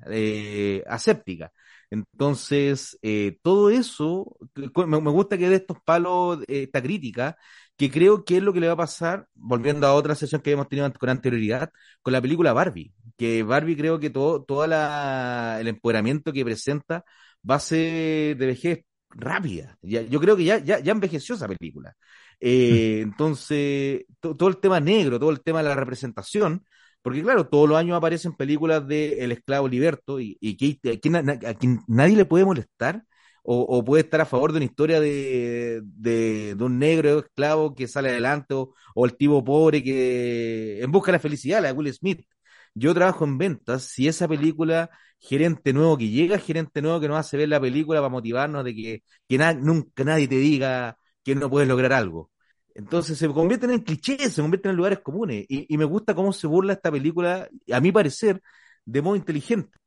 aséptica 0.88 1.52
entonces, 1.92 2.98
eh, 3.02 3.38
todo 3.42 3.70
eso, 3.70 4.38
me, 4.56 4.98
gusta 5.12 5.38
que 5.38 5.50
de 5.50 5.58
estos 5.58 5.78
palos, 5.84 6.42
eh, 6.48 6.64
esta 6.64 6.82
crítica, 6.82 7.38
que 7.76 7.92
creo 7.92 8.24
que 8.24 8.38
es 8.38 8.44
lo 8.44 8.54
que 8.54 8.62
le 8.62 8.68
va 8.68 8.74
a 8.74 8.78
pasar, 8.78 9.28
volviendo 9.34 9.86
a 9.88 9.94
otra 9.94 10.16
sesión 10.16 10.42
que 10.42 10.52
hemos 10.52 10.70
tenido 10.70 10.92
con 10.94 11.10
anterioridad, 11.10 11.70
con 12.02 12.14
la 12.14 12.22
película 12.22 12.54
Barbie, 12.54 12.94
que 13.18 13.44
Barbie 13.44 13.76
creo 13.76 14.00
que 14.00 14.10
todo, 14.10 14.44
todo 14.44 14.64
el 14.64 15.68
empoderamiento 15.68 16.32
que 16.32 16.46
presenta 16.46 17.04
va 17.50 17.56
a 17.56 17.60
ser 17.60 18.38
de 18.38 18.46
vejez 18.46 18.86
rápida. 19.10 19.78
yo 19.82 20.20
creo 20.22 20.38
que 20.38 20.46
ya, 20.46 20.60
ya, 20.60 20.80
ya 20.80 20.94
envejeció 20.94 21.36
esa 21.36 21.48
película. 21.48 21.96
Eh, 22.40 23.02
entonces, 23.02 24.06
todo 24.22 24.48
el 24.48 24.58
tema 24.60 24.80
negro, 24.80 25.20
todo 25.20 25.32
el 25.32 25.42
tema 25.42 25.62
de 25.62 25.70
la 25.70 25.76
representación, 25.76 26.66
porque 27.02 27.22
claro, 27.24 27.48
todos 27.48 27.68
los 27.68 27.78
años 27.78 27.98
aparecen 27.98 28.34
películas 28.34 28.88
de 28.88 29.24
El 29.24 29.32
esclavo 29.32 29.68
liberto 29.68 30.20
y, 30.20 30.36
que 30.58 30.80
a, 30.92 31.54
quien, 31.54 31.82
nadie 31.88 32.16
le 32.16 32.26
puede 32.26 32.46
molestar 32.46 33.04
o, 33.44 33.84
puede 33.84 34.04
estar 34.04 34.22
a 34.22 34.26
favor 34.26 34.52
de 34.52 34.58
una 34.58 34.66
historia 34.66 35.00
de, 35.00 35.82
de, 35.84 36.56
un 36.60 36.78
negro 36.80 37.20
esclavo 37.20 37.74
que 37.74 37.88
sale 37.88 38.10
adelante 38.10 38.54
o, 38.54 38.76
el 39.06 39.18
tipo 39.18 39.44
pobre 39.44 39.84
que 39.84 40.82
en 40.82 40.92
busca 40.92 41.12
de 41.12 41.18
la 41.18 41.20
felicidad, 41.20 41.62
la 41.62 41.70
de 41.70 41.74
Will 41.74 41.94
Smith. 41.94 42.26
Yo 42.74 42.94
trabajo 42.94 43.26
en 43.26 43.38
ventas, 43.38 43.84
si 43.84 44.08
esa 44.08 44.28
película, 44.28 44.90
gerente 45.20 45.74
nuevo 45.74 45.98
que 45.98 46.10
llega, 46.10 46.38
gerente 46.38 46.82
nuevo 46.82 47.00
que 47.00 47.08
nos 47.08 47.18
hace 47.18 47.38
ver 47.38 47.50
la 47.50 47.60
película 47.60 48.00
para 48.00 48.10
motivarnos 48.10 48.64
de 48.64 48.76
que, 48.76 49.04
que 49.28 49.38
nunca 49.56 50.04
nadie 50.04 50.28
te 50.28 50.36
diga 50.36 50.98
que 51.24 51.36
no 51.36 51.50
puedes 51.50 51.68
lograr 51.68 51.94
algo. 51.94 52.32
Entonces 52.76 53.18
se 53.18 53.28
convierten 53.28 53.72
en 53.72 53.80
clichés, 53.80 54.34
se 54.34 54.42
convierten 54.42 54.72
en 54.72 54.78
lugares 54.78 55.00
comunes. 55.00 55.46
Y, 55.48 55.78
me 55.78 55.86
gusta 55.86 56.14
cómo 56.14 56.34
se 56.34 56.48
burla 56.48 56.74
esta 56.74 56.92
película, 56.92 57.48
a 57.72 57.80
mi 57.80 57.92
parecer, 57.92 58.42
de 58.86 59.02
modo 59.02 59.16
inteligente. 59.16 59.78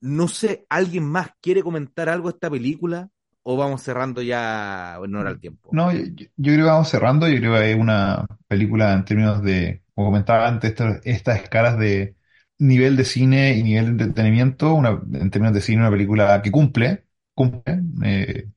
No 0.00 0.28
sé, 0.28 0.66
¿alguien 0.68 1.04
más 1.04 1.30
quiere 1.40 1.62
comentar 1.62 2.08
algo 2.08 2.28
de 2.28 2.34
esta 2.34 2.50
película? 2.50 3.08
¿O 3.42 3.56
vamos 3.56 3.82
cerrando 3.82 4.22
ya 4.22 4.98
en 5.02 5.14
hora 5.14 5.30
al 5.30 5.40
tiempo? 5.40 5.70
No, 5.72 5.92
yo, 5.92 6.26
creo 6.36 6.56
que 6.56 6.62
vamos 6.62 6.88
cerrando. 6.88 7.28
Yo 7.28 7.38
creo 7.38 7.54
que 7.54 7.72
es 7.72 7.78
una 7.78 8.26
película 8.48 8.92
en 8.92 9.04
términos 9.04 9.42
de, 9.42 9.82
como 9.94 10.08
comentaba 10.08 10.46
antes, 10.46 10.74
estas, 11.04 11.40
escalas 11.42 11.78
de 11.78 12.16
nivel 12.58 12.96
de 12.96 13.04
cine 13.04 13.56
y 13.56 13.62
nivel 13.62 13.96
de 13.96 14.04
entretenimiento. 14.04 14.74
Una, 14.74 15.00
en 15.12 15.30
términos 15.30 15.54
de 15.54 15.60
cine, 15.62 15.80
una 15.80 15.90
película 15.90 16.40
que 16.42 16.50
cumple, 16.50 17.06
cumple, 17.34 17.82
eh, 18.04 18.48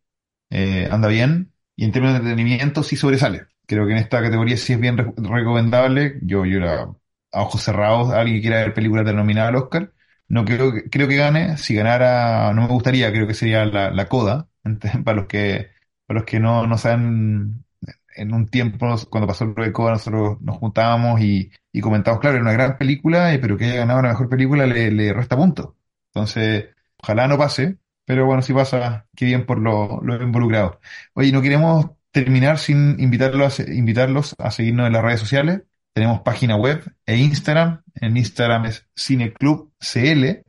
eh, 0.49 0.87
anda 0.91 1.07
bien. 1.07 1.52
Y 1.75 1.85
en 1.85 1.91
términos 1.91 2.15
de 2.15 2.19
entretenimiento 2.19 2.83
sí 2.83 2.95
sobresale 2.95 3.47
creo 3.65 3.85
que 3.85 3.93
en 3.93 3.97
esta 3.99 4.21
categoría 4.21 4.57
sí 4.57 4.73
es 4.73 4.79
bien 4.79 4.97
recomendable. 4.97 6.19
Yo, 6.21 6.45
yo 6.45 6.57
era 6.57 6.83
a 7.31 7.41
ojos 7.41 7.61
cerrados, 7.63 8.11
alguien 8.11 8.41
quiera 8.41 8.57
ver 8.57 8.73
películas 8.73 9.05
denominadas 9.05 9.49
al 9.49 9.55
Oscar. 9.55 9.93
No 10.27 10.45
creo 10.45 10.73
que, 10.73 10.89
creo 10.89 11.07
que 11.07 11.15
gane. 11.15 11.57
Si 11.57 11.73
ganara, 11.75 12.53
no 12.53 12.63
me 12.63 12.67
gustaría, 12.67 13.11
creo 13.11 13.27
que 13.27 13.33
sería 13.33 13.65
la, 13.65 13.91
la 13.91 14.07
coda. 14.09 14.49
Para 15.03 15.15
los 15.17 15.27
que, 15.27 15.71
para 16.05 16.19
los 16.19 16.25
que 16.25 16.39
no, 16.39 16.67
no 16.67 16.77
saben, 16.77 17.65
en 18.15 18.33
un 18.33 18.47
tiempo, 18.47 18.95
cuando 19.09 19.27
pasó 19.27 19.45
lo 19.45 19.63
de 19.63 19.71
coda, 19.73 19.91
nosotros 19.93 20.39
nos 20.41 20.57
juntábamos 20.57 21.19
y, 21.21 21.51
y 21.71 21.81
comentábamos, 21.81 22.21
claro, 22.21 22.35
era 22.37 22.43
una 22.43 22.53
gran 22.53 22.77
película, 22.77 23.33
eh, 23.33 23.39
pero 23.39 23.57
que 23.57 23.65
haya 23.65 23.75
ganado 23.77 23.99
una 23.99 24.09
mejor 24.09 24.29
película 24.29 24.65
le, 24.67 24.91
le 24.91 25.13
resta 25.13 25.35
puntos. 25.37 25.73
Entonces, 26.13 26.69
ojalá 27.01 27.27
no 27.27 27.37
pase, 27.37 27.77
pero 28.05 28.25
bueno, 28.25 28.41
si 28.41 28.53
pasa, 28.53 29.07
qué 29.15 29.25
bien 29.25 29.45
por 29.45 29.59
lo, 29.59 30.01
lo 30.01 30.21
involucrado. 30.21 30.79
Oye, 31.13 31.31
no 31.31 31.41
queremos 31.41 31.87
terminar 32.11 32.59
sin 32.59 32.99
invitarlos, 32.99 33.59
invitarlos 33.59 34.35
a 34.39 34.51
seguirnos 34.51 34.87
en 34.87 34.93
las 34.93 35.03
redes 35.03 35.19
sociales. 35.19 35.63
Tenemos 35.93 36.21
página 36.21 36.55
web 36.55 36.83
e 37.05 37.17
Instagram. 37.17 37.83
En 37.95 38.17
Instagram 38.17 38.65
es 38.65 38.87
CineclubCL 38.97 40.43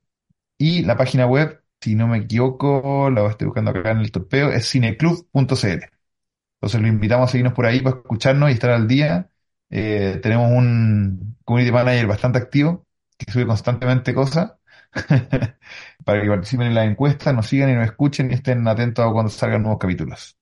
y 0.59 0.83
la 0.83 0.97
página 0.97 1.27
web, 1.27 1.63
si 1.81 1.95
no 1.95 2.07
me 2.09 2.19
equivoco, 2.19 3.11
la 3.11 3.27
estoy 3.29 3.47
buscando 3.47 3.71
acá 3.71 3.91
en 3.93 4.01
el 4.01 4.11
torpeo, 4.13 4.51
es 4.53 4.71
cineclub.cl. 4.71 5.85
Entonces 6.61 6.81
lo 6.81 6.89
invitamos 6.89 7.29
a 7.29 7.33
seguirnos 7.33 7.55
por 7.55 7.67
ahí 7.67 7.81
para 7.81 7.97
escucharnos 7.99 8.51
y 8.51 8.53
estar 8.55 8.71
al 8.71 8.89
día. 8.89 9.31
Eh, 9.71 10.19
tenemos 10.23 10.51
un 10.51 11.37
community 11.45 11.73
manager 11.73 12.07
bastante 12.07 12.39
activo 12.39 12.87
que 13.19 13.31
sube 13.33 13.47
constantemente 13.47 14.15
cosas 14.15 14.55
para 16.05 16.23
que 16.23 16.29
participen 16.29 16.69
en 16.69 16.75
la 16.75 16.85
encuesta, 16.85 17.33
nos 17.33 17.47
sigan 17.47 17.71
y 17.71 17.75
nos 17.75 17.87
escuchen 17.87 18.31
y 18.31 18.35
estén 18.35 18.67
atentos 18.69 19.05
a 19.05 19.13
cuando 19.13 19.31
salgan 19.31 19.63
nuevos 19.63 19.79
capítulos. 19.79 20.37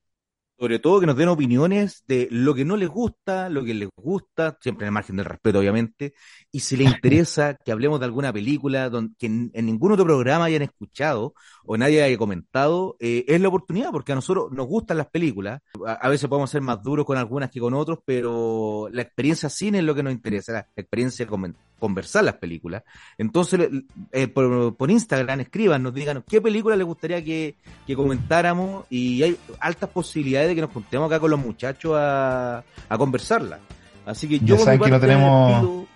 Sobre 0.59 0.79
todo 0.79 1.01
que 1.01 1.07
nos 1.07 1.17
den 1.17 1.29
opiniones 1.29 2.05
de 2.07 2.29
lo 2.31 2.55
que 2.55 2.65
no 2.65 2.77
les 2.77 2.89
gusta, 2.89 3.49
lo 3.49 3.65
que 3.65 3.75
les 3.75 3.89
gusta, 3.97 4.57
siempre 4.61 4.85
en 4.85 4.89
el 4.89 4.93
margen 4.93 5.17
del 5.17 5.25
respeto, 5.25 5.59
obviamente, 5.59 6.15
y 6.55 6.61
si 6.61 6.77
les 6.77 6.93
interesa 6.93 7.55
que 7.55 7.73
hablemos 7.73 7.99
de 7.99 8.05
alguna 8.05 8.31
película 8.31 8.91
donde, 8.91 9.15
que 9.19 9.27
en, 9.27 9.51
ningún 9.55 9.93
otro 9.93 10.05
programa 10.05 10.45
hayan 10.45 10.61
escuchado 10.61 11.35
o 11.65 11.79
nadie 11.79 12.03
haya 12.03 12.19
comentado, 12.19 12.97
eh, 13.01 13.25
es 13.27 13.41
la 13.41 13.49
oportunidad, 13.49 13.91
porque 13.91 14.13
a 14.13 14.15
nosotros 14.15 14.53
nos 14.53 14.67
gustan 14.67 14.99
las 14.99 15.07
películas, 15.07 15.63
a, 15.87 16.09
veces 16.11 16.29
podemos 16.29 16.51
ser 16.51 16.61
más 16.61 16.83
duros 16.83 17.07
con 17.07 17.17
algunas 17.17 17.51
que 17.51 17.59
con 17.59 17.73
otros, 17.73 18.01
pero 18.05 18.89
la 18.93 19.01
experiencia 19.01 19.49
cine 19.49 19.79
es 19.79 19.85
lo 19.85 19.95
que 19.95 20.03
nos 20.03 20.13
interesa, 20.13 20.53
la 20.53 20.69
experiencia 20.77 21.25
de 21.25 21.55
conversar 21.79 22.25
las 22.25 22.35
películas. 22.35 22.83
Entonces, 23.17 23.71
eh, 24.13 24.29
por, 24.29 24.91
Instagram 24.91 25.41
escriban, 25.41 25.83
nos 25.83 25.95
digan 25.95 26.23
qué 26.29 26.43
película 26.43 26.77
les 26.77 26.87
gustaría 26.87 27.25
que, 27.25 27.57
que 27.87 27.97
comentáramos 27.97 28.85
y 28.91 29.23
hay 29.23 29.39
altas 29.59 29.89
posibilidades 29.89 30.55
que 30.55 30.61
nos 30.61 30.71
juntemos 30.71 31.07
acá 31.07 31.19
con 31.19 31.31
los 31.31 31.41
muchachos 31.41 31.95
a, 31.97 32.63
a 32.91 32.99
conversarla. 32.99 33.59
Así 34.05 34.29
que 34.29 34.39
yo... 34.41 34.57
Ya 34.57 34.65
saben 34.65 34.81
que 34.81 34.91
no 34.91 35.01
tenemos... 35.01 35.87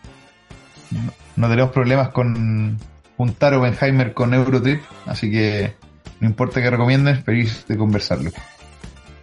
No, 1.36 1.48
tenemos 1.48 1.72
problemas 1.72 2.10
con 2.10 2.78
juntar 3.16 3.54
Oppenheimer 3.54 4.12
con 4.12 4.34
Eurotrip, 4.34 4.82
así 5.06 5.30
que 5.30 5.74
no 6.20 6.28
importa 6.28 6.62
que 6.62 6.70
recomienden, 6.70 7.22
feliz 7.22 7.64
de 7.66 7.76
conversarlo. 7.76 8.30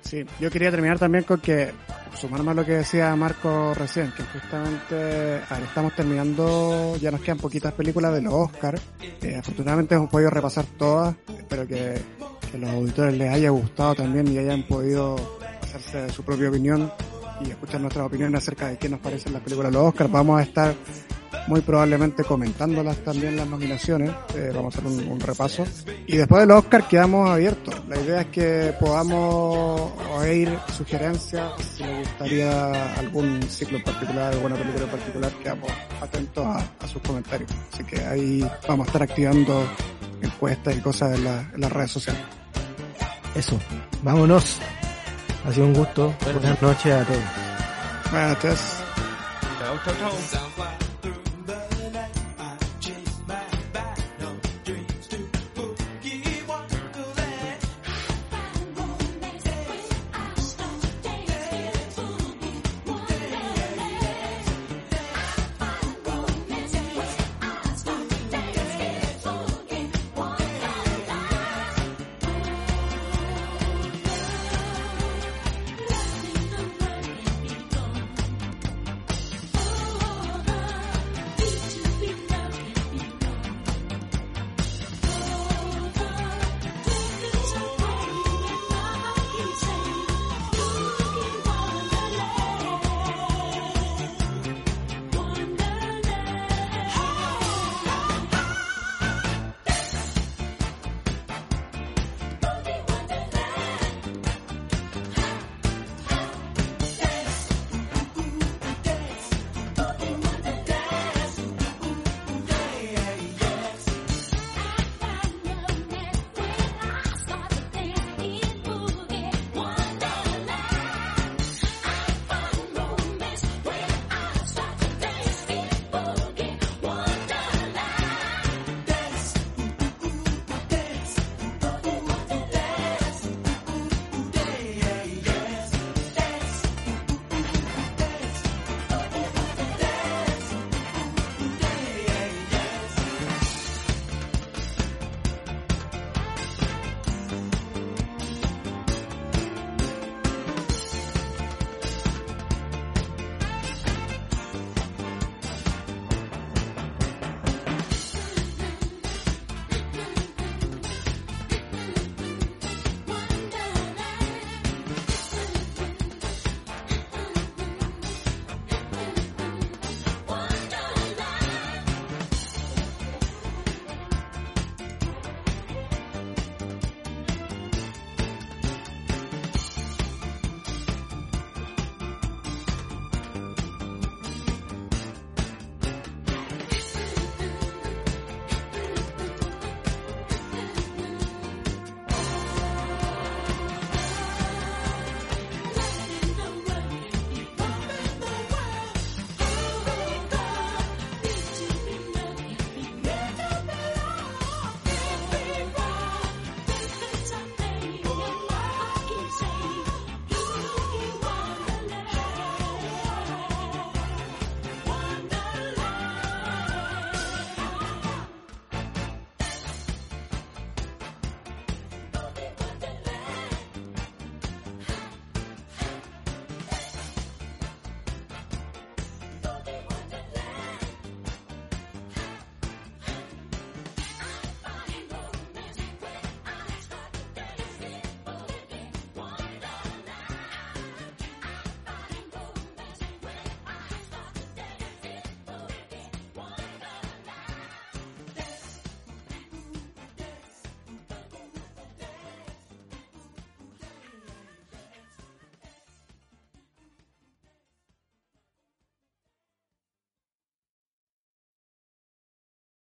Sí, 0.01 0.25
yo 0.39 0.51
quería 0.51 0.69
terminar 0.69 0.99
también 0.99 1.23
con 1.23 1.39
que, 1.39 1.71
sumarme 2.19 2.51
a 2.51 2.53
lo 2.53 2.65
que 2.65 2.73
decía 2.73 3.15
Marco 3.15 3.73
recién, 3.73 4.11
que 4.15 4.23
justamente 4.23 5.37
estamos 5.63 5.95
terminando, 5.95 6.95
ya 6.97 7.09
nos 7.09 7.21
quedan 7.21 7.37
poquitas 7.37 7.73
películas 7.73 8.13
de 8.13 8.21
los 8.21 8.33
Oscars. 8.33 8.81
Eh, 9.21 9.35
afortunadamente 9.35 9.95
hemos 9.95 10.09
podido 10.09 10.29
repasar 10.29 10.65
todas, 10.77 11.15
espero 11.39 11.67
que 11.67 12.01
que 12.53 12.59
los 12.59 12.69
auditores 12.69 13.17
les 13.17 13.33
haya 13.33 13.49
gustado 13.49 13.95
también 13.95 14.27
y 14.27 14.37
hayan 14.37 14.61
podido 14.61 15.15
hacerse 15.59 16.07
su 16.11 16.23
propia 16.23 16.49
opinión 16.49 16.91
y 17.43 17.49
escuchar 17.49 17.81
nuestras 17.81 18.05
opiniones 18.05 18.43
acerca 18.43 18.67
de 18.67 18.77
qué 18.77 18.87
nos 18.87 18.99
parecen 18.99 19.33
las 19.33 19.41
películas 19.41 19.71
de 19.71 19.79
los 19.79 19.87
Oscars. 19.87 20.11
Vamos 20.11 20.39
a 20.39 20.43
estar 20.43 20.75
muy 21.47 21.61
probablemente 21.61 22.23
comentándolas 22.23 22.97
también 22.97 23.35
las 23.35 23.47
nominaciones, 23.47 24.11
eh, 24.35 24.51
vamos 24.53 24.75
a 24.75 24.79
hacer 24.79 24.91
un, 24.91 25.19
repaso. 25.19 25.65
Y 26.07 26.17
después 26.17 26.41
de 26.41 26.47
los 26.47 26.59
Oscars 26.59 26.87
quedamos 26.87 27.29
abiertos. 27.29 27.75
La 27.87 27.99
idea 27.99 28.21
es 28.21 28.27
que 28.27 28.73
podamos 28.79 29.91
oír 30.15 30.57
sugerencias, 30.75 31.51
si 31.75 31.83
les 31.83 31.99
gustaría 31.99 32.93
algún 32.95 33.41
ciclo 33.43 33.77
en 33.77 33.83
particular, 33.83 34.33
alguna 34.33 34.55
película 34.55 34.85
en 34.85 34.91
particular, 34.91 35.31
quedamos 35.41 35.71
atentos 36.01 36.45
a, 36.45 36.87
sus 36.87 37.01
comentarios. 37.01 37.49
Así 37.71 37.83
que 37.83 37.99
ahí 38.03 38.47
vamos 38.67 38.87
a 38.87 38.89
estar 38.89 39.03
activando 39.03 39.63
encuestas 40.21 40.75
y 40.75 40.79
cosas 40.79 41.17
en 41.17 41.61
las 41.61 41.71
redes 41.71 41.91
sociales. 41.91 42.21
Eso, 43.35 43.59
vámonos. 44.03 44.59
Ha 45.45 45.51
sido 45.51 45.65
un 45.65 45.73
gusto. 45.73 46.13
Buenas 46.23 46.61
noches 46.61 46.93
a 46.93 47.03
todos. 47.03 47.19
Buenas 48.11 48.29
noches. 48.29 48.83
Chao, 49.59 49.77
chao, 49.83 50.11
chao. 50.29 50.77